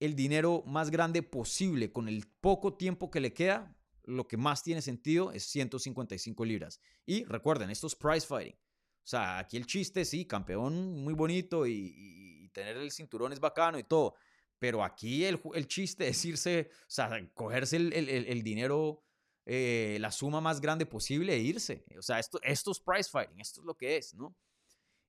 el 0.00 0.16
dinero 0.16 0.64
más 0.66 0.90
grande 0.90 1.22
posible 1.22 1.92
con 1.92 2.08
el 2.08 2.26
poco 2.40 2.74
tiempo 2.74 3.08
que 3.08 3.20
le 3.20 3.32
queda, 3.32 3.78
lo 4.02 4.26
que 4.26 4.36
más 4.36 4.64
tiene 4.64 4.82
sentido 4.82 5.30
es 5.30 5.44
155 5.44 6.44
libras. 6.44 6.80
Y 7.06 7.22
recuerden, 7.26 7.70
esto 7.70 7.86
es 7.86 7.94
price 7.94 8.26
fighting. 8.26 8.56
O 8.56 9.06
sea, 9.06 9.38
aquí 9.38 9.56
el 9.56 9.66
chiste, 9.66 10.04
sí, 10.04 10.24
campeón 10.24 11.04
muy 11.04 11.14
bonito 11.14 11.68
y 11.68 12.50
tener 12.52 12.78
el 12.78 12.90
cinturón 12.90 13.32
es 13.32 13.38
bacano 13.38 13.78
y 13.78 13.84
todo. 13.84 14.16
Pero 14.58 14.82
aquí 14.82 15.24
el, 15.24 15.40
el 15.54 15.66
chiste 15.66 16.08
es 16.08 16.24
irse, 16.24 16.70
o 16.82 16.84
sea, 16.90 17.10
cogerse 17.34 17.76
el, 17.76 17.92
el, 17.92 18.08
el 18.08 18.42
dinero, 18.42 19.02
eh, 19.46 19.98
la 20.00 20.10
suma 20.10 20.40
más 20.40 20.60
grande 20.60 20.86
posible 20.86 21.34
e 21.34 21.40
irse. 21.40 21.84
O 21.98 22.02
sea, 22.02 22.18
esto, 22.18 22.40
esto 22.42 22.70
es 22.72 22.80
price 22.80 23.10
fighting, 23.10 23.40
esto 23.40 23.60
es 23.60 23.66
lo 23.66 23.74
que 23.76 23.96
es, 23.96 24.14
¿no? 24.14 24.36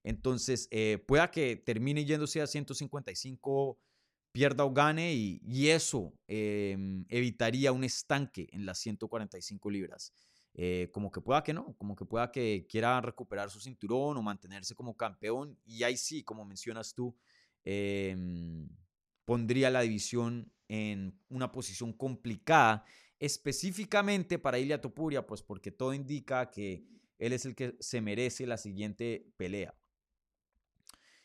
Entonces, 0.03 0.67
eh, 0.71 1.03
pueda 1.07 1.31
que 1.31 1.55
termine 1.55 2.05
yéndose 2.05 2.39
a 2.39 2.47
155, 2.47 3.79
pierda 4.31 4.63
o 4.65 4.71
gane, 4.71 5.13
y, 5.13 5.41
y 5.43 5.69
eso 5.69 6.13
em, 6.27 7.05
evitaría 7.09 7.71
un 7.71 7.83
estanque 7.83 8.47
en 8.51 8.65
las 8.65 8.77
145 8.79 9.69
libras. 9.71 10.13
Eh, 10.53 10.89
como 10.93 11.11
que 11.11 11.21
pueda 11.21 11.43
que 11.43 11.53
no, 11.53 11.75
como 11.77 11.95
que 11.95 12.05
pueda 12.05 12.31
que 12.31 12.65
quiera 12.69 13.01
recuperar 13.01 13.49
su 13.49 13.59
cinturón 13.59 14.15
o 14.15 14.21
mantenerse 14.21 14.75
como 14.75 14.95
campeón, 14.95 15.57
y 15.65 15.83
ahí 15.83 15.97
sí, 15.97 16.23
como 16.23 16.45
mencionas 16.45 16.93
tú, 16.93 17.17
eh, 17.63 18.15
pondría 19.25 19.69
la 19.69 19.81
división 19.81 20.51
en 20.67 21.19
una 21.29 21.51
posición 21.51 21.93
complicada, 21.93 22.85
específicamente 23.19 24.39
para 24.39 24.59
Ilia 24.59 24.81
Topuria, 24.81 25.25
pues 25.25 25.41
porque 25.41 25.71
todo 25.71 25.93
indica 25.93 26.49
que 26.51 26.85
él 27.17 27.33
es 27.33 27.45
el 27.45 27.55
que 27.55 27.75
se 27.79 28.01
merece 28.01 28.45
la 28.45 28.57
siguiente 28.57 29.31
pelea. 29.37 29.73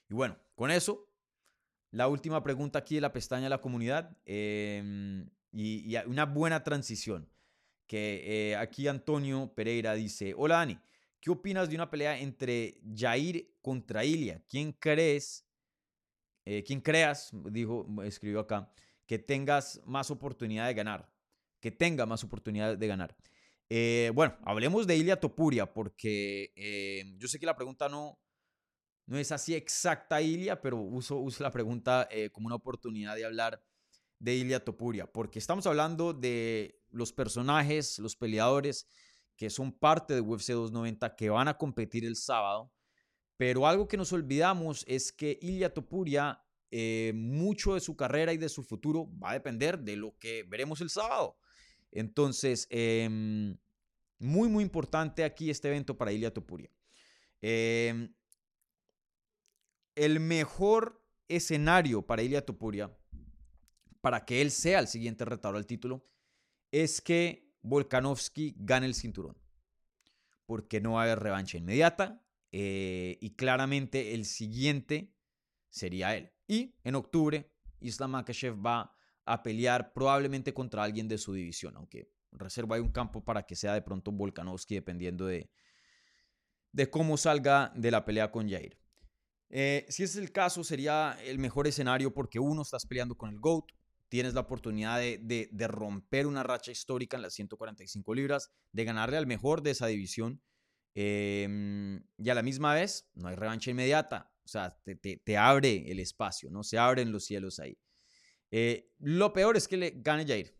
Y 0.08 0.14
bueno, 0.14 0.36
con 0.54 0.70
eso, 0.70 1.08
la 1.90 2.08
última 2.08 2.42
pregunta 2.42 2.78
aquí 2.78 2.96
de 2.96 3.00
la 3.00 3.12
pestaña 3.12 3.44
de 3.44 3.50
la 3.50 3.60
comunidad 3.60 4.16
em, 4.24 5.28
y, 5.52 5.96
una 6.06 6.26
buena 6.26 6.62
transición. 6.62 7.28
Que 7.86 8.52
eh, 8.52 8.56
aquí 8.56 8.86
Antonio 8.86 9.52
Pereira 9.52 9.94
dice, 9.94 10.32
hola 10.36 10.58
Dani, 10.58 10.78
¿qué 11.20 11.30
opinas 11.30 11.68
de 11.68 11.74
una 11.74 11.90
pelea 11.90 12.20
entre 12.20 12.80
Jair 12.94 13.50
contra 13.60 14.04
Ilia? 14.04 14.44
¿Quién 14.48 14.72
crees 14.72 15.44
eh, 16.52 16.64
quien 16.64 16.80
creas, 16.80 17.30
dijo, 17.52 17.86
escribió 18.02 18.40
acá, 18.40 18.68
que 19.06 19.20
tengas 19.20 19.80
más 19.84 20.10
oportunidad 20.10 20.66
de 20.66 20.74
ganar, 20.74 21.08
que 21.60 21.70
tenga 21.70 22.06
más 22.06 22.24
oportunidad 22.24 22.76
de 22.76 22.86
ganar. 22.88 23.16
Eh, 23.68 24.10
bueno, 24.16 24.36
hablemos 24.42 24.84
de 24.88 24.96
Ilia 24.96 25.20
Topuria, 25.20 25.72
porque 25.72 26.52
eh, 26.56 27.04
yo 27.18 27.28
sé 27.28 27.38
que 27.38 27.46
la 27.46 27.54
pregunta 27.54 27.88
no, 27.88 28.18
no 29.06 29.16
es 29.16 29.30
así 29.30 29.54
exacta, 29.54 30.20
Ilia, 30.20 30.60
pero 30.60 30.78
uso, 30.78 31.18
uso 31.18 31.44
la 31.44 31.52
pregunta 31.52 32.08
como 32.32 32.48
una 32.48 32.56
oportunidad 32.56 33.14
de 33.14 33.26
hablar 33.26 33.62
de 34.18 34.34
Ilia 34.34 34.64
Topuria, 34.64 35.06
porque 35.06 35.38
estamos 35.38 35.68
hablando 35.68 36.12
de 36.12 36.82
los 36.90 37.12
personajes, 37.12 38.00
los 38.00 38.16
peleadores 38.16 38.88
que 39.36 39.50
son 39.50 39.70
parte 39.70 40.14
de 40.14 40.20
UFC 40.20 40.48
290 40.48 41.14
que 41.14 41.30
van 41.30 41.46
a 41.46 41.56
competir 41.56 42.04
el 42.04 42.16
sábado 42.16 42.72
pero 43.40 43.66
algo 43.66 43.88
que 43.88 43.96
nos 43.96 44.12
olvidamos 44.12 44.84
es 44.86 45.12
que 45.12 45.38
Ilya 45.40 45.72
Topuria 45.72 46.44
eh, 46.70 47.12
mucho 47.14 47.72
de 47.72 47.80
su 47.80 47.96
carrera 47.96 48.34
y 48.34 48.36
de 48.36 48.50
su 48.50 48.62
futuro 48.62 49.08
va 49.18 49.30
a 49.30 49.32
depender 49.32 49.78
de 49.78 49.96
lo 49.96 50.14
que 50.18 50.42
veremos 50.42 50.82
el 50.82 50.90
sábado. 50.90 51.38
Entonces, 51.90 52.66
em, 52.68 53.56
muy, 54.18 54.50
muy 54.50 54.62
importante 54.62 55.24
aquí 55.24 55.48
este 55.48 55.68
evento 55.68 55.96
para 55.96 56.12
Ilia 56.12 56.34
Topuria. 56.34 56.70
Em, 57.40 58.12
el 59.94 60.20
mejor 60.20 61.02
escenario 61.26 62.02
para 62.02 62.20
Ilia 62.20 62.44
Topuria, 62.44 62.94
para 64.02 64.26
que 64.26 64.42
él 64.42 64.50
sea 64.50 64.80
el 64.80 64.86
siguiente 64.86 65.24
retador 65.24 65.56
al 65.56 65.64
título, 65.64 66.06
es 66.72 67.00
que 67.00 67.50
Volkanovski 67.62 68.54
gane 68.58 68.84
el 68.84 68.94
cinturón. 68.94 69.38
Porque 70.44 70.82
no 70.82 70.92
va 70.92 71.00
a 71.00 71.04
haber 71.04 71.20
revancha 71.20 71.56
inmediata. 71.56 72.22
Eh, 72.52 73.18
y 73.20 73.30
claramente 73.36 74.14
el 74.14 74.24
siguiente 74.24 75.14
sería 75.68 76.16
él. 76.16 76.32
Y 76.46 76.74
en 76.84 76.94
octubre, 76.94 77.50
Islam 77.80 78.12
Makhachev 78.12 78.64
va 78.64 78.96
a 79.24 79.42
pelear 79.42 79.92
probablemente 79.92 80.52
contra 80.52 80.82
alguien 80.82 81.08
de 81.08 81.18
su 81.18 81.32
división, 81.32 81.76
aunque 81.76 82.10
reserva 82.32 82.76
hay 82.76 82.82
un 82.82 82.92
campo 82.92 83.24
para 83.24 83.44
que 83.44 83.56
sea 83.56 83.74
de 83.74 83.82
pronto 83.82 84.12
Volkanovski, 84.12 84.74
dependiendo 84.74 85.26
de, 85.26 85.50
de 86.72 86.90
cómo 86.90 87.16
salga 87.16 87.72
de 87.74 87.90
la 87.90 88.04
pelea 88.04 88.30
con 88.30 88.48
Jair. 88.48 88.78
Eh, 89.50 89.84
si 89.88 90.04
es 90.04 90.16
el 90.16 90.30
caso, 90.30 90.62
sería 90.62 91.18
el 91.24 91.38
mejor 91.38 91.66
escenario 91.66 92.14
porque 92.14 92.38
uno, 92.38 92.62
estás 92.62 92.86
peleando 92.86 93.16
con 93.16 93.30
el 93.30 93.40
GOAT, 93.40 93.72
tienes 94.08 94.34
la 94.34 94.40
oportunidad 94.40 94.98
de, 94.98 95.18
de, 95.50 95.68
romper 95.68 96.26
una 96.26 96.42
racha 96.42 96.70
histórica 96.70 97.16
en 97.16 97.22
las 97.22 97.34
145 97.34 98.14
libras, 98.14 98.50
de 98.72 98.84
ganarle 98.84 99.16
al 99.16 99.26
mejor 99.26 99.62
de 99.62 99.70
esa 99.70 99.86
división. 99.86 100.40
Em, 100.94 102.02
y 102.18 102.30
a 102.30 102.34
la 102.34 102.42
misma 102.42 102.74
vez, 102.74 103.08
no 103.14 103.28
hay 103.28 103.36
revancha 103.36 103.70
inmediata. 103.70 104.32
O 104.44 104.48
sea, 104.48 104.70
te, 104.82 104.96
te, 104.96 105.36
abre 105.36 105.90
el 105.90 106.00
espacio, 106.00 106.50
¿no? 106.50 106.62
Se 106.64 106.78
abren 106.78 107.12
los 107.12 107.24
cielos 107.24 107.60
ahí. 107.60 107.78
Eh, 108.50 108.90
lo 108.98 109.32
peor 109.32 109.56
es 109.56 109.68
que 109.68 109.76
le 109.76 109.92
gane 109.96 110.26
Jair 110.26 110.56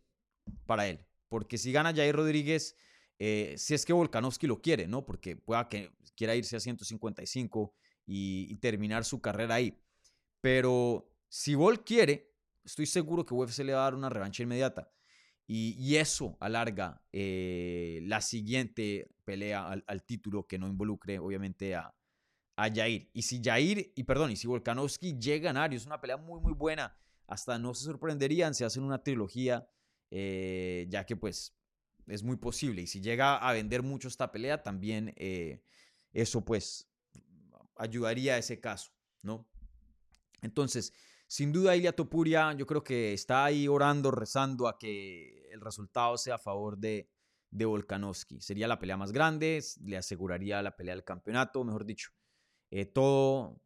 para 0.67 0.87
él. 0.87 1.05
Porque 1.29 1.59
si 1.59 1.73
gana 1.73 1.95
Jair 1.95 2.15
Rodríguez, 2.15 2.77
eh, 3.19 3.55
si 3.57 3.75
es 3.75 3.85
que 3.85 3.93
Volkanovski 3.93 4.47
lo 4.47 4.63
quiere, 4.63 4.87
¿no? 4.87 5.05
Porque 5.05 5.37
pueda 5.37 5.69
que 5.69 5.91
quiera 6.17 6.37
irse 6.37 6.57
a 6.57 6.61
155 6.61 7.75
y, 8.07 8.47
y 8.49 8.57
terminar 8.57 9.05
su 9.05 9.21
carrera 9.21 9.57
ahí. 9.57 9.77
Pero 10.41 11.13
si 11.29 11.55
Vol 11.55 11.85
quiere, 11.85 12.33
estoy 12.65 12.87
seguro 12.87 13.27
que 13.27 13.35
UFC 13.35 13.61
le 13.61 13.73
va 13.73 13.81
a 13.81 13.85
dar 13.85 13.95
una 13.95 14.09
revancha 14.09 14.43
inmediata. 14.43 14.93
Y, 15.53 15.97
eso 15.97 16.37
alarga 16.39 17.03
eh, 17.11 17.99
la 18.05 18.21
siguiente 18.21 19.11
pelea 19.31 19.71
al, 19.87 20.03
título 20.03 20.45
que 20.49 20.59
no 20.59 20.67
involucre, 20.67 21.21
obviamente, 21.21 21.77
a, 21.77 21.95
a 22.57 22.69
Jair. 22.69 23.09
Y 23.13 23.23
si 23.23 23.41
Jair, 23.41 23.93
y 23.95 24.03
perdón, 24.03 24.33
y 24.33 24.37
si 24.37 24.49
Volkanovski 24.49 25.17
llega 25.21 25.51
a 25.51 25.53
ganar, 25.53 25.73
es 25.73 25.87
una 25.87 26.01
pelea 26.01 26.17
muy, 26.17 26.41
muy 26.41 26.53
buena, 26.53 26.97
hasta 27.29 27.61
no 27.61 27.75
se 27.75 27.85
sorprenderían 27.85 28.57
si 28.57 28.65
hacen 28.65 28.83
una 28.83 29.05
trilogía, 29.05 29.69
eh, 30.11 30.87
ya 30.89 31.07
que 31.07 31.15
pues 31.15 31.55
es 32.09 32.25
muy 32.25 32.39
posible. 32.39 32.83
Y 32.83 32.89
si 32.89 33.01
llega 33.01 33.37
a 33.37 33.53
vender 33.53 33.85
mucho 33.85 34.09
esta 34.09 34.33
pelea, 34.33 34.65
también 34.65 35.15
eh, 35.17 35.63
eso 36.13 36.45
pues 36.45 36.89
ayudaría 37.77 38.35
a 38.35 38.39
ese 38.39 38.59
caso, 38.59 38.91
¿no? 39.23 39.49
Entonces, 40.43 40.93
sin 41.29 41.53
duda 41.53 41.77
Ilia 41.77 41.95
Topuria 41.95 42.53
yo 42.55 42.67
creo 42.67 42.83
que 42.83 43.13
está 43.13 43.45
ahí 43.45 43.69
orando, 43.69 44.11
rezando 44.11 44.67
a 44.67 44.77
que 44.77 45.49
el 45.53 45.61
resultado 45.61 46.19
sea 46.19 46.35
a 46.35 46.39
favor 46.39 46.79
de, 46.79 47.09
de 47.51 47.65
Volkanovski. 47.65 48.41
Sería 48.41 48.69
la 48.69 48.79
pelea 48.79 48.97
más 48.97 49.13
grande, 49.13 49.63
le 49.83 49.97
aseguraría 49.97 50.63
la 50.63 50.77
pelea 50.77 50.95
del 50.95 51.05
campeonato, 51.05 51.65
mejor 51.65 51.85
dicho. 51.85 52.11
Eh, 52.71 52.87
todo, 52.87 53.61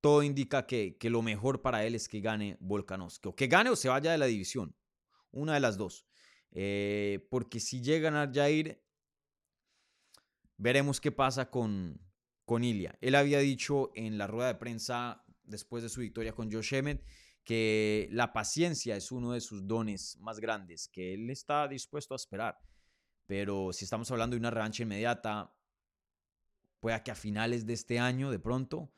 todo 0.00 0.22
indica 0.22 0.66
que, 0.66 0.96
que, 0.98 1.10
lo 1.10 1.22
mejor 1.22 1.62
para 1.62 1.84
él 1.84 1.94
es 1.94 2.08
que 2.08 2.20
gane 2.20 2.56
Volkanovski. 2.60 3.28
O 3.28 3.36
que 3.36 3.46
gane 3.46 3.70
o 3.70 3.76
se 3.76 3.88
vaya 3.88 4.12
de 4.12 4.18
la 4.18 4.26
división. 4.26 4.74
Una 5.30 5.54
de 5.54 5.60
las 5.60 5.76
dos. 5.76 6.06
Eh, 6.52 7.26
porque 7.30 7.60
si 7.60 7.82
llega 7.82 8.08
a 8.08 8.12
ganar 8.12 8.34
Jair, 8.34 8.82
veremos 10.56 11.00
qué 11.00 11.12
pasa 11.12 11.50
con, 11.50 12.00
con 12.44 12.64
Ilya. 12.64 12.98
Él 13.00 13.14
había 13.14 13.38
dicho 13.38 13.92
en 13.94 14.18
la 14.18 14.26
rueda 14.26 14.48
de 14.48 14.58
prensa 14.58 15.24
después 15.44 15.82
de 15.82 15.88
su 15.88 16.00
victoria 16.00 16.32
con 16.32 16.50
Josh 16.50 16.74
Emmett 16.74 17.04
que 17.44 18.08
la 18.12 18.32
paciencia 18.32 18.96
es 18.96 19.10
uno 19.10 19.32
de 19.32 19.40
sus 19.40 19.66
dones 19.66 20.16
más 20.20 20.40
grandes, 20.40 20.88
que 20.88 21.14
él 21.14 21.30
está 21.30 21.66
dispuesto 21.68 22.14
a 22.14 22.16
esperar. 22.16 22.58
Pero 23.30 23.72
si 23.72 23.84
estamos 23.84 24.10
hablando 24.10 24.34
de 24.34 24.40
una 24.40 24.50
revancha 24.50 24.82
inmediata, 24.82 25.54
pueda 26.80 27.04
que 27.04 27.12
a 27.12 27.14
finales 27.14 27.64
de 27.64 27.74
este 27.74 28.00
año 28.00 28.28
de 28.32 28.40
pronto, 28.40 28.92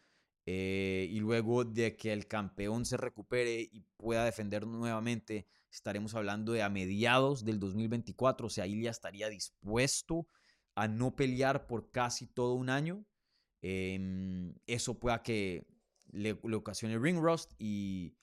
eh, 0.47 1.07
y 1.11 1.20
luego 1.20 1.66
de 1.66 1.99
que 1.99 2.14
el 2.14 2.26
campeón 2.26 2.87
se 2.87 2.97
recupere 2.97 3.61
y 3.61 3.85
pueda 3.99 4.24
defender 4.24 4.66
nuevamente, 4.66 5.47
estaremos 5.70 6.14
hablando 6.14 6.53
de 6.53 6.62
a 6.62 6.70
mediados 6.70 7.45
del 7.45 7.61
2024, 7.61 8.47
o 8.47 8.49
sea, 8.49 8.66
Ilya 8.66 8.91
estaría 8.91 9.28
dispuesto 9.28 10.26
a 10.76 10.89
no 10.89 11.14
pelear 11.14 11.66
por 11.66 11.91
casi 11.91 12.26
todo 12.26 12.55
un 12.55 12.70
año. 12.70 13.05
Em, 13.61 14.55
eso 14.66 14.99
pueda 14.99 15.22
que 15.22 15.66
le, 16.11 16.33
ocasione 16.33 16.99
ring 16.99 17.18
rust 17.18 17.53
y, 17.59 18.16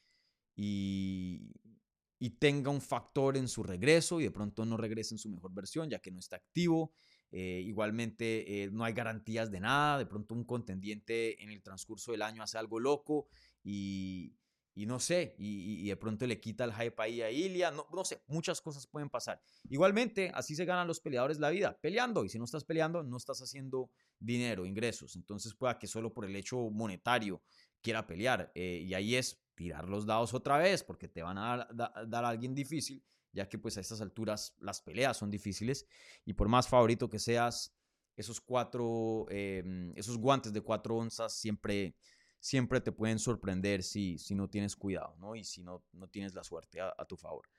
y, 2.20 2.30
tenga 2.32 2.70
un 2.70 2.82
factor 2.82 3.38
en 3.38 3.47
su 3.47 3.63
regreso 3.63 4.20
y 4.20 4.24
de 4.24 4.32
pronto 4.32 4.65
no 4.65 4.78
regrese 4.78 5.13
en 5.13 5.20
su 5.20 5.30
mejor 5.30 5.53
versión, 5.53 5.89
ya 5.89 5.99
que 5.99 6.11
no 6.11 6.20
está 6.20 6.36
activo. 6.36 6.93
Eh, 7.32 7.61
igualmente, 7.65 8.63
eh, 8.63 8.70
no 8.72 8.84
hay 8.84 8.93
garantías 8.93 9.51
de 9.51 9.59
nada. 9.59 9.97
De 9.97 10.05
pronto, 10.05 10.36
un 10.36 10.43
contendiente 10.43 11.41
en 11.43 11.51
el 11.51 11.61
transcurso 11.61 12.11
del 12.11 12.22
año 12.22 12.43
hace 12.43 12.57
algo 12.57 12.80
loco 12.80 13.28
y, 13.63 14.36
y 14.80 14.86
no 14.86 14.97
sé, 14.99 15.36
y, 15.38 15.88
de 15.88 15.97
pronto 15.97 16.26
le 16.26 16.39
quita 16.39 16.63
el 16.63 16.74
hype 16.74 17.01
ahí 17.01 17.22
a 17.22 17.30
Ilia. 17.30 17.70
No, 17.70 17.86
no 17.91 18.05
sé, 18.05 18.24
muchas 18.28 18.61
cosas 18.61 18.88
pueden 18.88 19.09
pasar. 19.09 19.41
Igualmente, 19.70 20.32
así 20.34 20.55
se 20.55 20.63
ganan 20.63 20.88
los 20.88 21.01
peleadores 21.01 21.38
la 21.38 21.49
vida, 21.49 21.78
peleando. 21.82 22.24
Y 22.24 22.30
si 22.30 22.38
no 22.38 22.45
estás 22.45 22.63
peleando, 22.63 23.03
no 23.03 23.17
estás 23.17 23.41
haciendo 23.41 23.91
dinero, 24.20 24.65
ingresos. 24.65 25.17
Entonces, 25.17 25.53
pueda 25.53 25.78
que 25.78 25.88
solo 25.88 26.13
por 26.13 26.24
el 26.24 26.36
hecho 26.36 26.57
monetario 26.70 27.41
quiera 27.82 28.07
pelear. 28.07 28.53
Eh, 28.55 28.84
y 28.86 28.93
ahí 28.93 29.15
es 29.15 29.41
tirar 29.60 29.89
los 29.89 30.05
dados 30.05 30.34
otra 30.34 30.57
vez, 30.57 30.86
porque 30.86 31.10
te 31.10 31.22
van 31.22 31.38
a 31.38 31.68
dar 32.07 32.24
a 32.24 32.30
alguien 32.30 32.55
difícil 32.55 33.03
ya 33.32 33.47
que 33.47 33.57
pues 33.57 33.78
a 33.78 33.82
estas 33.82 33.99
alturas 33.99 34.55
las 34.60 34.82
peleas 34.82 35.18
son 35.18 35.30
difíciles 35.30 35.86
y 36.26 36.34
por 36.34 36.47
más 36.47 36.68
favorito 36.68 37.10
que 37.10 37.20
seas, 37.20 37.76
esos 38.16 38.41
cuatro, 38.41 39.28
em, 39.30 39.93
esos 39.95 40.18
guantes 40.18 40.51
de 40.51 40.62
cuatro 40.62 40.95
onzas 40.95 41.34
siempre, 41.34 41.95
siempre 42.39 42.82
te 42.82 42.91
pueden 42.93 43.20
sorprender 43.20 43.84
si, 43.84 44.18
si 44.18 44.34
no 44.34 44.49
tienes 44.49 44.76
cuidado, 44.76 45.16
¿no? 45.20 45.36
Y 45.36 45.43
si 45.43 45.62
no, 45.62 45.86
no 45.93 46.07
tienes 46.07 46.34
la 46.34 46.43
suerte 46.43 46.80
a, 46.82 47.05
tu 47.05 47.16
favor. 47.16 47.49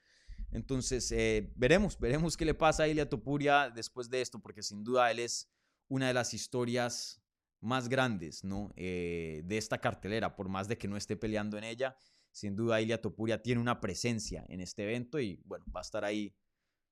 Entonces, 0.51 1.13
eh, 1.13 1.53
veremos, 1.55 1.99
veremos 1.99 2.37
qué 2.37 2.45
le 2.45 2.55
pasa 2.55 2.83
a 2.83 2.89
Ilia 2.89 3.09
Topuria 3.09 3.71
después 3.71 4.11
de 4.11 4.21
esto, 4.21 4.41
porque 4.41 4.63
sin 4.63 4.83
duda 4.83 5.11
él 5.11 5.21
es 5.21 5.49
una 5.89 6.09
de 6.09 6.15
las 6.15 6.35
historias 6.35 7.20
más 7.61 7.89
grandes, 7.89 8.45
¿no? 8.45 8.73
Eh, 8.77 9.43
de 9.45 9.59
esta 9.59 9.79
cartelera, 9.79 10.35
por 10.35 10.49
más 10.49 10.69
de 10.69 10.79
que 10.79 10.89
no 10.89 10.97
esté 10.97 11.17
peleando 11.17 11.59
en 11.59 11.65
ella, 11.65 11.97
sin 12.33 12.57
duda 12.57 12.81
Ilia 12.81 13.01
Topuria 13.01 13.43
tiene 13.43 13.61
una 13.61 13.81
presencia 13.81 14.45
en 14.49 14.61
este 14.61 14.85
evento 14.85 15.21
y 15.21 15.41
bueno, 15.45 15.65
va 15.75 15.81
a 15.81 15.83
estar 15.83 16.05
ahí 16.05 16.35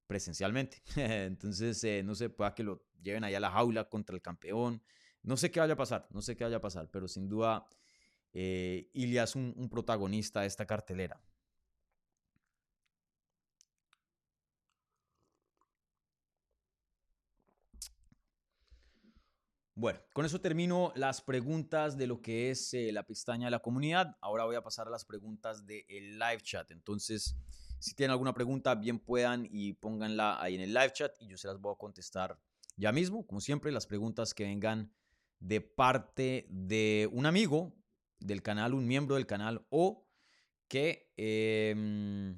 presencialmente. 0.07 0.83
Entonces, 0.97 1.83
eh, 1.85 2.03
no 2.05 2.14
sé, 2.14 2.29
pueda 2.29 2.55
que 2.55 2.64
lo 2.64 2.85
lleven 3.01 3.25
allá 3.25 3.39
a 3.39 3.41
la 3.41 3.51
jaula 3.51 3.89
contra 3.89 4.14
el 4.14 4.23
campeón. 4.23 4.83
No 5.23 5.37
sé 5.37 5.51
qué 5.51 5.61
vaya 5.61 5.75
a 5.75 5.77
pasar, 5.77 6.07
no 6.11 6.23
sé 6.23 6.37
qué 6.37 6.45
vaya 6.45 6.57
a 6.57 6.61
pasar, 6.61 6.91
pero 6.91 7.09
sin 7.09 7.29
duda 7.29 7.66
eh, 8.33 8.91
Ilia 8.93 9.25
es 9.25 9.37
un, 9.37 9.55
un 9.57 9.69
protagonista 9.69 10.43
de 10.43 10.47
esta 10.47 10.66
cartelera. 10.66 11.21
Bueno, 19.79 20.01
con 20.12 20.24
eso 20.24 20.41
termino 20.41 20.93
las 20.97 21.20
preguntas 21.20 21.97
de 21.97 22.09
lo 22.09 22.20
que 22.20 22.51
es 22.51 22.74
eh, 22.74 22.91
la 22.91 23.05
pestaña 23.05 23.47
de 23.47 23.53
la 23.53 23.61
comunidad. 23.61 24.16
Ahora 24.20 24.45
voy 24.45 24.57
a 24.57 24.61
pasar 24.61 24.89
a 24.89 24.91
las 24.91 25.05
preguntas 25.05 25.66
del 25.66 26.18
live 26.18 26.41
chat. 26.43 26.68
Entonces, 26.72 27.37
si 27.79 27.95
tienen 27.95 28.11
alguna 28.11 28.35
pregunta, 28.35 28.74
bien 28.74 28.99
puedan 28.99 29.47
y 29.49 29.74
pónganla 29.74 30.43
ahí 30.43 30.57
en 30.57 30.62
el 30.62 30.74
live 30.74 30.93
chat 30.93 31.12
y 31.20 31.29
yo 31.29 31.37
se 31.37 31.47
las 31.47 31.61
voy 31.61 31.72
a 31.72 31.79
contestar 31.79 32.37
ya 32.76 32.91
mismo. 32.91 33.24
Como 33.24 33.41
siempre, 33.41 33.70
las 33.70 33.87
preguntas 33.87 34.35
que 34.35 34.43
vengan 34.43 34.93
de 35.39 35.61
parte 35.61 36.49
de 36.51 37.09
un 37.12 37.26
amigo 37.26 37.72
del 38.18 38.43
canal, 38.43 38.74
un 38.74 38.85
miembro 38.85 39.14
del 39.14 39.26
canal 39.26 39.64
o 39.70 40.09
que 40.66 41.12
em, 41.16 42.37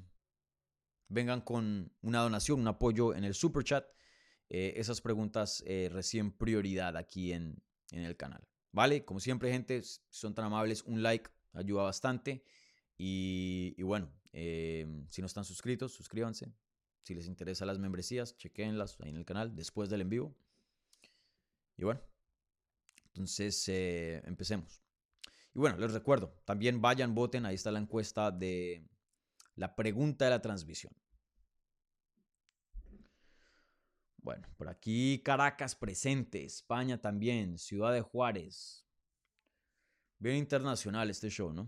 vengan 1.07 1.41
con 1.41 1.91
una 2.03 2.21
donación, 2.21 2.59
un 2.59 2.67
apoyo 2.67 3.15
en 3.15 3.23
el 3.23 3.33
super 3.33 3.63
chat 3.63 3.83
eh, 4.53 4.73
esas 4.75 4.99
preguntas 4.99 5.63
eh, 5.65 5.87
recién 5.89 6.33
prioridad 6.33 6.97
aquí 6.97 7.31
en, 7.31 7.63
el 7.91 8.17
canal. 8.17 8.45
¿Vale? 8.73 9.05
Como 9.05 9.21
siempre, 9.21 9.49
gente, 9.49 9.81
son 10.09 10.35
tan 10.35 10.43
amables, 10.43 10.83
un 10.83 11.01
like 11.01 11.29
ayuda 11.53 11.83
bastante. 11.83 12.43
Y, 12.97 13.81
bueno, 13.81 14.11
eh, 14.33 15.05
si 15.07 15.21
no 15.21 15.27
están 15.27 15.45
suscritos, 15.45 15.93
suscríbanse. 15.93 16.53
Si 17.01 17.15
les 17.15 17.27
interesan 17.27 17.67
las 17.67 17.79
membresías, 17.79 18.35
chequenlas 18.35 18.99
ahí 18.99 19.09
en 19.09 19.15
el 19.15 19.25
canal 19.25 19.55
después 19.55 19.89
del 19.89 20.01
en 20.01 20.09
vivo. 20.09 20.35
Y 21.77 21.85
bueno, 21.85 22.01
entonces 23.05 23.69
empecemos. 23.69 24.81
Y 25.55 25.59
bueno, 25.59 25.77
les 25.77 25.93
recuerdo, 25.93 26.35
también 26.43 26.81
vayan, 26.81 27.15
voten, 27.15 27.45
ahí 27.45 27.55
está 27.55 27.71
la 27.71 27.79
encuesta 27.79 28.31
de 28.31 28.85
la 29.55 29.75
pregunta 29.77 30.25
de 30.25 30.31
la 30.31 30.41
transmisión. 30.41 30.93
Bueno, 34.21 34.47
por 34.55 34.69
aquí 34.69 35.21
Caracas 35.23 35.75
presente, 35.75 36.45
España 36.45 37.01
también, 37.01 37.57
Ciudad 37.57 37.91
de 37.91 38.01
Juárez. 38.01 38.85
Bien 40.19 40.35
internacional 40.35 41.09
este 41.09 41.29
show, 41.29 41.51
¿no? 41.51 41.67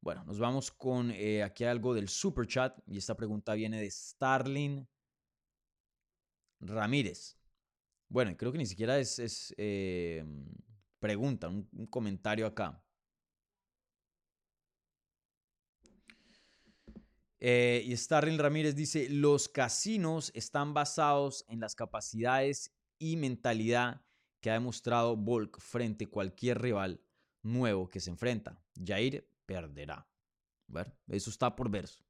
Bueno, 0.00 0.22
nos 0.24 0.38
vamos 0.38 0.70
con 0.70 1.10
eh, 1.12 1.42
aquí 1.42 1.64
algo 1.64 1.94
del 1.94 2.08
super 2.08 2.46
chat 2.46 2.78
y 2.86 2.98
esta 2.98 3.16
pregunta 3.16 3.54
viene 3.54 3.80
de 3.80 3.90
Starling 3.90 4.86
Ramírez. 6.60 7.38
Bueno, 8.08 8.36
creo 8.36 8.52
que 8.52 8.58
ni 8.58 8.66
siquiera 8.66 8.98
es, 8.98 9.54
eh, 9.56 10.22
pregunta, 10.98 11.48
un, 11.48 11.86
comentario 11.86 12.46
acá. 12.46 12.83
Eh, 17.46 17.82
y 17.84 17.94
Starling 17.94 18.38
Ramírez 18.38 18.74
dice, 18.74 19.06
los 19.10 19.50
casinos 19.50 20.32
están 20.34 20.72
basados 20.72 21.44
en 21.46 21.60
las 21.60 21.74
capacidades 21.74 22.72
y 22.98 23.18
mentalidad 23.18 24.00
que 24.40 24.48
ha 24.48 24.54
demostrado 24.54 25.14
Volk 25.14 25.60
frente 25.60 26.06
a 26.06 26.08
cualquier 26.08 26.62
rival 26.62 27.02
nuevo 27.42 27.90
que 27.90 28.00
se 28.00 28.08
enfrenta. 28.08 28.58
Jair 28.82 29.28
perderá. 29.44 30.08
Bueno, 30.68 30.90
eso 31.06 31.28
está 31.28 31.54
por 31.54 31.70
verse. 31.70 32.02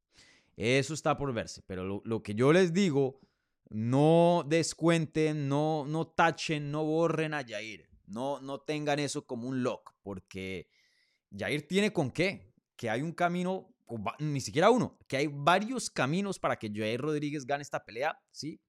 Eso 0.57 0.95
está 0.95 1.19
por 1.19 1.33
verse. 1.33 1.63
Pero 1.67 2.01
lo, 2.05 2.23
que 2.23 2.37
yo 2.37 2.53
les 2.53 2.73
digo, 2.73 3.19
no 3.71 4.45
descuenten, 4.47 5.49
no, 5.49 5.85
no 5.85 6.07
tachen, 6.07 6.71
no 6.71 6.85
borren 6.85 7.35
a 7.35 7.45
Jair. 7.45 7.89
No, 8.07 8.41
no 8.41 8.61
tengan 8.61 9.01
eso 9.01 9.27
como 9.27 9.49
un 9.49 9.65
lock, 9.65 9.97
porque 10.01 10.69
Jair 11.37 11.67
tiene 11.67 11.93
con 11.93 12.13
qué. 12.13 12.55
Que 12.77 12.89
hay 12.89 13.03
un 13.03 13.11
camino, 13.11 13.74
ni 14.19 14.41
siquiera 14.41 14.71
uno, 14.71 14.99
que 15.07 15.17
hay 15.17 15.27
varios 15.27 15.91
caminos 15.91 16.39
para 16.39 16.59
que 16.59 16.71
Jair 16.73 17.01
Rodríguez 17.01 17.47
gane 17.47 17.63
esta 17.63 17.85
pelea, 17.85 18.19
¿sí? 18.31 18.61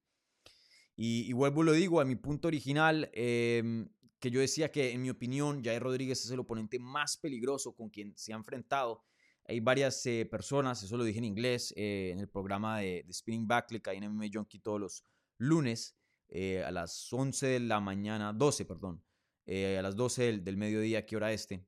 Y, 0.96 1.32
vuelvo 1.34 1.62
y 1.62 1.66
lo 1.66 1.72
digo, 1.72 2.00
a 2.00 2.04
mi 2.06 2.16
punto 2.16 2.48
original, 2.48 3.10
em, 3.12 3.88
que 4.18 4.30
yo 4.30 4.40
decía 4.40 4.72
que 4.72 4.92
en 4.92 5.02
mi 5.02 5.10
opinión 5.10 5.62
Jair 5.62 5.82
Rodríguez 5.82 6.24
es 6.24 6.30
el 6.30 6.40
oponente 6.40 6.78
más 6.78 7.18
peligroso 7.18 7.74
con 7.74 7.90
quien 7.90 8.16
se 8.16 8.32
ha 8.32 8.36
enfrentado. 8.36 9.04
Hay 9.44 9.60
varias 9.60 10.04
eh, 10.06 10.26
personas, 10.28 10.82
eso 10.82 10.96
lo 10.96 11.04
dije 11.04 11.18
en 11.18 11.24
inglés, 11.24 11.72
eh, 11.76 12.10
en 12.12 12.18
el 12.18 12.28
programa 12.28 12.80
de, 12.80 13.06
Spinning 13.12 13.46
Backlick, 13.46 13.86
ahí 13.88 13.98
en 13.98 14.10
MMA 14.10 14.26
Junkie 14.32 14.58
todos 14.58 14.80
los 14.80 15.04
lunes, 15.38 15.96
eh, 16.28 16.64
a 16.64 16.70
las 16.70 17.12
11 17.12 17.46
de 17.46 17.60
la 17.60 17.78
mañana, 17.78 18.32
12, 18.32 18.64
perdón, 18.64 19.04
a 19.46 19.82
las 19.82 19.94
12 19.94 20.38
del, 20.38 20.56
mediodía, 20.56 21.06
¿qué 21.06 21.14
hora 21.14 21.32
este? 21.32 21.64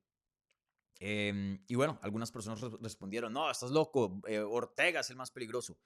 Em, 0.99 1.63
y 1.67 1.75
bueno, 1.75 1.97
algunas 2.01 2.31
personas 2.31 2.59
respondieron, 2.81 3.31
no, 3.31 3.49
estás 3.49 3.71
loco, 3.71 4.21
Ortega 4.49 4.99
es 4.99 5.09
el 5.09 5.15
más 5.15 5.31
peligroso. 5.31 5.77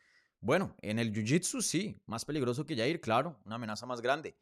Bueno, 0.42 0.76
en 0.82 1.00
el 1.00 1.14
Jiu-Jitsu 1.14 1.62
sí, 1.62 2.02
más 2.06 2.26
peligroso 2.26 2.66
que 2.66 2.76
Jair, 2.76 3.00
claro, 3.00 3.40
una 3.46 3.56
amenaza 3.56 3.86
más 3.86 4.02
grande. 4.02 4.36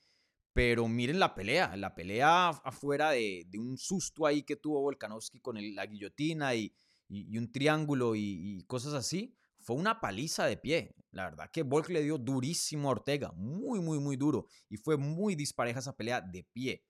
Pero 0.53 0.87
miren 0.87 1.19
la 1.19 1.35
pelea, 1.35 1.75
la 1.77 1.93
pelea 1.93 2.49
afuera 2.49 3.11
de, 3.11 3.45
un 3.57 3.77
susto 3.77 4.25
ahí 4.25 4.43
que 4.43 4.55
tuvo 4.55 4.81
Volkanovski 4.81 5.39
con 5.39 5.57
la 5.75 5.85
guillotina 5.85 6.55
y, 6.55 6.73
un 7.09 7.51
triángulo 7.51 8.15
y, 8.15 8.63
cosas 8.65 8.93
así, 8.93 9.35
fue 9.59 9.75
una 9.75 10.01
paliza 10.01 10.45
de 10.45 10.57
pie. 10.57 10.95
La 11.11 11.25
verdad 11.25 11.51
que 11.51 11.63
Volk 11.63 11.89
le 11.89 12.01
dio 12.01 12.17
durísimo 12.17 12.89
a 12.89 12.93
Ortega, 12.93 13.31
muy, 13.35 13.79
muy, 13.79 13.99
muy 13.99 14.17
duro. 14.17 14.47
Y 14.69 14.77
fue 14.77 14.97
muy 14.97 15.35
dispareja 15.35 15.79
esa 15.79 15.95
pelea 15.95 16.19
de 16.19 16.43
pie. 16.43 16.83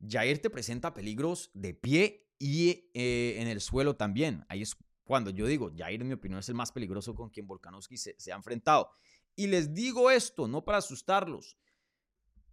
Jair 0.00 0.42
te 0.42 0.50
presenta 0.50 0.92
peligros 0.92 1.50
de 1.54 1.74
pie 1.74 2.25
y 2.38 2.90
eh, 2.94 3.36
en 3.38 3.48
el 3.48 3.60
suelo 3.60 3.96
también. 3.96 4.44
Ahí 4.48 4.62
es 4.62 4.76
cuando 5.04 5.30
yo 5.30 5.46
digo, 5.46 5.70
Jair 5.76 6.00
en 6.00 6.08
mi 6.08 6.14
opinión 6.14 6.40
es 6.40 6.48
el 6.48 6.56
más 6.56 6.72
peligroso 6.72 7.14
con 7.14 7.30
quien 7.30 7.46
Volkanovski 7.46 7.96
se, 7.96 8.32
ha 8.32 8.36
enfrentado. 8.36 8.90
Y 9.36 9.46
les 9.46 9.72
digo 9.72 10.10
esto, 10.10 10.48
no 10.48 10.64
para 10.64 10.78
asustarlos. 10.78 11.56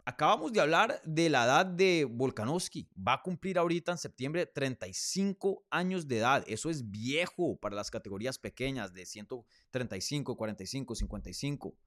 Acabamos 0.05 0.51
de 0.51 0.59
hablar 0.59 1.01
de 1.05 1.29
la 1.29 1.45
edad 1.45 1.65
de 1.65 2.05
Volkanovski. 2.05 2.89
Va 2.95 3.13
a 3.13 3.21
cumplir 3.23 3.57
ahorita 3.57 3.93
en 3.93 3.97
septiembre 3.97 4.45
35 4.45 5.65
años 5.69 6.07
de 6.07 6.17
edad. 6.17 6.43
Eso 6.45 6.69
es 6.69 6.91
viejo 6.91 7.57
para 7.57 7.75
las 7.75 7.89
categorías 7.89 8.37
pequeñas 8.37 8.93
de 8.93 9.05
135, 9.05 10.35
45, 10.35 10.95
55. 10.95 11.77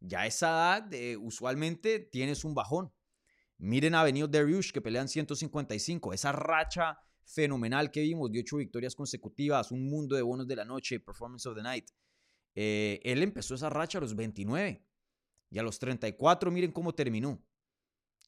Ya 0.00 0.26
esa 0.26 0.48
edad 0.48 0.92
eh, 0.92 1.16
usualmente 1.16 2.00
tienes 2.00 2.44
un 2.44 2.54
bajón. 2.54 2.92
Miren 3.56 3.94
a 3.94 4.02
Benio 4.02 4.26
Dariush 4.26 4.72
que 4.72 4.82
pelean 4.82 5.08
155. 5.08 6.12
Esa 6.12 6.32
racha 6.32 6.98
fenomenal 7.24 7.90
que 7.90 8.00
vimos, 8.00 8.30
de 8.30 8.40
ocho 8.40 8.56
victorias 8.56 8.94
consecutivas, 8.94 9.70
un 9.70 9.88
mundo 9.88 10.16
de 10.16 10.22
bonos 10.22 10.46
de 10.46 10.56
la 10.56 10.64
noche, 10.64 11.00
Performance 11.00 11.46
of 11.46 11.56
the 11.56 11.62
Night. 11.62 11.86
Eh, 12.54 13.00
él 13.04 13.22
empezó 13.22 13.54
esa 13.54 13.70
racha 13.70 13.98
a 13.98 14.00
los 14.00 14.16
29 14.16 14.84
y 15.50 15.58
a 15.58 15.62
los 15.62 15.78
34 15.78 16.50
miren 16.50 16.72
cómo 16.72 16.94
terminó. 16.94 17.44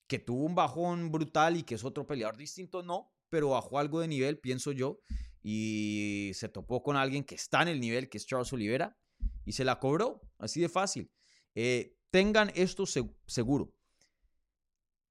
Que 0.06 0.18
tuvo 0.18 0.44
un 0.44 0.54
bajón 0.54 1.10
brutal 1.10 1.56
y 1.56 1.62
que 1.62 1.76
es 1.76 1.84
otro 1.84 2.06
peleador 2.06 2.36
distinto, 2.36 2.82
no, 2.82 3.12
pero 3.28 3.50
bajó 3.50 3.78
algo 3.78 4.00
de 4.00 4.08
nivel, 4.08 4.38
pienso 4.38 4.72
yo, 4.72 5.00
y 5.42 6.32
se 6.34 6.48
topó 6.48 6.82
con 6.82 6.96
alguien 6.96 7.24
que 7.24 7.34
está 7.34 7.62
en 7.62 7.68
el 7.68 7.80
nivel, 7.80 8.08
que 8.08 8.18
es 8.18 8.26
Charles 8.26 8.52
Oliveira, 8.52 8.98
y 9.44 9.52
se 9.52 9.64
la 9.64 9.78
cobró, 9.78 10.20
así 10.38 10.60
de 10.60 10.68
fácil. 10.68 11.10
Eh, 11.54 11.96
tengan 12.10 12.52
esto 12.54 12.84
seguro. 12.86 13.74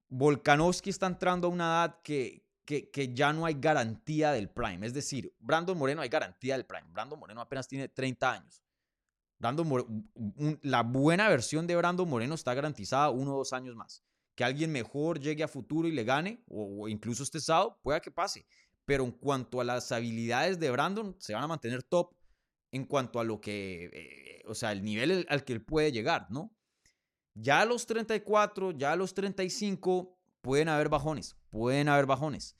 Volkanovski 0.08 0.90
está 0.90 1.06
entrando 1.06 1.48
a 1.48 1.50
una 1.50 1.64
edad 1.64 2.02
que, 2.02 2.41
que, 2.64 3.12
ya 3.14 3.32
no 3.32 3.46
hay 3.46 3.54
garantía 3.58 4.32
del 4.32 4.48
Prime. 4.48 4.86
Es 4.86 4.94
decir, 4.94 5.34
Brandon 5.40 5.76
Moreno 5.76 6.02
hay 6.02 6.08
garantía 6.08 6.54
del 6.56 6.66
Prime. 6.66 6.86
Brandon 6.92 7.18
Moreno 7.18 7.40
apenas 7.40 7.68
tiene 7.68 7.88
30 7.88 8.32
años. 8.32 8.62
Brandon 9.38 10.08
la 10.62 10.82
buena 10.82 11.28
versión 11.28 11.66
de 11.66 11.74
Brandon 11.74 12.08
Moreno 12.08 12.34
está 12.34 12.54
garantizada 12.54 13.10
uno 13.10 13.34
o 13.34 13.38
dos 13.38 13.52
años 13.52 13.74
más. 13.74 14.04
Que 14.36 14.44
alguien 14.44 14.70
mejor 14.70 15.18
llegue 15.18 15.42
a 15.42 15.48
futuro 15.48 15.88
y 15.88 15.92
le 15.92 16.04
gane, 16.04 16.42
o, 16.46 16.88
incluso 16.88 17.22
este 17.22 17.40
sábado, 17.40 17.78
pueda 17.82 18.00
que 18.00 18.10
pase. 18.10 18.46
Pero 18.84 19.04
en 19.04 19.10
cuanto 19.10 19.60
a 19.60 19.64
las 19.64 19.90
habilidades 19.90 20.58
de 20.58 20.70
Brandon, 20.70 21.16
se 21.18 21.34
van 21.34 21.42
a 21.42 21.48
mantener 21.48 21.82
top 21.82 22.14
en 22.70 22.86
cuanto 22.86 23.20
a 23.20 23.24
lo 23.24 23.40
que, 23.40 23.90
eh, 23.92 24.42
o 24.46 24.54
sea, 24.54 24.72
el 24.72 24.82
nivel 24.82 25.26
al 25.28 25.44
que 25.44 25.52
él 25.52 25.62
puede 25.62 25.92
llegar, 25.92 26.30
¿no? 26.30 26.56
Ya 27.34 27.60
a 27.60 27.64
los 27.64 27.86
34, 27.86 28.72
ya 28.72 28.92
a 28.92 28.96
los 28.96 29.14
35, 29.14 30.18
pueden 30.42 30.68
haber 30.68 30.88
bajones, 30.88 31.36
pueden 31.48 31.88
haber 31.88 32.06
bajones. 32.06 32.54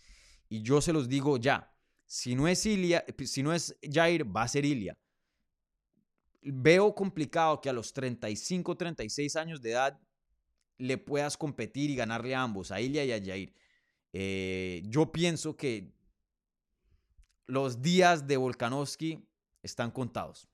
Y 0.48 0.62
yo 0.62 0.80
se 0.80 0.92
los 0.92 1.08
digo 1.08 1.36
ya, 1.36 1.70
si 2.06 2.34
no 2.34 2.48
es 2.48 2.64
Ilia, 2.64 3.04
si 3.24 3.42
no 3.42 3.52
es 3.52 3.76
Jair, 3.82 4.24
va 4.24 4.42
a 4.42 4.48
ser 4.48 4.64
Ilia. 4.64 4.96
Veo 6.42 6.94
complicado 6.94 7.60
que 7.60 7.68
a 7.68 7.72
los 7.72 7.92
35, 7.92 8.76
36 8.76 9.36
años 9.36 9.60
de 9.60 9.72
edad 9.72 10.00
le 10.78 10.98
puedas 10.98 11.36
competir 11.36 11.90
y 11.90 11.96
ganarle 11.96 12.34
a 12.34 12.42
ambos, 12.42 12.70
a 12.70 12.80
Ilia 12.80 13.04
y 13.04 13.12
a 13.12 13.22
Jair. 13.22 13.54
Eh, 14.12 14.82
yo 14.86 15.12
pienso 15.12 15.56
que 15.56 15.92
los 17.46 17.80
días 17.82 18.26
de 18.26 18.36
Volkanovski 18.36 19.26
están 19.62 19.90
contados. 19.90 20.48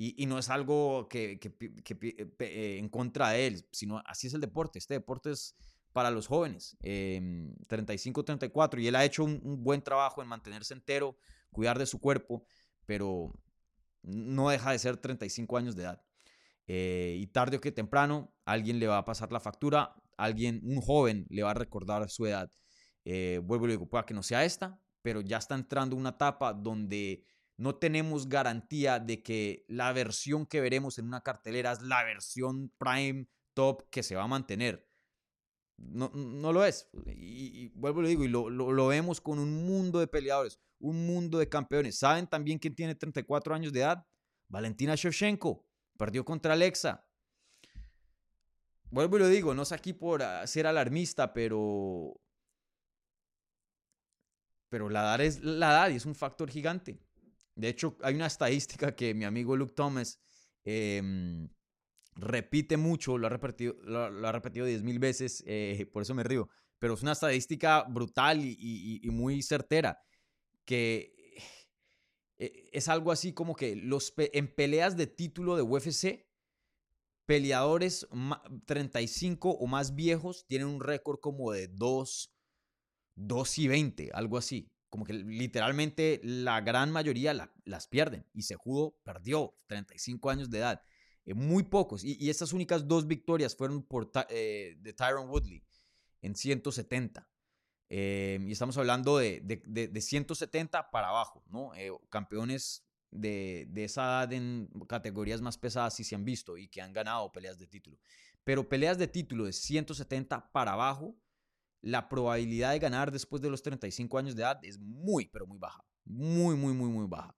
Y, 0.00 0.26
no 0.26 0.38
es 0.38 0.48
algo 0.48 1.08
que, 1.08 1.40
eh, 1.42 2.78
en 2.78 2.88
contra 2.88 3.30
de 3.30 3.48
él, 3.48 3.66
sino 3.72 4.00
así 4.06 4.28
es 4.28 4.34
el 4.34 4.40
deporte. 4.40 4.78
Este 4.78 4.94
deporte 4.94 5.32
es 5.32 5.56
para 5.92 6.10
los 6.10 6.26
jóvenes, 6.26 6.76
35-34, 6.82 8.78
em, 8.78 8.84
y 8.84 8.88
él 8.88 8.96
ha 8.96 9.04
hecho 9.04 9.24
un, 9.24 9.40
buen 9.62 9.82
trabajo 9.82 10.22
en 10.22 10.28
mantenerse 10.28 10.74
entero, 10.74 11.16
cuidar 11.50 11.78
de 11.78 11.86
su 11.86 11.98
cuerpo, 11.98 12.44
pero 12.86 13.32
no 14.02 14.50
deja 14.50 14.72
de 14.72 14.78
ser 14.78 14.96
35 14.96 15.56
años 15.56 15.76
de 15.76 15.82
edad. 15.82 16.02
Eh, 16.66 17.16
y 17.18 17.26
tarde 17.28 17.56
o 17.56 17.60
que 17.60 17.72
temprano, 17.72 18.32
alguien 18.44 18.78
le 18.78 18.86
va 18.86 18.98
a 18.98 19.04
pasar 19.04 19.32
la 19.32 19.40
factura, 19.40 19.94
alguien, 20.16 20.60
un 20.64 20.80
joven, 20.80 21.26
le 21.30 21.42
va 21.42 21.52
a 21.52 21.54
recordar 21.54 22.08
su 22.10 22.26
edad. 22.26 22.50
Eh, 23.04 23.40
vuelvo 23.42 23.66
y 23.66 23.70
digo, 23.70 23.88
pueda 23.88 24.04
que 24.04 24.14
no 24.14 24.22
sea 24.22 24.44
esta, 24.44 24.78
pero 25.02 25.20
ya 25.22 25.38
está 25.38 25.54
entrando 25.54 25.96
una 25.96 26.10
etapa 26.10 26.52
donde 26.52 27.24
no 27.56 27.74
tenemos 27.76 28.28
garantía 28.28 29.00
de 29.00 29.22
que 29.22 29.64
la 29.68 29.92
versión 29.92 30.46
que 30.46 30.60
veremos 30.60 30.98
en 30.98 31.06
una 31.06 31.22
cartelera 31.22 31.72
es 31.72 31.82
la 31.82 32.04
versión 32.04 32.70
prime 32.78 33.26
top 33.54 33.88
que 33.90 34.02
se 34.02 34.14
va 34.14 34.24
a 34.24 34.28
mantener. 34.28 34.87
No, 35.78 36.10
no 36.12 36.52
lo 36.52 36.64
es. 36.64 36.88
Y, 37.06 37.68
vuelvo 37.68 38.00
y 38.00 38.02
lo 38.02 38.08
digo, 38.08 38.24
y 38.24 38.28
lo, 38.28 38.50
lo, 38.50 38.86
vemos 38.88 39.20
con 39.20 39.38
un 39.38 39.64
mundo 39.64 40.00
de 40.00 40.08
peleadores, 40.08 40.58
un 40.80 41.06
mundo 41.06 41.38
de 41.38 41.48
campeones. 41.48 41.98
¿Saben 41.98 42.26
también 42.26 42.58
quién 42.58 42.74
tiene 42.74 42.94
34 42.94 43.54
años 43.54 43.72
de 43.72 43.80
edad? 43.80 44.04
Valentina 44.48 44.94
Shevchenko. 44.96 45.64
Perdió 45.96 46.24
contra 46.24 46.52
Alexa. 46.52 47.04
Vuelvo 48.90 49.16
y 49.16 49.20
lo 49.20 49.28
digo, 49.28 49.54
no 49.54 49.62
es 49.62 49.72
aquí 49.72 49.92
por 49.92 50.22
ah, 50.22 50.46
ser 50.46 50.66
alarmista, 50.66 51.32
pero. 51.32 52.20
Pero 54.68 54.88
la 54.88 55.00
edad 55.00 55.20
es 55.20 55.42
la 55.42 55.70
edad 55.70 55.90
y 55.90 55.96
es 55.96 56.06
un 56.06 56.14
factor 56.14 56.50
gigante. 56.50 57.00
De 57.54 57.68
hecho, 57.68 57.96
hay 58.02 58.14
una 58.14 58.26
estadística 58.26 58.94
que 58.94 59.14
mi 59.14 59.24
amigo 59.24 59.56
Luke 59.56 59.74
Thomas 59.74 60.20
eh, 60.64 61.48
repite 62.18 62.76
mucho, 62.76 63.16
lo 63.16 63.28
ha 63.28 63.30
repetido, 63.30 63.76
lo, 63.84 64.26
ha 64.26 64.32
repetido 64.32 64.66
10 64.66 64.82
mil 64.82 64.98
veces, 64.98 65.42
eh, 65.46 65.88
por 65.92 66.02
eso 66.02 66.14
me 66.14 66.24
río, 66.24 66.48
pero 66.78 66.94
es 66.94 67.02
una 67.02 67.12
estadística 67.12 67.84
brutal 67.84 68.40
y, 68.44 69.00
muy 69.10 69.42
certera, 69.42 70.00
que 70.64 71.14
eh, 72.38 72.68
es 72.72 72.88
algo 72.88 73.12
así 73.12 73.32
como 73.32 73.54
que 73.54 73.76
los 73.76 74.12
en 74.16 74.54
peleas 74.54 74.96
de 74.96 75.06
título 75.06 75.56
de 75.56 75.62
UFC, 75.62 76.26
peleadores 77.24 78.08
35 78.66 79.50
o 79.50 79.66
más 79.66 79.94
viejos 79.94 80.46
tienen 80.46 80.68
un 80.68 80.80
récord 80.80 81.20
como 81.20 81.52
de 81.52 81.68
2, 81.68 82.32
2 83.16 83.58
y 83.58 83.68
20, 83.68 84.10
algo 84.12 84.38
así. 84.38 84.72
Como 84.88 85.04
que 85.04 85.12
literalmente 85.12 86.20
la 86.24 86.62
gran 86.62 86.90
mayoría 86.90 87.34
las 87.64 87.88
pierden. 87.88 88.26
Y 88.32 88.44
Sejudo 88.44 88.96
perdió 89.04 89.54
35 89.66 90.30
años 90.30 90.48
de 90.48 90.58
edad. 90.60 90.82
Eh, 91.28 91.34
muy 91.34 91.62
pocos. 91.62 92.04
Y, 92.04 92.16
y, 92.18 92.30
estas 92.30 92.54
únicas 92.54 92.88
dos 92.88 93.06
victorias 93.06 93.54
fueron 93.54 93.82
por, 93.82 94.10
eh, 94.30 94.76
de 94.80 94.92
Tyron 94.94 95.28
Woodley 95.28 95.62
en 96.22 96.34
170. 96.34 97.28
Eh, 97.90 98.38
y 98.40 98.52
estamos 98.52 98.78
hablando 98.78 99.18
de, 99.18 99.40
de, 99.42 99.88
de, 99.88 100.00
170 100.00 100.90
para 100.90 101.08
abajo, 101.08 101.42
¿no? 101.48 101.72
campeones 102.08 102.84
de, 103.10 103.66
de, 103.68 103.84
esa 103.84 104.02
edad 104.02 104.32
en 104.32 104.68
categorías 104.86 105.40
más 105.40 105.56
pesadas 105.56 105.94
sí 105.94 106.04
se 106.04 106.14
han 106.14 106.24
visto 106.24 106.56
y 106.56 106.68
que 106.68 106.80
han 106.80 106.92
ganado 106.94 107.30
peleas 107.30 107.58
de 107.58 107.66
título. 107.66 107.98
Pero 108.44 108.68
peleas 108.68 108.96
de 108.96 109.06
título 109.06 109.44
de 109.44 109.52
170 109.52 110.50
para 110.50 110.72
abajo, 110.72 111.14
la 111.82 112.08
probabilidad 112.08 112.72
de 112.72 112.78
ganar 112.78 113.12
después 113.12 113.42
de 113.42 113.50
los 113.50 113.62
35 113.62 114.18
años 114.18 114.34
de 114.34 114.42
edad 114.42 114.60
es 114.62 114.78
muy, 114.78 115.26
pero 115.26 115.46
muy 115.46 115.58
baja. 115.58 115.84
Muy, 116.04 116.56
muy, 116.56 116.72
muy, 116.72 116.88
muy 116.88 117.06
baja. 117.06 117.36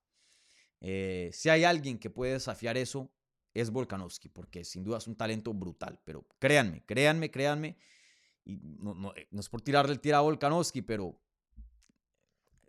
si 0.81 1.49
hay 1.49 1.65
alguien 1.65 1.99
que 1.99 2.11
puede 2.11 2.35
desafiar 2.35 2.77
eso, 2.77 3.13
es 3.55 3.71
Volkanovski, 3.71 4.29
porque 4.29 4.65
sin 4.65 4.85
duda 4.85 4.99
es 4.99 5.07
un 5.07 5.17
talento 5.17 5.53
brutal. 5.53 6.01
Pero 6.05 6.27
créanme, 6.39 6.85
créanme, 6.85 7.31
créanme. 7.31 7.77
Y 8.45 8.59
no, 8.63 9.15
eh, 9.15 9.29
es 9.31 9.49
por 9.49 9.61
tirarle 9.61 9.93
el 9.93 10.01
tira 10.01 10.19
a 10.19 10.23
Volkanovski, 10.23 10.83
pero 10.83 11.21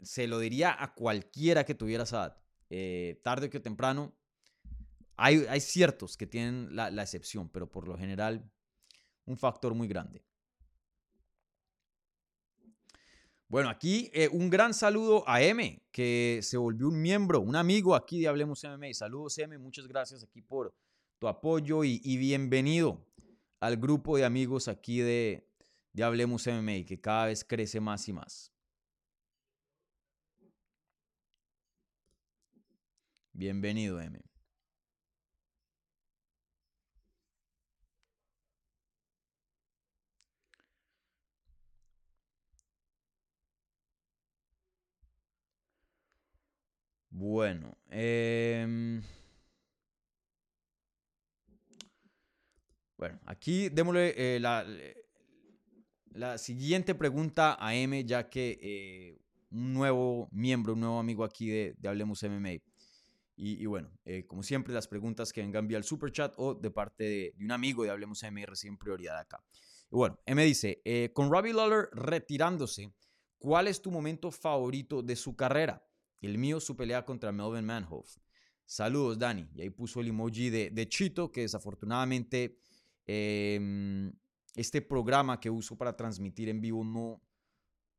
se 0.01 0.27
lo 0.27 0.39
diría 0.39 0.75
a 0.81 0.93
cualquiera 0.93 1.63
que 1.63 1.75
tuviera 1.75 2.03
esa 2.03 2.17
edad. 2.17 2.37
Eh, 2.69 3.19
tarde 3.23 3.49
que 3.49 3.59
temprano, 3.59 4.15
hay, 5.17 5.45
hay 5.49 5.59
ciertos 5.59 6.17
que 6.17 6.25
tienen 6.25 6.75
la, 6.75 6.87
excepción, 7.01 7.49
pero 7.49 7.69
por 7.69 7.87
lo 7.87 7.97
general, 7.97 8.49
un 9.25 9.37
factor 9.37 9.73
muy 9.75 9.87
grande. 9.87 10.23
Bueno, 13.51 13.69
aquí 13.69 14.09
eh, 14.13 14.29
un 14.29 14.49
gran 14.49 14.73
saludo 14.73 15.27
a 15.27 15.41
M, 15.41 15.83
que 15.91 16.39
se 16.41 16.55
volvió 16.55 16.87
un 16.87 17.01
miembro, 17.01 17.41
un 17.41 17.57
amigo 17.57 17.95
aquí 17.95 18.21
de 18.21 18.29
Hablemos 18.29 18.63
MMA. 18.63 18.93
Saludos 18.93 19.37
M, 19.39 19.57
muchas 19.57 19.89
gracias 19.89 20.23
aquí 20.23 20.41
por 20.41 20.73
tu 21.19 21.27
apoyo 21.27 21.83
y, 21.83 21.99
bienvenido 22.15 23.05
al 23.59 23.75
grupo 23.75 24.15
de 24.15 24.23
amigos 24.23 24.69
aquí 24.69 24.99
de, 24.99 25.51
de 25.91 26.01
Hablemos 26.01 26.47
MMA, 26.47 26.85
que 26.87 27.01
cada 27.01 27.25
vez 27.25 27.43
crece 27.43 27.81
más 27.81 28.07
y 28.07 28.13
más. 28.13 28.53
Bienvenido, 33.33 33.99
M. 33.99 34.17
Bueno, 47.21 47.77
em, 47.91 48.99
bueno, 52.97 53.19
aquí 53.27 53.69
démosle 53.69 54.15
eh, 54.17 54.39
la, 54.39 54.65
la, 56.13 56.39
siguiente 56.39 56.95
pregunta 56.95 57.57
a 57.59 57.75
M, 57.75 58.03
ya 58.05 58.27
que 58.27 58.57
eh, 58.59 59.21
un 59.51 59.71
nuevo 59.71 60.29
miembro, 60.31 60.73
un 60.73 60.79
nuevo 60.79 60.97
amigo 60.97 61.23
aquí 61.23 61.47
de, 61.47 61.75
Hablemos 61.87 62.23
MMA. 62.23 62.53
Y, 63.35 63.67
bueno, 63.67 63.91
eh, 64.03 64.25
como 64.25 64.41
siempre, 64.41 64.73
las 64.73 64.87
preguntas 64.87 65.31
que 65.31 65.41
vengan 65.41 65.67
vía 65.67 65.77
el 65.77 65.83
super 65.83 66.11
chat 66.11 66.33
o 66.37 66.55
de 66.55 66.71
parte 66.71 67.03
de, 67.03 67.35
un 67.39 67.51
amigo 67.51 67.83
de 67.83 67.91
Hablemos 67.91 68.23
MMA 68.23 68.47
reciben 68.47 68.79
prioridad 68.79 69.19
acá. 69.19 69.43
Y 69.91 69.95
bueno, 69.95 70.19
M 70.25 70.43
dice, 70.43 70.81
con 71.13 71.29
Robbie 71.29 71.53
Lawler 71.53 71.87
retirándose, 71.91 72.91
¿cuál 73.37 73.67
es 73.67 73.79
tu 73.79 73.91
momento 73.91 74.31
favorito 74.31 75.03
de 75.03 75.15
su 75.15 75.35
carrera? 75.35 75.83
El 76.21 76.37
mío, 76.37 76.59
su 76.59 76.75
pelea 76.75 77.03
contra 77.03 77.31
Melvin 77.31 77.65
Manhoff. 77.65 78.17
Saludos, 78.65 79.17
Dani. 79.17 79.49
Y 79.55 79.61
ahí 79.61 79.69
puso 79.69 79.99
el 79.99 80.07
emoji 80.07 80.49
de, 80.49 80.87
Chito, 80.87 81.31
que 81.31 81.41
desafortunadamente 81.41 82.59
em, 83.05 84.13
este 84.55 84.81
programa 84.81 85.39
que 85.39 85.49
uso 85.49 85.77
para 85.77 85.95
transmitir 85.97 86.47
en 86.47 86.61
vivo 86.61 86.83
no, 86.83 87.21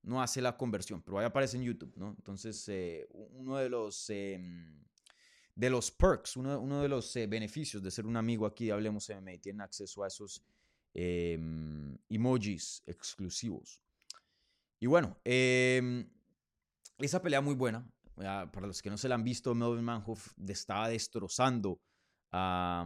no 0.03 0.23
hace 0.23 0.41
la 0.41 0.57
conversión, 0.57 1.03
pero 1.03 1.19
ahí 1.19 1.27
aparece 1.27 1.57
en 1.57 1.65
YouTube, 1.65 1.95
¿no? 1.97 2.15
Entonces, 2.17 2.67
eh, 2.69 3.07
uno 3.11 3.57
de 3.57 3.69
los, 3.69 4.09
em, 4.09 4.83
de 5.55 5.69
los 5.69 5.91
perks, 5.91 6.37
uno, 6.37 6.59
uno 6.61 6.81
de 6.81 6.89
los 6.89 7.15
eh, 7.17 7.27
beneficios 7.27 7.83
de 7.83 7.91
ser 7.91 8.07
un 8.07 8.17
amigo 8.17 8.47
aquí 8.47 8.67
de 8.67 8.73
Hablemos 8.73 9.11
MMA, 9.11 9.39
tienen 9.41 9.61
acceso 9.61 10.05
a 10.05 10.07
esos 10.07 10.43
em, 10.95 11.99
emojis 12.09 12.83
exclusivos. 12.87 13.81
Y 14.79 14.87
bueno, 14.87 15.17
esa 16.99 17.23
pelea 17.23 17.41
muy 17.41 17.55
buena, 17.55 17.89
para 18.15 18.67
los 18.67 18.83
que 18.83 18.91
no 18.91 18.97
se 18.97 19.09
la 19.09 19.15
han 19.15 19.25
visto, 19.25 19.55
Melvin 19.55 19.85
Manhoff 19.85 20.33
estaba 20.47 20.89
destrozando 20.89 21.81
a, 22.33 22.85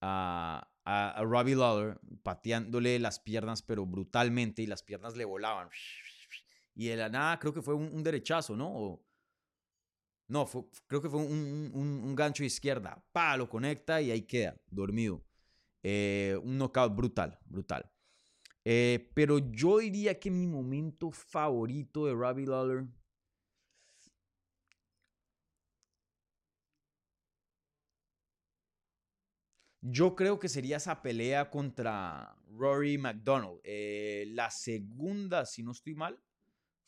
a, 0.00 1.22
Robbie 1.24 1.56
Lawler, 1.56 2.00
pateándole 2.22 2.98
las 2.98 3.20
piernas, 3.20 3.62
pero 3.62 3.86
brutalmente, 3.86 4.62
y 4.62 4.66
las 4.66 4.82
piernas 4.82 5.16
le 5.16 5.24
volaban. 5.24 5.68
Y 6.74 6.86
de 6.88 6.96
la 6.96 7.08
nada, 7.08 7.38
creo 7.38 7.52
que 7.52 7.62
fue 7.62 7.74
un, 7.74 8.02
derechazo, 8.02 8.56
¿no? 8.56 9.02
no, 10.28 10.46
creo 10.86 11.00
que 11.00 11.08
fue 11.08 11.20
un, 11.20 11.70
un, 11.74 12.14
gancho 12.14 12.42
de 12.42 12.48
izquierda. 12.48 13.02
Pa, 13.12 13.36
lo 13.36 13.48
conecta 13.48 14.00
y 14.00 14.10
ahí 14.10 14.22
queda, 14.22 14.56
dormido. 14.66 15.24
Eh, 15.82 16.38
un 16.42 16.58
knockout 16.58 16.94
brutal, 16.94 17.38
brutal. 17.46 17.90
Eh, 18.64 19.12
pero 19.14 19.38
yo 19.38 19.78
diría 19.78 20.18
que 20.18 20.30
mi 20.30 20.46
momento 20.46 21.12
favorito 21.12 22.06
de 22.06 22.14
Robbie 22.14 22.46
Lawler 22.46 22.84
Yo 29.88 30.16
creo 30.16 30.40
que 30.40 30.48
sería 30.48 30.78
esa 30.78 31.00
pelea 31.00 31.48
contra 31.48 32.36
Rory 32.48 32.98
McDonald. 32.98 33.60
Eh, 33.62 34.24
la 34.30 34.50
segunda, 34.50 35.46
si 35.46 35.62
no 35.62 35.70
estoy 35.70 35.94
mal, 35.94 36.20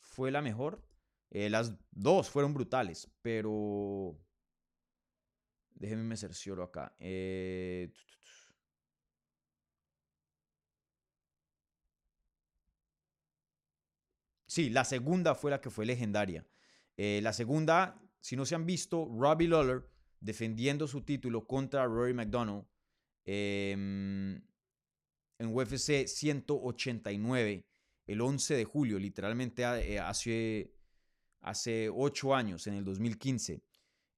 fue 0.01 0.33
la 0.33 0.43
mejor. 0.43 0.85
Eh, 1.31 1.49
las 1.49 1.77
dos 1.93 2.29
fueron 2.29 2.55
brutales, 2.55 3.09
pero... 3.23 4.19
Déjenme 5.77 6.03
me 6.03 6.17
cercioro 6.17 6.65
acá. 6.65 6.97
Eh, 6.99 7.93
sí, 14.47 14.71
la 14.71 14.85
segunda 14.85 15.37
fue 15.37 15.53
la 15.53 15.61
que 15.61 15.71
fue 15.71 15.87
legendaria. 15.87 16.45
la 16.97 17.33
segunda, 17.33 18.03
si 18.19 18.35
no 18.35 18.45
se 18.45 18.57
han 18.57 18.67
visto, 18.67 19.09
Robbie 19.09 19.47
Lawler 19.47 19.89
defendiendo 20.19 20.89
su 20.89 21.03
título 21.03 21.47
contra 21.47 21.85
Rory 21.85 22.13
McDonald 22.13 22.67
Em, 23.31 24.41
en 25.39 25.55
UFC 25.55 26.07
189, 26.07 27.67
el 28.07 28.21
11 28.23 28.57
de 28.57 28.65
julio, 28.65 28.99
literalmente 28.99 29.63
eh, 29.65 30.01
hace, 30.01 30.73
hace 31.43 31.91
8 31.91 32.35
años, 32.35 32.67
en 32.67 32.75
el 32.75 32.85
2015. 32.85 33.63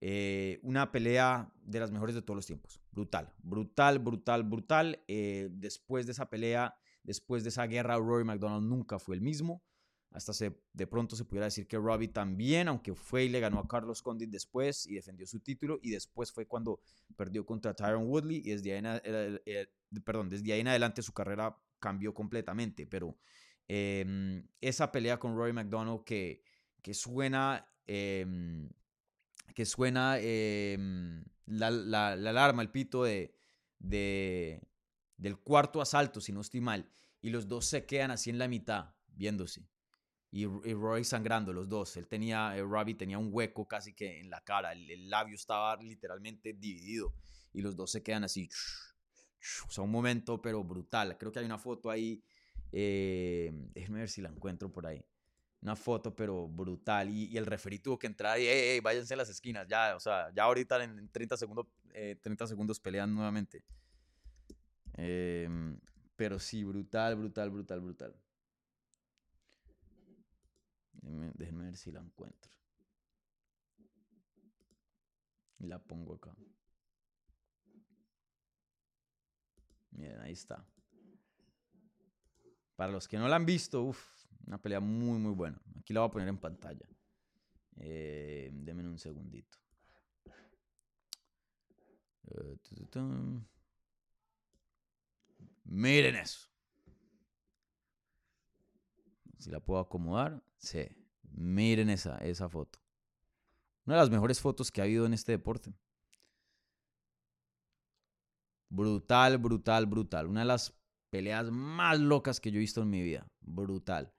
Eh, 0.00 0.61
una 0.62 0.92
pelea 0.92 1.52
de 1.61 1.80
las 1.80 1.90
mejores 1.90 2.14
de 2.14 2.22
todos 2.22 2.36
los 2.36 2.46
tiempos. 2.46 2.80
Brutal, 2.92 3.34
brutal, 3.42 3.98
brutal, 3.98 4.44
brutal. 4.44 5.02
Eh, 5.08 5.48
después 5.50 6.06
de 6.06 6.12
esa 6.12 6.30
pelea, 6.30 6.76
después 7.02 7.42
de 7.42 7.48
esa 7.48 7.66
guerra, 7.66 7.96
Rory 7.96 8.24
McDonald 8.24 8.64
nunca 8.64 9.00
fue 9.00 9.16
el 9.16 9.22
mismo. 9.22 9.64
Hasta 10.12 10.32
se, 10.32 10.52
de 10.72 10.86
pronto 10.88 11.14
se 11.14 11.24
pudiera 11.24 11.46
decir 11.46 11.68
que 11.68 11.78
Robbie 11.78 12.08
también, 12.08 12.66
aunque 12.66 12.94
fue 12.94 13.24
y 13.24 13.28
le 13.28 13.38
ganó 13.38 13.61
a 13.61 13.68
Carlos 13.68 14.02
Condit 14.02 14.28
después 14.28 14.84
y 14.86 14.94
defendió 14.94 15.24
su 15.26 15.38
título. 15.38 15.78
Y 15.82 15.90
después 15.90 16.32
fue 16.32 16.46
cuando 16.46 16.80
perdió 17.16 17.46
contra 17.46 17.74
Tyron 17.74 18.08
Woodley. 18.08 18.38
Y 18.38 18.50
desde 18.50 18.72
ahí 18.72 18.78
en, 18.78 20.28
desde 20.28 20.52
ahí 20.52 20.61
en 20.61 20.68
adelante 20.68 21.02
su 21.02 21.12
carrera 21.12 21.56
cambió 21.78 22.12
completamente. 22.12 22.86
Pero 22.88 23.16
em, 23.68 24.44
esa 24.61 24.90
pelea 24.90 25.20
con 25.20 25.36
Robbie 25.36 25.52
McDonald 25.52 26.02
que, 26.02 26.42
que 26.82 26.92
suena, 26.92 27.68
em, 27.86 28.68
que 29.54 29.64
suena 29.64 30.18
em, 30.18 31.24
la, 31.46 31.70
la, 31.70 32.12
alarma, 32.14 32.62
el 32.62 32.70
pito 32.70 33.04
de, 33.04 33.32
del 33.78 35.38
cuarto 35.38 35.80
asalto, 35.80 36.20
si 36.20 36.32
no 36.32 36.40
estoy 36.40 36.61
mal. 36.61 36.90
Y 37.22 37.30
los 37.30 37.46
dos 37.46 37.66
se 37.66 37.86
quedan 37.86 38.11
así 38.11 38.30
en 38.30 38.38
la 38.38 38.48
mitad, 38.48 38.92
viéndose 39.06 39.69
y, 40.33 40.47
Roy 40.47 41.05
sangrando, 41.05 41.53
los 41.53 41.68
dos. 41.68 41.97
Él 41.97 42.07
tenía, 42.07 42.57
eh, 42.57 42.62
Robbie 42.62 42.95
tenía 42.95 43.18
un 43.18 43.31
hueco 43.33 43.66
casi 43.66 43.95
que 43.95 44.20
en 44.20 44.31
la 44.31 44.41
cara, 44.43 44.72
el, 44.72 45.11
labio 45.11 45.35
estaba 45.35 45.76
literalmente 45.76 46.53
dividido 46.53 47.14
y 47.53 47.62
los 47.62 47.74
dos 47.74 47.91
se 47.91 48.03
quedan 48.03 48.24
así. 48.24 48.49
O 49.66 49.70
sea, 49.70 49.83
un 49.83 49.91
momento 49.91 50.43
pero 50.43 50.62
brutal. 50.62 51.16
Creo 51.16 51.33
que 51.33 51.39
hay 51.39 51.47
una 51.47 51.59
foto 51.59 51.91
ahí 51.91 52.22
Eh, 52.72 53.51
déjenme 53.74 54.01
ver 54.01 54.09
si 54.11 54.20
la 54.20 54.28
encuentro 54.28 54.70
por 54.70 54.87
ahí. 54.87 55.03
Una 55.62 55.74
foto, 55.76 56.14
pero 56.14 56.47
brutal. 56.47 57.09
Y, 57.09 57.37
el 57.39 57.47
referí 57.47 57.78
tuvo 57.78 57.99
que 57.99 58.07
entrar 58.07 58.39
y, 58.39 58.43
hey, 58.47 58.62
hey, 58.72 58.81
váyanse 58.81 59.14
a 59.14 59.16
las 59.16 59.31
esquinas. 59.31 59.66
Ya, 59.66 59.97
o 59.97 60.01
sea, 60.01 60.31
ya 60.35 60.45
ahorita 60.45 60.85
en 60.85 61.09
30 61.11 61.39
segundos, 61.39 61.66
30 62.20 62.47
segundos 62.47 62.78
pelean 62.81 63.14
nuevamente. 63.14 63.64
Em, 64.95 65.81
pero 66.16 66.39
sí, 66.39 66.62
brutal, 66.64 67.16
brutal, 67.16 67.51
brutal, 67.51 67.81
brutal. 67.81 68.14
Déjenme, 71.03 71.64
ver 71.64 71.76
si 71.76 71.90
la 71.90 72.01
encuentro. 72.01 72.51
Y 75.59 75.66
la 75.66 75.78
pongo 75.78 76.14
acá. 76.14 76.34
Miren, 79.90 80.20
ahí 80.20 80.32
está. 80.32 80.64
Para 82.76 82.92
los 82.92 83.07
que 83.07 83.18
no 83.18 83.28
la 83.28 83.36
han 83.36 83.44
visto, 83.44 83.82
uff, 83.82 84.26
una 84.46 84.61
pelea 84.61 84.80
muy, 84.80 85.18
muy 85.18 85.32
buena. 85.34 85.61
Aquí 85.78 85.92
la 85.92 86.01
voy 86.01 86.09
a 86.09 86.12
poner 86.12 86.28
en 86.28 86.38
pantalla. 86.38 86.86
Eh, 87.76 88.51
denme 88.53 88.86
un 88.86 88.98
segundito. 88.98 89.59
Eh, 92.26 92.59
Miren 95.64 96.16
eso. 96.16 96.48
Si 99.38 99.51
la 99.51 99.61
puedo 99.61 99.80
acomodar, 99.80 100.42
sí. 100.61 100.86
Miren 101.32 101.90
esa, 101.90 102.18
esa 102.18 102.48
foto. 102.48 102.78
Una 103.86 103.96
de 103.96 104.02
las 104.02 104.11
mejores 104.11 104.40
fotos 104.40 104.70
que 104.70 104.80
ha 104.80 104.84
habido 104.84 105.06
en 105.06 105.14
este 105.14 105.32
deporte. 105.32 105.74
Brutal, 108.68 109.38
brutal, 109.38 109.86
brutal. 109.86 110.26
Una 110.26 110.40
de 110.40 110.46
las 110.46 110.72
peleas 111.11 111.50
más 111.50 111.98
locas 111.98 112.40
que 112.40 112.50
yo 112.50 112.58
he 112.58 112.61
visto 112.61 112.82
en 112.82 112.90
mi 112.90 113.02
vida. 113.02 113.28
Brutal. 113.40 114.14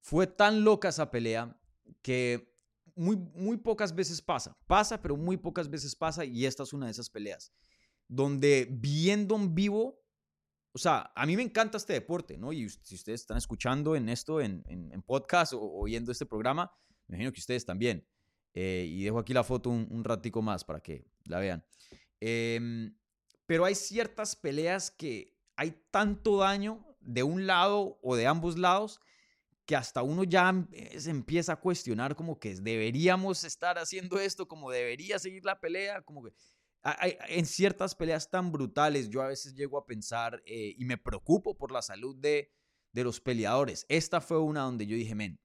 Fue 0.00 0.26
tan 0.26 0.64
loca 0.64 0.88
esa 0.88 1.10
pelea 1.10 1.58
que 2.02 2.54
muy, 2.94 3.16
muy 3.16 3.56
pocas 3.56 3.94
veces 3.94 4.20
pasa. 4.20 4.56
Pasa, 4.66 5.00
pero 5.00 5.16
muy 5.16 5.36
pocas 5.36 5.70
veces 5.70 5.96
pasa 5.96 6.24
y 6.24 6.44
esta 6.44 6.64
es 6.64 6.72
una 6.72 6.86
de 6.86 6.92
esas 6.92 7.08
peleas. 7.08 7.52
Donde 8.08 8.68
viendo 8.70 9.36
en 9.36 9.54
vivo 9.54 10.01
o 10.74 10.78
sea, 10.78 11.12
a 11.14 11.26
mí 11.26 11.36
me 11.36 11.42
encanta 11.42 11.76
este 11.76 11.92
deporte, 11.92 12.38
¿no? 12.38 12.52
Y 12.52 12.68
si 12.68 12.94
ustedes 12.94 13.20
están 13.20 13.36
escuchando 13.36 13.94
en 13.94 14.08
esto, 14.08 14.40
en, 14.40 14.64
en, 14.66 15.02
podcast 15.02 15.52
o 15.52 15.60
oyendo 15.60 16.10
este 16.10 16.24
programa, 16.24 16.72
me 17.06 17.16
imagino 17.16 17.32
que 17.32 17.40
ustedes 17.40 17.66
también. 17.66 18.06
Eh, 18.54 18.86
y 18.88 19.04
dejo 19.04 19.18
aquí 19.18 19.34
la 19.34 19.44
foto 19.44 19.70
un, 19.70 20.04
ratico 20.04 20.40
más 20.40 20.64
para 20.64 20.80
que 20.80 21.04
la 21.24 21.38
vean. 21.40 21.64
Em, 22.20 22.96
pero 23.44 23.64
hay 23.64 23.74
ciertas 23.74 24.34
peleas 24.34 24.90
que 24.90 25.36
hay 25.56 25.72
tanto 25.90 26.38
daño 26.38 26.84
de 27.00 27.22
un 27.22 27.46
lado 27.46 27.98
o 28.02 28.16
de 28.16 28.26
ambos 28.26 28.56
lados 28.56 29.00
que 29.66 29.76
hasta 29.76 30.02
uno 30.02 30.24
ya 30.24 30.48
em, 30.48 30.66
se 30.98 31.10
empieza 31.10 31.54
a 31.54 31.60
cuestionar 31.60 32.16
como 32.16 32.38
que 32.38 32.54
deberíamos 32.54 33.44
estar 33.44 33.78
haciendo 33.78 34.18
esto, 34.18 34.48
como 34.48 34.70
debería 34.70 35.18
seguir 35.18 35.44
la 35.44 35.60
pelea, 35.60 36.02
como 36.02 36.24
que 36.24 36.32
en 36.84 37.46
ciertas 37.46 37.94
peleas 37.94 38.28
tan 38.28 38.50
brutales, 38.50 39.08
yo 39.08 39.22
a 39.22 39.28
veces 39.28 39.54
llego 39.54 39.78
a 39.78 39.86
pensar 39.86 40.42
eh, 40.46 40.74
y 40.76 40.84
me 40.84 40.98
preocupo 40.98 41.56
por 41.56 41.70
la 41.70 41.82
salud 41.82 42.16
de, 42.16 42.50
de 42.92 43.04
los 43.04 43.20
peleadores. 43.20 43.86
Esta 43.88 44.20
fue 44.20 44.40
una 44.40 44.62
donde 44.62 44.86
yo 44.86 44.96
dije, 44.96 45.14
men, 45.14 45.40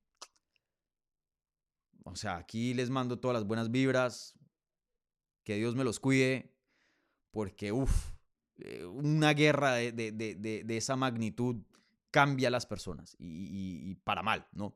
o 2.04 2.16
sea, 2.16 2.38
aquí 2.38 2.74
les 2.74 2.90
mando 2.90 3.20
todas 3.20 3.36
las 3.36 3.46
buenas 3.46 3.70
vibras, 3.70 4.34
que 5.44 5.56
Dios 5.56 5.76
me 5.76 5.84
los 5.84 6.00
cuide, 6.00 6.56
porque, 7.32 7.72
uff, 7.72 8.12
eh, 8.58 8.86
una 8.86 9.34
guerra 9.34 9.76
de, 9.76 9.92
de, 9.92 10.12
de, 10.12 10.64
de, 10.64 10.78
esa 10.78 10.96
magnitud 10.96 11.58
cambia 12.10 12.48
a 12.48 12.52
las 12.52 12.66
personas 12.66 13.16
y, 13.20 13.94
para 14.04 14.24
mal, 14.24 14.48
¿no? 14.54 14.76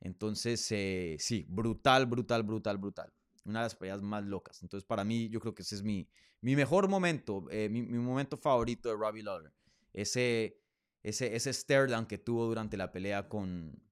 Entonces, 0.00 0.66
eh, 0.70 1.16
sí, 1.18 1.44
brutal, 1.48 2.06
brutal, 2.06 2.44
brutal, 2.44 2.78
brutal 2.78 3.12
una 3.48 3.60
de 3.60 3.64
las 3.66 3.74
peleas 3.74 4.02
más 4.02 4.24
locas. 4.24 4.62
Entonces, 4.62 4.86
para 4.86 5.04
mí, 5.04 5.28
yo 5.28 5.40
creo 5.40 5.54
que 5.54 5.62
ese 5.62 5.74
es 5.74 5.82
mi, 5.82 6.08
mi 6.40 6.54
mejor 6.54 6.88
momento, 6.88 7.46
eh, 7.50 7.68
mi, 7.68 7.82
momento 7.82 8.36
favorito 8.36 8.88
de 8.88 8.96
Robbie 8.96 9.22
Lawler. 9.22 9.52
Ese, 9.92 10.60
ese, 11.02 11.34
ese 11.34 11.52
stare 11.52 11.92
que 12.06 12.18
tuvo 12.18 12.46
durante 12.46 12.76
la 12.76 12.92
pelea 12.92 13.28
con, 13.28 13.82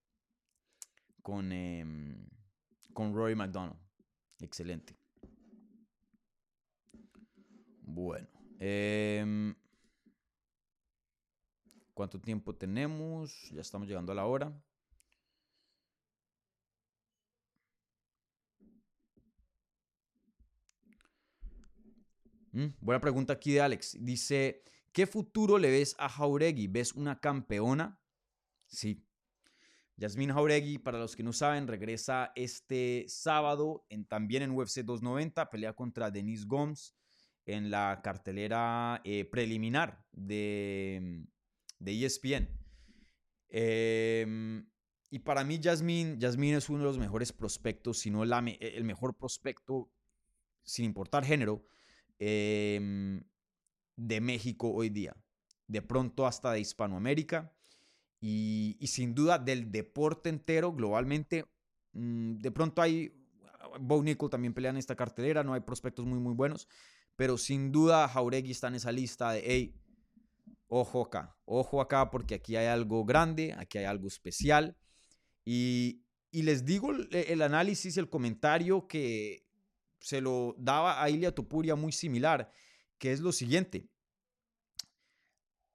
con, 1.22 1.50
em, 1.52 2.26
con 2.92 3.14
Rory 3.14 3.34
McDonald. 3.34 3.78
Excelente. 4.40 4.96
Bueno. 7.82 8.28
Em, 8.58 9.54
¿Cuánto 11.94 12.20
tiempo 12.20 12.54
tenemos? 12.54 13.50
Ya 13.50 13.62
estamos 13.62 13.88
llegando 13.88 14.12
a 14.12 14.14
la 14.14 14.26
hora. 14.26 14.52
Mm, 22.56 22.74
buena 22.80 23.02
pregunta 23.02 23.34
aquí 23.34 23.52
de 23.52 23.60
Alex. 23.60 23.98
Dice, 24.00 24.64
¿qué 24.90 25.06
futuro 25.06 25.58
le 25.58 25.70
ves 25.70 25.94
a 25.98 26.08
Jauregui? 26.08 26.68
¿Ves 26.68 26.94
una 26.94 27.20
campeona? 27.20 28.00
Sí. 28.66 29.04
Yasmin 29.98 30.32
Jauregui, 30.32 30.78
para 30.78 30.98
los 30.98 31.14
que 31.16 31.22
no 31.22 31.34
saben, 31.34 31.68
regresa 31.68 32.32
este 32.34 33.04
sábado 33.08 33.84
en, 33.90 34.06
también 34.06 34.42
en 34.42 34.52
UFC 34.52 34.78
290, 34.78 35.50
pelea 35.50 35.74
contra 35.74 36.10
Denise 36.10 36.46
Gomes 36.46 36.94
en 37.44 37.70
la 37.70 38.00
cartelera 38.02 39.02
eh, 39.04 39.26
preliminar 39.26 40.02
de, 40.12 41.26
de 41.78 42.06
ESPN. 42.06 42.48
Em, 43.50 44.66
y 45.10 45.18
para 45.18 45.44
mí, 45.44 45.58
Yasmin, 45.58 46.18
Yasmin 46.18 46.54
es 46.54 46.70
uno 46.70 46.78
de 46.78 46.84
los 46.86 46.98
mejores 46.98 47.34
prospectos, 47.34 47.98
si 47.98 48.10
no 48.10 48.24
el 48.24 48.84
mejor 48.84 49.14
prospecto, 49.14 49.90
sin 50.64 50.86
importar 50.86 51.22
género, 51.22 51.62
Em, 52.18 53.22
de 53.96 54.20
México 54.20 54.70
hoy 54.70 54.90
día, 54.90 55.16
de 55.66 55.82
pronto 55.82 56.26
hasta 56.26 56.52
de 56.52 56.60
Hispanoamérica 56.60 57.52
y, 58.20 58.76
sin 58.86 59.14
duda 59.14 59.38
del 59.38 59.70
deporte 59.70 60.28
entero 60.28 60.72
globalmente. 60.72 61.46
Mm, 61.92 62.36
de 62.36 62.50
pronto 62.50 62.82
hay, 62.82 63.12
Bo 63.80 64.02
Nickel 64.02 64.30
también 64.30 64.54
pelea 64.54 64.70
en 64.70 64.76
esta 64.76 64.96
cartelera, 64.96 65.44
no 65.44 65.54
hay 65.54 65.60
prospectos 65.60 66.06
muy 66.06 66.18
muy 66.18 66.34
buenos, 66.34 66.68
pero 67.16 67.38
sin 67.38 67.72
duda 67.72 68.08
Jauregui 68.08 68.50
está 68.50 68.68
en 68.68 68.76
esa 68.76 68.92
lista 68.92 69.32
de, 69.32 69.42
hey, 69.44 69.74
ojo 70.68 71.02
acá, 71.06 71.36
ojo 71.44 71.80
acá 71.80 72.10
porque 72.10 72.34
aquí 72.34 72.56
hay 72.56 72.66
algo 72.66 73.04
grande, 73.04 73.54
aquí 73.58 73.78
hay 73.78 73.84
algo 73.84 74.08
especial. 74.08 74.76
Y, 75.44 76.02
y 76.30 76.42
les 76.42 76.64
digo 76.64 76.90
el 76.92 77.42
análisis, 77.42 77.96
el 77.96 78.10
comentario 78.10 78.88
que 78.88 79.45
se 80.00 80.20
lo 80.20 80.54
daba 80.58 81.02
a 81.02 81.10
Ilia 81.10 81.34
Topuria 81.34 81.74
muy 81.74 81.92
similar, 81.92 82.50
que 82.98 83.12
es 83.12 83.20
lo 83.20 83.32
siguiente. 83.32 83.88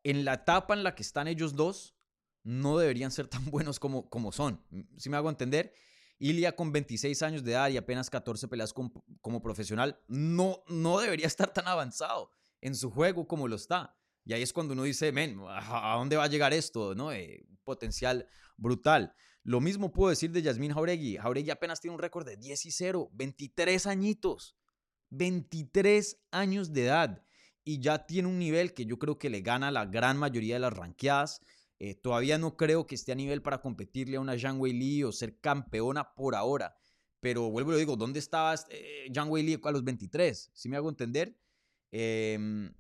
En 0.04 0.26
la 0.26 0.36
etapa 0.36 0.74
en 0.74 0.84
la 0.84 0.96
que 0.96 1.04
están 1.04 1.28
ellos 1.28 1.56
dos, 1.56 1.96
no 2.44 2.78
deberían 2.78 3.12
ser 3.12 3.28
tan 3.28 3.46
buenos 3.52 3.80
como, 3.80 4.10
como 4.10 4.32
son. 4.32 4.64
Si 4.98 5.10
me 5.10 5.18
hago 5.18 5.30
entender, 5.30 5.74
Ilia 6.22 6.56
con 6.56 6.72
26 6.72 7.22
años 7.24 7.44
de 7.44 7.54
edad 7.54 7.70
y 7.70 7.78
apenas 7.78 8.10
14 8.10 8.48
peleas 8.48 8.74
como, 8.74 9.42
profesional, 9.42 10.00
no, 10.08 10.64
no 10.68 11.00
debería 11.00 11.28
estar 11.28 11.52
tan 11.52 11.68
avanzado 11.68 12.32
en 12.62 12.76
su 12.76 12.92
juego 12.92 13.28
como 13.28 13.48
lo 13.48 13.56
está. 13.56 13.98
Y 14.24 14.34
ahí 14.34 14.44
es 14.44 14.54
cuando 14.54 14.74
uno 14.74 14.84
dice, 14.84 15.12
men, 15.12 15.40
¿a 15.48 15.96
dónde 15.98 16.16
va 16.16 16.26
a 16.26 16.28
llegar 16.28 16.54
esto? 16.54 16.94
¿No? 16.94 17.12
Eh, 17.12 17.44
potencial 17.64 18.28
brutal. 18.56 19.16
Lo 19.44 19.60
mismo 19.60 19.92
puedo 19.92 20.10
decir 20.10 20.32
de 20.32 20.42
Yasmín 20.42 20.74
Jauregui. 20.74 21.18
Jauregui 21.18 21.50
apenas 21.50 21.82
tiene 21.82 21.96
un 21.96 22.02
récord 22.02 22.26
de 22.26 22.38
10 22.38 22.66
y 22.66 22.72
0, 22.72 23.10
23 23.14 23.88
añitos, 23.88 24.56
23 25.10 26.20
años 26.32 26.74
de 26.74 26.86
edad 26.86 27.24
y 27.64 27.80
ya 27.80 28.06
tiene 28.06 28.28
un 28.28 28.40
nivel 28.40 28.74
que 28.74 28.86
yo 28.86 28.98
creo 28.98 29.18
que 29.18 29.30
le 29.30 29.42
gana 29.42 29.70
a 29.70 29.72
la 29.72 29.86
gran 29.86 30.18
mayoría 30.18 30.56
de 30.56 30.60
las 30.60 30.74
ranqueadas. 30.74 31.42
Eh, 31.80 31.96
todavía 31.96 32.38
no 32.38 32.58
creo 32.58 32.86
que 32.86 32.96
esté 32.96 33.12
a 33.12 33.16
nivel 33.16 33.42
para 33.42 33.62
competirle 33.62 34.18
a 34.18 34.20
una 34.20 34.38
Zhang 34.38 34.60
Wei 34.60 34.74
Li 34.74 35.04
o 35.04 35.12
ser 35.12 35.40
campeona 35.40 36.14
por 36.14 36.36
ahora. 36.36 36.76
Pero 37.20 37.50
vuelvo 37.50 37.72
y 37.72 37.74
lo 37.74 37.80
digo, 37.80 37.96
¿dónde 37.96 38.20
estaba 38.20 38.56
eh, 38.70 39.08
Zhang 39.14 39.30
Wei 39.30 39.44
Li 39.44 39.60
a 39.64 39.72
los 39.72 39.84
23? 39.84 40.52
Si 40.54 40.70
me 40.70 40.78
hago 40.78 40.90
entender? 40.90 41.38
Em, 41.92 42.74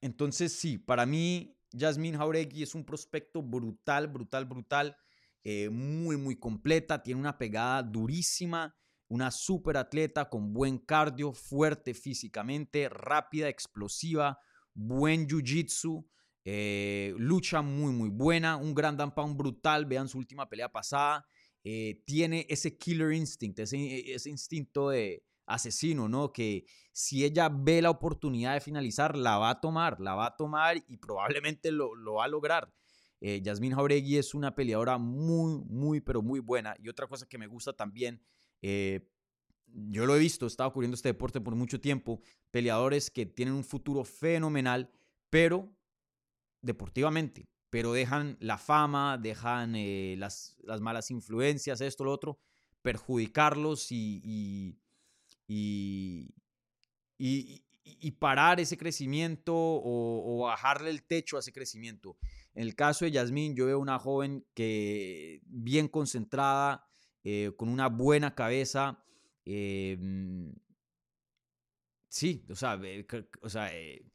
entonces 0.00 0.52
sí, 0.52 0.78
para 0.78 1.06
mí 1.06 1.56
Yasmín 1.72 2.16
Jauregui 2.16 2.62
es 2.62 2.74
un 2.74 2.84
prospecto 2.84 3.42
brutal, 3.42 4.08
brutal, 4.08 4.44
brutal. 4.44 4.96
Eh, 5.44 5.68
muy, 5.68 6.16
muy 6.16 6.36
completa, 6.36 7.02
tiene 7.02 7.20
una 7.20 7.36
pegada 7.36 7.82
durísima, 7.82 8.74
una 9.08 9.30
super 9.30 9.76
atleta 9.76 10.30
con 10.30 10.54
buen 10.54 10.78
cardio, 10.78 11.34
fuerte 11.34 11.92
físicamente, 11.92 12.88
rápida, 12.88 13.48
explosiva, 13.50 14.38
buen 14.72 15.28
jiu-jitsu, 15.28 16.02
eh, 16.46 17.14
lucha 17.18 17.60
muy, 17.60 17.92
muy 17.92 18.08
buena, 18.08 18.56
un 18.56 18.74
gran 18.74 18.96
down 18.96 19.36
brutal, 19.36 19.84
vean 19.84 20.08
su 20.08 20.16
última 20.16 20.48
pelea 20.48 20.70
pasada, 20.70 21.26
eh, 21.62 22.02
tiene 22.06 22.46
ese 22.48 22.78
killer 22.78 23.12
instinct, 23.12 23.58
ese, 23.58 24.14
ese 24.14 24.30
instinto 24.30 24.88
de 24.88 25.24
asesino, 25.46 26.08
¿no? 26.08 26.32
Que 26.32 26.64
si 26.92 27.22
ella 27.22 27.50
ve 27.52 27.82
la 27.82 27.90
oportunidad 27.90 28.54
de 28.54 28.60
finalizar, 28.60 29.16
la 29.16 29.36
va 29.36 29.50
a 29.50 29.60
tomar, 29.60 30.00
la 30.00 30.14
va 30.14 30.26
a 30.26 30.36
tomar 30.36 30.78
y 30.88 30.96
probablemente 30.96 31.70
lo, 31.70 31.94
lo 31.94 32.14
va 32.14 32.24
a 32.24 32.28
lograr. 32.28 32.72
Eh, 33.26 33.40
Yasmín 33.42 33.72
Jauregui 33.72 34.18
es 34.18 34.34
una 34.34 34.54
peleadora 34.54 34.98
muy, 34.98 35.64
muy, 35.64 36.02
pero 36.02 36.20
muy 36.20 36.40
buena. 36.40 36.76
Y 36.78 36.90
otra 36.90 37.06
cosa 37.06 37.26
que 37.26 37.38
me 37.38 37.46
gusta 37.46 37.72
también, 37.72 38.20
eh, 38.60 39.08
yo 39.64 40.04
lo 40.04 40.14
he 40.14 40.18
visto, 40.18 40.44
he 40.44 40.48
estado 40.48 40.70
cubriendo 40.70 40.94
este 40.94 41.08
deporte 41.08 41.40
por 41.40 41.54
mucho 41.54 41.80
tiempo, 41.80 42.20
peleadores 42.50 43.10
que 43.10 43.24
tienen 43.24 43.54
un 43.54 43.64
futuro 43.64 44.04
fenomenal, 44.04 44.92
pero 45.30 45.74
deportivamente, 46.60 47.48
pero 47.70 47.94
dejan 47.94 48.36
la 48.40 48.58
fama, 48.58 49.16
dejan 49.16 49.74
eh, 49.74 50.16
las, 50.18 50.58
las, 50.62 50.82
malas 50.82 51.10
influencias, 51.10 51.80
esto, 51.80 52.04
lo 52.04 52.12
otro, 52.12 52.38
perjudicarlos 52.82 53.90
y, 53.90 54.76
y, 55.48 56.28
y 58.04 58.10
parar 58.12 58.60
ese 58.60 58.76
crecimiento 58.76 59.54
o, 59.54 60.44
bajarle 60.44 60.90
el 60.90 61.04
techo 61.04 61.36
a 61.36 61.40
ese 61.40 61.52
crecimiento. 61.52 62.18
En 62.54 62.62
el 62.62 62.74
caso 62.74 63.04
de 63.04 63.10
Yasmín, 63.10 63.54
yo 63.54 63.66
veo 63.66 63.78
una 63.78 63.98
joven 63.98 64.46
que 64.54 65.40
bien 65.46 65.88
concentrada, 65.88 66.88
eh, 67.24 67.52
con 67.56 67.68
una 67.68 67.88
buena 67.88 68.34
cabeza. 68.34 69.02
Em, 69.44 70.54
sí, 72.08 72.44
o 72.48 72.54
sea, 72.54 72.74
o 72.74 73.48
eh, 73.72 74.06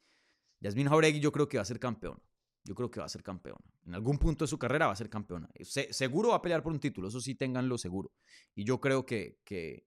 Yasmín 0.60 0.88
Jauregui 0.88 1.20
yo 1.20 1.32
creo 1.32 1.48
que 1.48 1.58
va 1.58 1.62
a 1.62 1.66
ser 1.66 1.78
campeón. 1.78 2.20
Yo 2.64 2.74
creo 2.74 2.90
que 2.90 3.00
va 3.00 3.06
a 3.06 3.08
ser 3.08 3.22
campeón. 3.22 3.58
En 3.86 3.94
algún 3.94 4.18
punto 4.18 4.44
de 4.44 4.48
su 4.48 4.58
carrera 4.58 4.86
va 4.86 4.92
a 4.92 4.96
ser 4.96 5.10
campeona. 5.10 5.48
seguro 5.62 6.30
va 6.30 6.36
a 6.36 6.42
pelear 6.42 6.62
por 6.62 6.72
un 6.72 6.80
título, 6.80 7.08
eso 7.08 7.20
sí, 7.20 7.34
tenganlo 7.34 7.78
seguro. 7.78 8.12
Y 8.54 8.64
yo 8.64 8.80
creo 8.80 9.04
que, 9.04 9.40
que, 9.44 9.86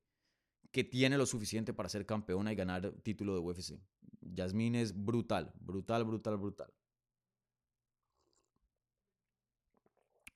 que 0.71 0.83
tiene 0.83 1.17
lo 1.17 1.25
suficiente 1.25 1.73
para 1.73 1.89
ser 1.89 2.05
campeona 2.05 2.51
y 2.51 2.55
ganar 2.55 2.91
título 3.03 3.33
de 3.33 3.39
UFC. 3.39 3.79
Yasmín 4.21 4.75
es 4.75 4.93
brutal, 4.93 5.53
brutal, 5.59 6.03
brutal, 6.03 6.37
brutal. 6.37 6.73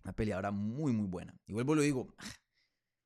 Una 0.08 0.16
peleadora 0.16 0.52
muy, 0.52 0.94
muy 0.94 1.06
buena. 1.06 1.38
Y 1.48 1.52
vuelvo 1.52 1.76
lo 1.76 1.82
digo, 1.82 2.16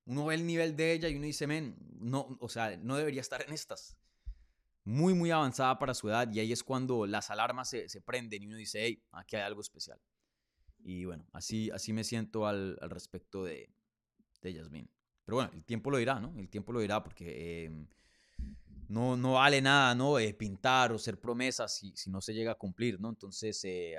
uno 0.05 0.27
ve 0.27 0.35
el 0.35 0.45
nivel 0.45 0.75
de 0.75 0.93
ella 0.93 1.09
y 1.09 1.15
uno 1.15 1.25
dice, 1.25 1.47
men, 1.47 1.75
no, 1.99 2.37
o 2.39 2.47
sea, 2.47 2.77
no 2.77 2.95
debería 2.95 3.21
estar 3.21 3.41
en 3.41 3.51
estas. 3.51 3.97
Muy, 4.83 5.15
muy 5.15 5.31
avanzada 5.31 5.79
para 5.79 5.95
su 5.95 6.09
edad 6.09 6.31
y 6.31 6.39
ahí 6.39 6.51
es 6.51 6.63
cuando 6.63 7.07
las 7.07 7.31
alarmas 7.31 7.71
se, 7.71 7.89
se 7.89 8.01
prenden 8.01 8.43
y 8.43 8.45
uno 8.45 8.55
dice, 8.55 8.83
hey, 8.85 9.03
aquí 9.13 9.35
hay 9.35 9.41
algo 9.41 9.61
especial. 9.61 9.99
Y 10.77 11.05
bueno, 11.05 11.25
así, 11.33 11.71
así 11.71 11.91
me 11.91 12.03
siento 12.03 12.45
al, 12.45 12.77
respecto 12.81 13.45
de, 13.45 13.73
de 14.41 14.53
Yasmín. 14.53 14.87
Pero 15.25 15.37
bueno, 15.37 15.49
el 15.55 15.65
tiempo 15.65 15.89
lo 15.89 15.97
dirá, 15.97 16.19
¿no? 16.19 16.37
El 16.37 16.49
tiempo 16.49 16.71
lo 16.71 16.81
dirá 16.81 17.03
porque 17.03 17.65
em, 17.65 17.87
no, 18.91 19.15
no 19.15 19.33
vale 19.33 19.61
nada, 19.61 19.95
¿no? 19.95 20.19
Eh, 20.19 20.33
pintar 20.33 20.91
o 20.91 20.99
ser 20.99 21.17
promesas 21.17 21.73
si, 21.73 21.95
si, 21.95 22.09
no 22.09 22.19
se 22.19 22.33
llega 22.33 22.51
a 22.51 22.55
cumplir, 22.55 22.99
¿no? 22.99 23.07
Entonces, 23.07 23.63
eh, 23.63 23.95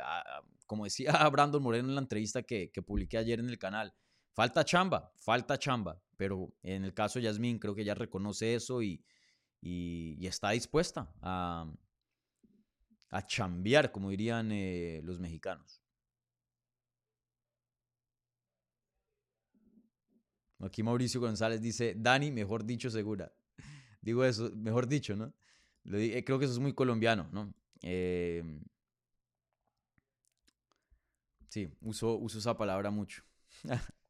como 0.66 0.84
decía 0.84 1.12
Brandon 1.32 1.62
Moreno 1.62 1.88
en 1.88 1.94
la 1.94 2.02
entrevista 2.02 2.42
que, 2.42 2.70
que, 2.70 2.82
publiqué 2.82 3.16
ayer 3.16 3.40
en 3.40 3.48
el 3.48 3.58
canal, 3.58 3.94
falta 4.34 4.64
chamba, 4.64 5.10
falta 5.16 5.58
chamba. 5.58 5.98
Pero 6.18 6.54
en 6.62 6.84
el 6.84 6.92
caso 6.92 7.18
de 7.18 7.24
Yasmín, 7.24 7.58
creo 7.58 7.74
que 7.74 7.82
ella 7.82 7.94
reconoce 7.94 8.54
eso 8.54 8.82
y, 8.82 9.02
y, 9.62 10.26
está 10.26 10.50
dispuesta 10.50 11.10
a, 11.22 11.72
a 13.08 13.26
chambear, 13.26 13.92
como 13.92 14.10
dirían 14.10 14.52
eh, 14.52 15.00
los 15.04 15.18
mexicanos. 15.18 15.82
Aquí 20.60 20.82
Mauricio 20.82 21.20
González 21.20 21.62
dice, 21.62 21.94
Dani, 21.96 22.30
mejor 22.30 22.64
dicho, 22.64 22.90
segura. 22.90 23.32
Digo 24.02 24.24
eso, 24.24 24.50
mejor 24.56 24.86
dicho, 24.88 25.16
¿no? 25.16 25.32
Eh, 25.92 26.22
creo 26.24 26.38
que 26.38 26.44
eso 26.46 26.54
es 26.54 26.60
muy 26.60 26.74
colombiano, 26.74 27.28
¿no? 27.32 27.54
Em, 27.82 28.62
sí, 31.48 31.68
uso, 31.80 32.16
uso 32.16 32.38
esa 32.38 32.56
palabra 32.56 32.90
mucho. 32.90 33.22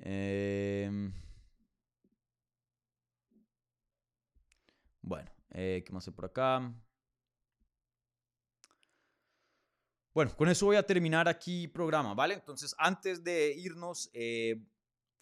Em, 0.00 1.12
bueno, 5.02 5.30
eh, 5.50 5.82
¿qué 5.84 5.92
más 5.92 6.06
hay 6.06 6.14
por 6.14 6.26
acá? 6.26 6.72
Bueno, 10.14 10.34
con 10.36 10.48
eso 10.48 10.66
voy 10.66 10.76
a 10.76 10.82
terminar 10.82 11.28
aquí 11.28 11.68
programa, 11.68 12.14
¿vale? 12.14 12.34
Entonces, 12.34 12.74
antes 12.78 13.22
de 13.22 13.52
irnos, 13.56 14.10
eh, 14.12 14.60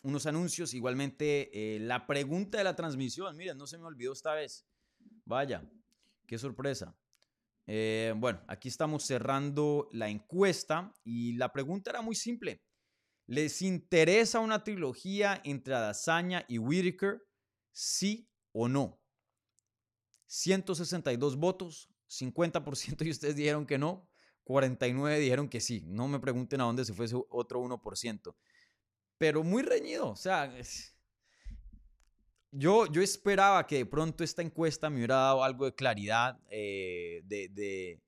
unos 0.07 0.27
anuncios. 0.27 0.73
Igualmente, 0.73 1.51
eh, 1.53 1.81
la 1.81 2.07
pregunta 2.07 2.59
de 2.59 2.65
la 2.65 2.77
transmisión, 2.77 3.37
miren, 3.37 3.59
no 3.59 3.67
se 3.67 3.77
me 3.77 3.85
olvidó 3.85 4.13
esta 4.13 4.35
vez. 4.35 4.65
Vaya, 5.25 5.69
qué 6.27 6.39
sorpresa. 6.39 6.97
Eh, 7.67 8.15
bueno, 8.17 8.41
aquí 8.47 8.69
estamos 8.69 9.03
cerrando 9.03 9.89
la 9.93 10.09
encuesta 10.09 10.95
y 11.03 11.33
la 11.33 11.53
pregunta 11.53 11.91
era 11.91 12.03
muy 12.03 12.15
simple. 12.15 12.63
¿Les 13.27 13.61
interesa 13.63 14.39
una 14.39 14.63
trilogía 14.63 15.41
entre 15.45 15.75
Adazaña 15.75 16.45
y 16.47 16.59
Whitaker? 16.59 17.21
¿Sí 17.73 18.31
o 18.53 18.69
no? 18.69 19.01
162 20.27 21.37
votos, 21.37 21.89
50% 22.09 23.05
y 23.05 23.11
ustedes 23.11 23.35
dijeron 23.35 23.67
que 23.67 23.79
no, 23.79 24.09
49 24.45 25.19
dijeron 25.19 25.49
que 25.49 25.61
sí. 25.61 25.83
No 25.87 26.07
me 26.07 26.21
pregunten 26.21 26.61
a 26.61 26.65
dónde 26.65 26.85
se 26.85 26.95
fue 26.95 27.07
ese 27.07 27.17
otro 27.29 27.61
1% 27.61 28.37
pero 29.19 29.43
muy 29.43 29.63
reñido. 29.63 30.11
O 30.11 30.17
sea, 30.17 30.53
yo, 32.51 32.87
yo 32.87 33.03
esperaba 33.03 33.67
que 33.67 33.77
de 33.77 33.87
pronto 33.87 34.25
esta 34.25 34.43
encuesta 34.43 34.91
me 34.91 34.97
hubiera 34.97 35.17
dado 35.17 35.45
algo 35.45 35.65
de 35.65 35.75
claridad, 35.75 36.39
eh, 36.51 37.23
de, 37.25 38.01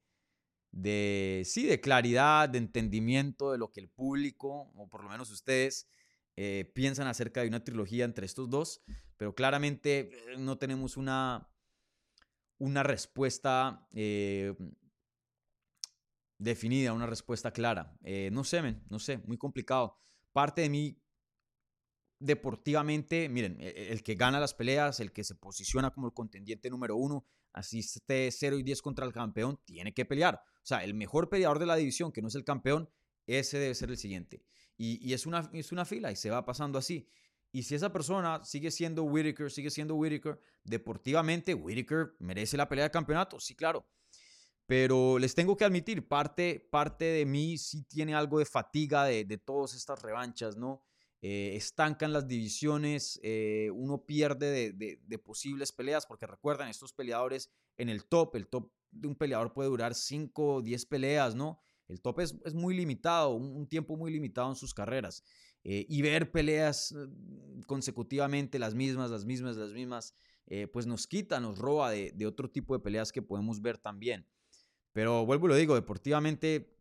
de, 0.71 1.43
sí, 1.45 1.67
de 1.67 1.81
claridad, 1.81 2.49
de 2.49 2.59
entendimiento 2.59 3.53
de 3.53 3.59
lo 3.59 3.71
que 3.71 3.81
el 3.81 3.89
público, 3.89 4.71
o 4.75 4.89
por 4.89 5.03
lo 5.03 5.11
menos 5.11 5.31
ustedes, 5.31 5.89
eh, 6.37 6.71
piensan 6.75 7.09
acerca 7.09 7.43
de 7.43 7.49
una 7.49 7.65
trilogía 7.65 8.05
entre 8.05 8.27
estos 8.27 8.49
dos, 8.49 8.83
pero 9.17 9.35
claramente 9.35 10.11
eh, 10.13 10.37
no 10.39 10.57
tenemos 10.57 10.97
una, 10.97 11.49
una 12.59 12.83
respuesta 12.83 13.87
definida, 16.39 16.93
una 16.93 17.07
respuesta 17.07 17.51
clara. 17.51 17.97
no 18.31 18.45
sé, 18.45 18.63
men, 18.63 18.85
no 18.89 19.01
sé, 19.01 19.19
muy 19.19 19.37
complicado 19.37 19.97
parte 20.39 20.63
de 20.63 20.71
mí 20.71 21.03
deportivamente, 22.21 23.29
miren, 23.29 23.61
e, 23.61 23.71
e, 23.71 23.93
el 23.93 24.05
que 24.05 24.15
gana 24.15 24.39
las 24.39 24.55
peleas, 24.55 25.01
el 25.01 25.11
que 25.11 25.25
se 25.25 25.35
posiciona 25.35 25.91
como 25.91 26.07
el 26.07 26.13
contendiente 26.13 26.71
número 26.71 26.95
uno, 26.95 27.27
así 27.53 27.81
esté 27.81 28.31
0 28.31 28.57
y 28.57 28.63
10 28.63 28.81
contra 28.81 29.05
el 29.05 29.13
campeón, 29.13 29.59
tiene 29.65 29.93
que 29.93 30.05
pelear. 30.05 30.37
O 30.37 30.67
sea, 30.69 30.85
el 30.85 30.95
mejor 30.95 31.29
peleador 31.29 31.59
de 31.59 31.67
la 31.67 31.75
división, 31.75 32.13
que 32.13 32.23
no 32.23 32.29
es 32.29 32.37
el 32.37 32.45
campeón, 32.45 32.89
ese 33.27 33.59
debe 33.59 33.75
ser 33.75 33.91
el 33.91 33.97
siguiente. 33.97 34.45
Y, 34.77 35.13
es, 35.13 35.27
una, 35.27 35.51
es 35.53 35.73
una 35.73 35.85
fila 35.85 36.13
y 36.13 36.15
se 36.15 36.31
va 36.31 36.45
pasando 36.45 36.79
así. 36.79 37.09
Y 37.51 37.65
si 37.65 37.75
esa 37.75 37.93
persona 37.93 38.45
sigue 38.45 38.71
siendo 38.71 39.03
Whitaker, 39.03 39.51
sigue 39.51 39.71
siendo 39.71 39.97
Whitaker, 39.97 40.39
deportivamente, 40.63 41.53
Whitaker 41.53 42.15
merece 42.21 42.57
la 42.57 42.69
pelea 42.69 42.85
de 42.85 42.93
campeonato, 42.93 43.41
sí, 43.41 43.57
claro. 43.57 43.89
Pero 44.69 45.19
les 45.19 45.35
tengo 45.35 45.57
que 45.57 45.65
admitir, 45.65 46.07
parte, 46.07 46.69
parte 46.71 47.07
de 47.07 47.25
mí 47.25 47.57
sí 47.57 47.85
tiene 47.85 48.15
algo 48.15 48.39
de 48.39 48.45
fatiga 48.45 49.05
de, 49.05 49.25
de 49.25 49.39
todas 49.39 49.75
estas 49.75 50.03
revanchas, 50.03 50.59
¿no? 50.59 50.83
Eh, 51.21 51.57
estancan 51.57 52.13
las 52.13 52.29
divisiones, 52.29 53.19
eh, 53.25 53.71
uno 53.75 54.05
pierde 54.05 54.73
de, 54.73 55.19
posibles 55.19 55.73
peleas, 55.73 56.07
porque 56.07 56.27
recuerdan, 56.27 56.69
estos 56.69 56.93
peleadores 56.93 57.51
en 57.77 57.89
el 57.89 58.05
top, 58.05 58.37
el 58.37 58.47
top 58.47 58.71
de 58.93 59.09
un 59.09 59.17
peleador 59.17 59.53
puede 59.53 59.69
durar 59.69 59.95
5 59.95 60.55
o 60.55 60.63
10 60.63 60.87
peleas, 60.87 61.35
¿no? 61.35 61.61
El 61.89 62.01
top 62.01 62.21
es, 62.21 62.55
muy 62.55 62.77
limitado, 62.77 63.35
un, 63.35 63.67
tiempo 63.67 63.97
muy 63.97 64.13
limitado 64.13 64.51
en 64.51 64.55
sus 64.55 64.75
carreras. 64.75 65.25
Eh, 65.65 65.87
y 65.89 66.03
ver 66.03 66.31
peleas 66.31 66.95
consecutivamente, 67.67 68.59
las 68.59 68.75
mismas, 68.75 69.11
las 69.11 69.25
mismas, 69.25 69.57
las 69.57 69.73
mismas, 69.73 70.15
pues 70.73 70.87
nos 70.87 71.07
quita, 71.07 71.41
nos 71.41 71.59
roba 71.59 71.91
de 71.91 72.27
otro 72.27 72.49
tipo 72.49 72.75
de 72.75 72.81
peleas 72.81 73.13
que 73.13 73.23
podemos 73.23 73.61
ver 73.61 73.77
también. 73.77 74.27
Pero 74.93 75.25
vuelvo 75.27 75.47
y 75.47 75.49
lo 75.51 75.57
digo, 75.57 75.75
deportivamente, 75.75 76.75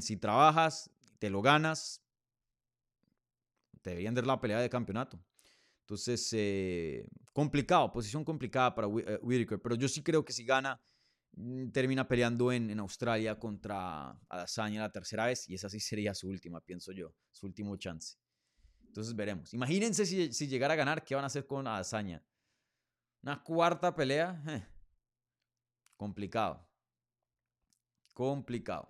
si 0.00 0.16
trabajas, 0.16 0.90
te 1.18 1.30
lo 1.30 1.42
ganas, 1.42 2.02
te 3.82 3.90
deberían 3.90 4.14
dar 4.14 4.26
la 4.26 4.40
pelea 4.40 4.60
de 4.60 4.68
campeonato. 4.68 5.22
Entonces, 5.80 6.28
eh, 6.32 7.06
complicado, 7.32 7.90
posición 7.92 8.24
complicada 8.24 8.74
para 8.74 8.88
eh, 8.88 9.18
Whitaker, 9.22 9.60
pero 9.60 9.74
yo 9.74 9.88
sí 9.88 10.02
creo 10.02 10.24
que 10.24 10.32
si 10.32 10.44
gana, 10.44 10.80
mm, 11.32 11.70
termina 11.70 12.06
peleando 12.06 12.52
en, 12.52 12.78
Australia 12.78 13.38
contra 13.38 14.10
Adesanya 14.28 14.80
la 14.80 14.92
tercera 14.92 15.26
vez 15.26 15.48
y 15.48 15.54
esa 15.54 15.68
sí 15.70 15.80
sería 15.80 16.14
su 16.14 16.28
última, 16.28 16.60
pienso 16.60 16.92
yo, 16.92 17.14
su 17.30 17.46
último 17.46 17.76
chance. 17.76 18.16
Entonces 18.84 19.14
veremos. 19.16 19.54
Imagínense 19.54 20.04
si, 20.04 20.32
si 20.32 20.46
llegara 20.46 20.74
a 20.74 20.76
ganar, 20.76 21.04
¿qué 21.04 21.14
van 21.14 21.24
a 21.24 21.28
hacer 21.28 21.46
con 21.46 21.66
Adesanya? 21.66 22.22
Una 23.22 23.42
cuarta 23.42 23.94
pelea, 23.94 24.42
eh, 24.46 24.66
complicado 25.96 26.67
complicado. 28.18 28.88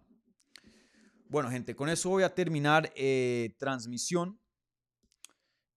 Bueno, 1.29 1.51
gente, 1.51 1.76
con 1.76 1.91
eso 1.91 2.09
voy 2.09 2.22
a 2.22 2.35
terminar 2.35 2.91
eh, 2.97 3.55
transmisión. 3.59 4.41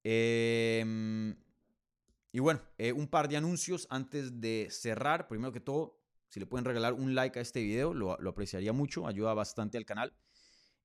Em, 0.05 1.35
y 2.31 2.39
bueno, 2.39 2.61
eh, 2.77 2.93
un 2.93 3.09
par 3.09 3.27
de 3.27 3.35
anuncios 3.35 3.87
antes 3.89 4.39
de 4.39 4.69
cerrar. 4.71 5.27
Primero 5.27 5.51
que 5.51 5.59
todo, 5.59 5.99
si 6.29 6.39
le 6.39 6.45
pueden 6.45 6.63
regalar 6.63 6.93
un 6.93 7.13
like 7.13 7.39
a 7.39 7.41
este 7.41 7.61
video, 7.61 7.93
lo, 7.93 8.13
apreciaría 8.13 8.71
mucho, 8.71 9.05
ayuda 9.05 9.33
bastante 9.33 9.77
al 9.77 9.83
canal. 9.83 10.13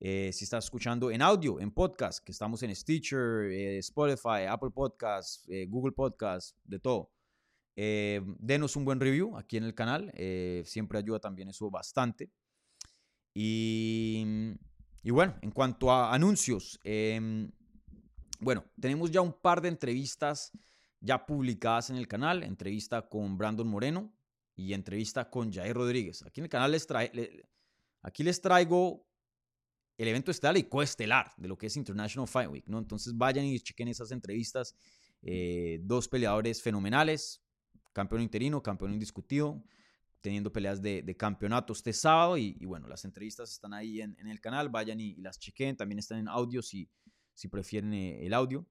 Eh, 0.00 0.32
si 0.32 0.42
estás 0.42 0.64
escuchando 0.64 1.12
en 1.12 1.22
audio, 1.22 1.60
en 1.60 1.70
podcast, 1.70 2.24
que 2.24 2.32
estamos 2.32 2.64
en 2.64 2.74
Stitcher, 2.74 3.44
eh, 3.52 3.78
Spotify, 3.78 4.46
Apple 4.48 4.70
Podcasts, 4.74 5.46
eh, 5.48 5.66
Google 5.68 5.92
Podcasts, 5.92 6.56
de 6.64 6.80
todo. 6.80 7.12
denos 7.76 8.74
un 8.74 8.84
buen 8.84 8.98
review 8.98 9.36
aquí 9.36 9.56
en 9.56 9.64
el 9.64 9.74
canal. 9.74 10.10
siempre 10.64 10.98
ayuda 10.98 11.20
también 11.20 11.48
eso 11.50 11.70
bastante. 11.70 12.32
Y, 13.38 14.24
y 15.02 15.10
bueno, 15.10 15.36
en 15.42 15.50
cuanto 15.50 15.92
a 15.92 16.14
anuncios, 16.14 16.80
em, 16.84 17.50
bueno, 18.40 18.64
tenemos 18.80 19.10
ya 19.10 19.20
un 19.20 19.34
par 19.34 19.60
de 19.60 19.68
entrevistas 19.68 20.52
ya 21.00 21.26
publicadas 21.26 21.90
en 21.90 21.96
el 21.96 22.08
canal. 22.08 22.42
Entrevista 22.42 23.06
con 23.06 23.36
Brandon 23.36 23.68
Moreno 23.68 24.10
y 24.54 24.72
entrevista 24.72 25.28
con 25.28 25.52
Jair 25.52 25.76
Rodríguez. 25.76 26.22
Aquí 26.22 26.40
en 26.40 26.44
el 26.44 26.48
canal 26.48 26.72
les, 26.72 26.86
aquí 28.00 28.22
les 28.22 28.40
traigo 28.40 29.06
el 29.98 30.08
evento 30.08 30.30
estelar 30.30 30.56
y 30.56 30.62
coestelar 30.62 31.34
de 31.36 31.48
lo 31.48 31.58
que 31.58 31.66
es 31.66 31.76
International 31.76 32.26
Fight 32.26 32.50
Week, 32.50 32.68
¿no? 32.68 32.78
Entonces 32.78 33.14
vayan 33.14 33.44
y 33.44 33.60
chequen 33.60 33.88
esas 33.88 34.12
entrevistas. 34.12 34.74
Eh, 35.20 35.78
dos 35.82 36.08
peleadores 36.08 36.62
fenomenales, 36.62 37.42
campeón 37.92 38.22
interino, 38.22 38.62
campeón 38.62 38.94
indiscutido, 38.94 39.62
teniendo 40.20 40.52
peleas 40.52 40.82
de, 40.82 41.16
campeonato 41.16 41.72
este 41.72 41.92
sábado. 41.92 42.36
Y, 42.36 42.64
bueno, 42.64 42.88
las 42.88 43.04
entrevistas 43.04 43.50
están 43.50 43.74
ahí 43.74 44.00
en, 44.00 44.16
el 44.26 44.40
canal, 44.40 44.68
vayan 44.68 45.00
y, 45.00 45.14
las 45.16 45.38
chequen. 45.38 45.76
También 45.76 45.98
están 45.98 46.18
en 46.18 46.28
audio 46.28 46.62
si, 46.62 46.88
si 47.34 47.48
prefieren 47.48 47.92
eh, 47.92 48.26
el 48.26 48.34
audio. 48.34 48.66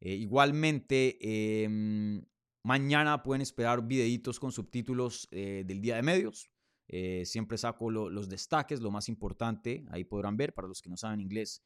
Eh, 0.00 0.14
igualmente, 0.14 1.18
em, 1.64 2.24
mañana 2.62 3.22
pueden 3.22 3.42
esperar 3.42 3.86
videitos 3.86 4.38
con 4.38 4.52
subtítulos 4.52 5.28
del 5.30 5.80
día 5.80 5.96
de 5.96 6.02
medios. 6.02 6.50
Eh, 6.88 7.24
siempre 7.26 7.58
saco 7.58 7.90
los 7.90 8.28
destaques, 8.28 8.80
lo 8.80 8.90
más 8.90 9.08
importante, 9.08 9.84
ahí 9.90 10.04
podrán 10.04 10.36
ver, 10.36 10.54
para 10.54 10.66
los 10.66 10.80
que 10.80 10.88
no 10.88 10.96
saben 10.96 11.20
inglés, 11.20 11.62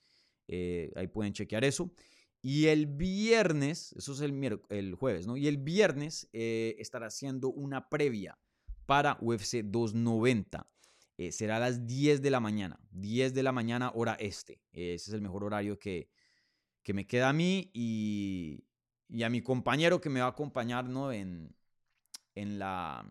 eh, 0.49 0.91
ahí 0.97 1.07
pueden 1.07 1.33
chequear 1.33 1.64
eso. 1.64 1.93
Y 2.41 2.66
el 2.66 2.87
viernes, 2.87 3.93
eso 3.93 4.14
es 4.14 4.20
el, 4.20 4.61
el 4.68 4.95
jueves, 4.97 5.28
¿no? 5.28 5.37
Y 5.37 5.47
el 5.47 5.59
viernes 5.59 6.28
eh, 6.33 6.74
estará 6.80 7.07
haciendo 7.07 7.51
una 7.51 7.89
previa 7.89 8.37
para 8.87 9.18
UFC 9.20 9.62
290. 9.62 10.66
será 11.30 11.57
a 11.57 11.61
las 11.61 11.87
10 11.87 12.22
de 12.22 12.30
la 12.30 12.41
mañana, 12.41 12.80
10 12.91 13.35
de 13.35 13.43
la 13.43 13.53
mañana 13.53 13.93
hora 13.95 14.14
este. 14.14 14.61
ese 14.72 15.11
es 15.11 15.14
el 15.14 15.22
mejor 15.22 15.45
horario 15.45 15.78
que, 15.78 16.09
que 16.83 16.93
me 16.93 17.07
queda 17.07 17.28
a 17.28 17.33
mí 17.33 17.70
y, 17.72 18.64
y, 19.09 19.22
a 19.22 19.30
mi 19.30 19.43
compañero 19.43 20.01
que 20.01 20.11
me 20.11 20.20
va 20.20 20.26
a 20.26 20.30
acompañar, 20.30 20.89
¿no? 20.89 21.12
En, 21.12 21.55
en 22.35 22.59
la 22.59 23.07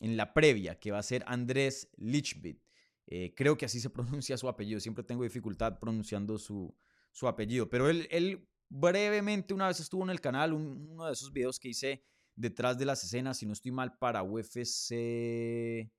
en 0.00 0.16
la 0.16 0.34
previa, 0.34 0.78
que 0.78 0.90
va 0.90 0.98
a 0.98 1.02
ser 1.02 1.24
Andrés 1.26 1.88
Lichbit. 1.96 2.62
Eh, 3.06 3.34
creo 3.36 3.56
que 3.56 3.66
así 3.66 3.80
se 3.80 3.90
pronuncia 3.90 4.36
su 4.36 4.48
apellido. 4.48 4.80
Siempre 4.80 5.04
tengo 5.04 5.22
dificultad 5.22 5.78
pronunciando 5.78 6.38
su, 6.38 6.74
su 7.12 7.28
apellido. 7.28 7.68
Pero 7.68 7.88
él, 7.88 8.08
él, 8.10 8.48
brevemente 8.68 9.54
una 9.54 9.68
vez 9.68 9.80
estuvo 9.80 10.02
en 10.02 10.10
el 10.10 10.20
canal, 10.20 10.52
uno 10.52 11.06
de 11.06 11.12
esos 11.12 11.32
videos 11.32 11.60
que 11.60 11.68
hice 11.68 12.02
detrás 12.36 12.78
de 12.78 12.84
las 12.84 13.02
escenas, 13.02 13.38
si 13.38 13.46
no 13.46 13.52
estoy 13.52 13.72
mal, 13.72 13.98
para 13.98 14.22
UFC, 14.22 15.90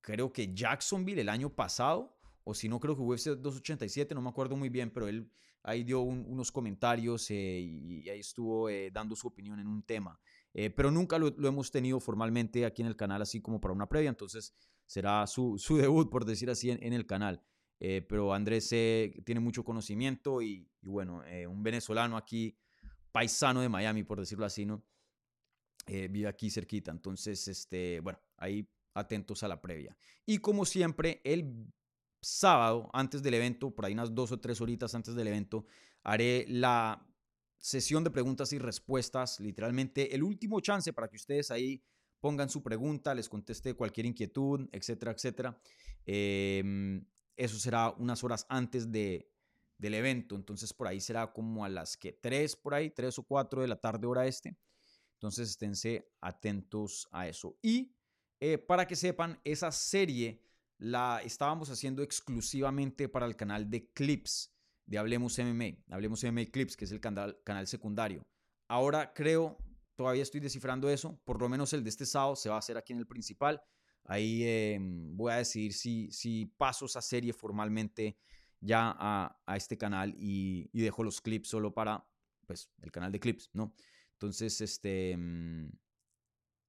creo 0.00 0.32
que 0.32 0.52
Jacksonville 0.52 1.20
el 1.20 1.28
año 1.28 1.54
pasado, 1.54 2.18
o 2.42 2.54
si 2.54 2.68
no, 2.68 2.80
creo 2.80 2.96
que 2.96 3.02
UFC 3.02 3.28
287, 3.28 4.14
no 4.14 4.22
me 4.22 4.30
acuerdo 4.30 4.56
muy 4.56 4.68
bien, 4.68 4.90
pero 4.90 5.06
él 5.06 5.30
ahí 5.62 5.84
dio 5.84 6.00
unos 6.00 6.52
comentarios 6.52 7.30
eh, 7.30 7.60
y, 7.60 8.08
ahí 8.08 8.20
estuvo 8.20 8.68
eh, 8.68 8.90
dando 8.90 9.16
su 9.16 9.28
opinión 9.28 9.60
en 9.60 9.66
un 9.66 9.82
tema. 9.82 10.20
Eh, 10.54 10.70
pero 10.70 10.90
nunca 10.92 11.18
lo, 11.18 11.28
hemos 11.28 11.70
tenido 11.72 11.98
formalmente 11.98 12.64
aquí 12.64 12.82
en 12.82 12.88
el 12.88 12.96
canal, 12.96 13.20
así 13.20 13.40
como 13.42 13.60
para 13.60 13.74
una 13.74 13.88
previa, 13.88 14.08
entonces 14.08 14.54
será 14.86 15.26
su, 15.26 15.58
debut, 15.76 16.08
por 16.08 16.24
decir 16.24 16.48
así, 16.48 16.70
en, 16.70 16.92
el 16.92 17.06
canal. 17.06 17.42
Eh, 17.80 18.06
pero 18.08 18.32
Andrés 18.32 18.68
eh, 18.72 19.20
tiene 19.26 19.40
mucho 19.40 19.64
conocimiento 19.64 20.40
y, 20.40 20.70
bueno, 20.82 21.22
un 21.48 21.62
venezolano 21.62 22.16
aquí, 22.16 22.56
paisano 23.10 23.60
de 23.60 23.68
Miami, 23.68 24.04
por 24.04 24.20
decirlo 24.20 24.46
así, 24.46 24.64
¿no? 24.64 24.84
Vive 25.86 26.28
aquí 26.28 26.50
cerquita, 26.50 26.90
entonces, 26.90 27.46
este, 27.48 28.00
bueno, 28.00 28.18
ahí 28.36 28.68
atentos 28.94 29.42
a 29.42 29.48
la 29.48 29.60
previa. 29.60 29.96
Y 30.24 30.38
como 30.38 30.64
siempre, 30.64 31.20
el 31.24 31.66
sábado, 32.20 32.88
antes 32.92 33.22
del 33.22 33.34
evento, 33.34 33.74
por 33.74 33.84
ahí 33.84 33.92
unas 33.92 34.14
dos 34.14 34.32
o 34.32 34.40
tres 34.40 34.60
horitas 34.60 34.94
antes 34.94 35.14
del 35.14 35.28
evento, 35.28 35.66
haré 36.02 36.46
la 36.48 37.06
sesión 37.58 38.04
de 38.04 38.10
preguntas 38.10 38.52
y 38.52 38.58
respuestas, 38.58 39.40
literalmente 39.40 40.14
el 40.14 40.22
último 40.22 40.60
chance 40.60 40.92
para 40.92 41.08
que 41.08 41.16
ustedes 41.16 41.50
ahí 41.50 41.82
pongan 42.20 42.48
su 42.48 42.62
pregunta, 42.62 43.14
les 43.14 43.28
conteste 43.28 43.74
cualquier 43.74 44.06
inquietud, 44.06 44.68
etcétera, 44.72 45.12
etcétera. 45.12 45.60
Em, 46.06 47.04
eso 47.36 47.58
será 47.58 47.90
unas 47.90 48.22
horas 48.24 48.46
antes 48.48 48.90
de, 48.90 49.30
del 49.78 49.94
evento, 49.94 50.36
entonces 50.36 50.72
por 50.72 50.86
ahí 50.86 51.00
será 51.00 51.32
como 51.32 51.64
a 51.64 51.68
las 51.68 51.96
que 51.96 52.12
3 52.12 52.56
por 52.56 52.74
ahí, 52.74 52.90
3 52.90 53.18
o 53.18 53.22
4 53.24 53.62
de 53.62 53.68
la 53.68 53.76
tarde 53.76 54.06
hora 54.06 54.26
este. 54.26 54.56
Entonces 55.24 55.48
esténse 55.48 56.12
atentos 56.20 57.08
a 57.10 57.26
eso. 57.26 57.56
Y 57.62 57.96
eh, 58.40 58.58
para 58.58 58.86
que 58.86 58.94
sepan, 58.94 59.40
esa 59.42 59.72
serie 59.72 60.42
la 60.76 61.22
estábamos 61.24 61.70
haciendo 61.70 62.02
exclusivamente 62.02 63.08
para 63.08 63.24
el 63.24 63.34
canal 63.34 63.70
de 63.70 63.90
Clips 63.94 64.54
de 64.84 64.98
Hablemos 64.98 65.38
MMA, 65.38 65.78
Hablemos 65.88 66.22
MMA 66.22 66.44
Clips, 66.52 66.76
que 66.76 66.84
es 66.84 66.92
el 66.92 67.00
canal, 67.00 67.40
canal 67.42 67.66
secundario. 67.66 68.26
Ahora 68.68 69.14
creo, 69.14 69.56
todavía 69.96 70.22
estoy 70.22 70.40
descifrando 70.40 70.90
eso, 70.90 71.18
por 71.24 71.40
lo 71.40 71.48
menos 71.48 71.72
el 71.72 71.82
de 71.82 71.88
este 71.88 72.04
sábado 72.04 72.36
se 72.36 72.50
va 72.50 72.56
a 72.56 72.58
hacer 72.58 72.76
aquí 72.76 72.92
en 72.92 72.98
el 72.98 73.06
principal. 73.06 73.62
Ahí 74.04 74.44
em, 74.46 75.16
voy 75.16 75.32
a 75.32 75.36
decidir 75.36 75.72
si, 75.72 76.12
si 76.12 76.44
paso 76.44 76.84
esa 76.84 77.00
serie 77.00 77.32
formalmente 77.32 78.18
ya 78.60 78.94
a, 78.98 79.40
a 79.46 79.56
este 79.56 79.78
canal 79.78 80.14
y, 80.18 80.68
y, 80.70 80.82
dejo 80.82 81.02
los 81.02 81.22
clips 81.22 81.48
solo 81.48 81.72
para 81.72 82.06
pues, 82.46 82.68
el 82.82 82.92
canal 82.92 83.10
de 83.10 83.20
clips, 83.20 83.48
¿no? 83.54 83.74
Entonces, 84.14 84.60
este, 84.60 85.12
em, 85.12 85.70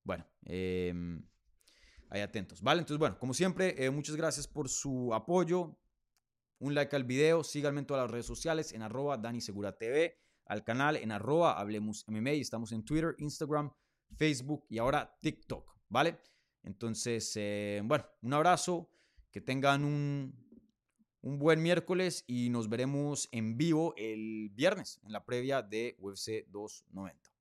bueno, 0.04 0.26
eh, 0.46 0.94
ahí 2.10 2.22
atentos, 2.22 2.62
¿vale? 2.62 2.80
Entonces, 2.80 3.00
bueno, 3.00 3.18
como 3.20 3.34
siempre, 3.34 3.84
eh, 3.84 3.90
muchas 3.90 4.16
gracias 4.16 4.48
por 4.48 4.70
su 4.70 5.14
apoyo, 5.14 5.78
un 6.60 6.74
like 6.74 6.96
al 6.96 7.04
video, 7.04 7.44
síganme 7.44 7.82
en 7.82 7.86
todas 7.86 8.04
las 8.04 8.12
redes 8.12 8.26
sociales 8.26 8.72
en 8.74 8.82
arroba 8.82 9.18
Dani 9.18 9.42
Segura 9.42 9.78
TV, 9.78 10.18
al 10.46 10.64
canal 10.64 10.96
en 10.96 11.12
arroba 11.12 11.60
Hablemos 11.60 12.06
MMA, 12.08 12.32
estamos 12.32 12.72
en 12.72 12.84
Twitter, 12.86 13.16
Instagram, 13.18 13.72
Facebook 14.16 14.66
y 14.70 14.78
ahora 14.78 15.18
TikTok, 15.22 15.76
¿vale? 15.90 16.20
Entonces, 16.64 17.32
eh, 17.36 17.82
bueno, 17.84 18.06
un 18.22 18.34
abrazo, 18.34 18.90
que 19.32 19.42
tengan 19.42 19.84
un, 19.84 20.34
un 21.22 21.40
buen 21.40 21.62
miércoles 21.62 22.24
y 22.28 22.50
nos 22.50 22.70
veremos 22.70 23.28
en 23.32 23.58
vivo 23.58 23.94
el 23.98 24.50
viernes 24.54 25.00
en 25.04 25.12
la 25.12 25.26
previa 25.26 25.62
de 25.62 25.96
UFC 26.00 26.48
290. 26.48 27.35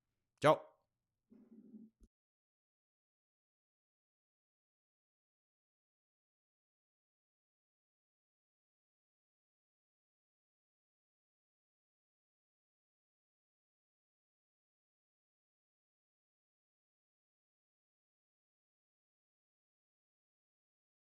Ciao. 0.45 0.74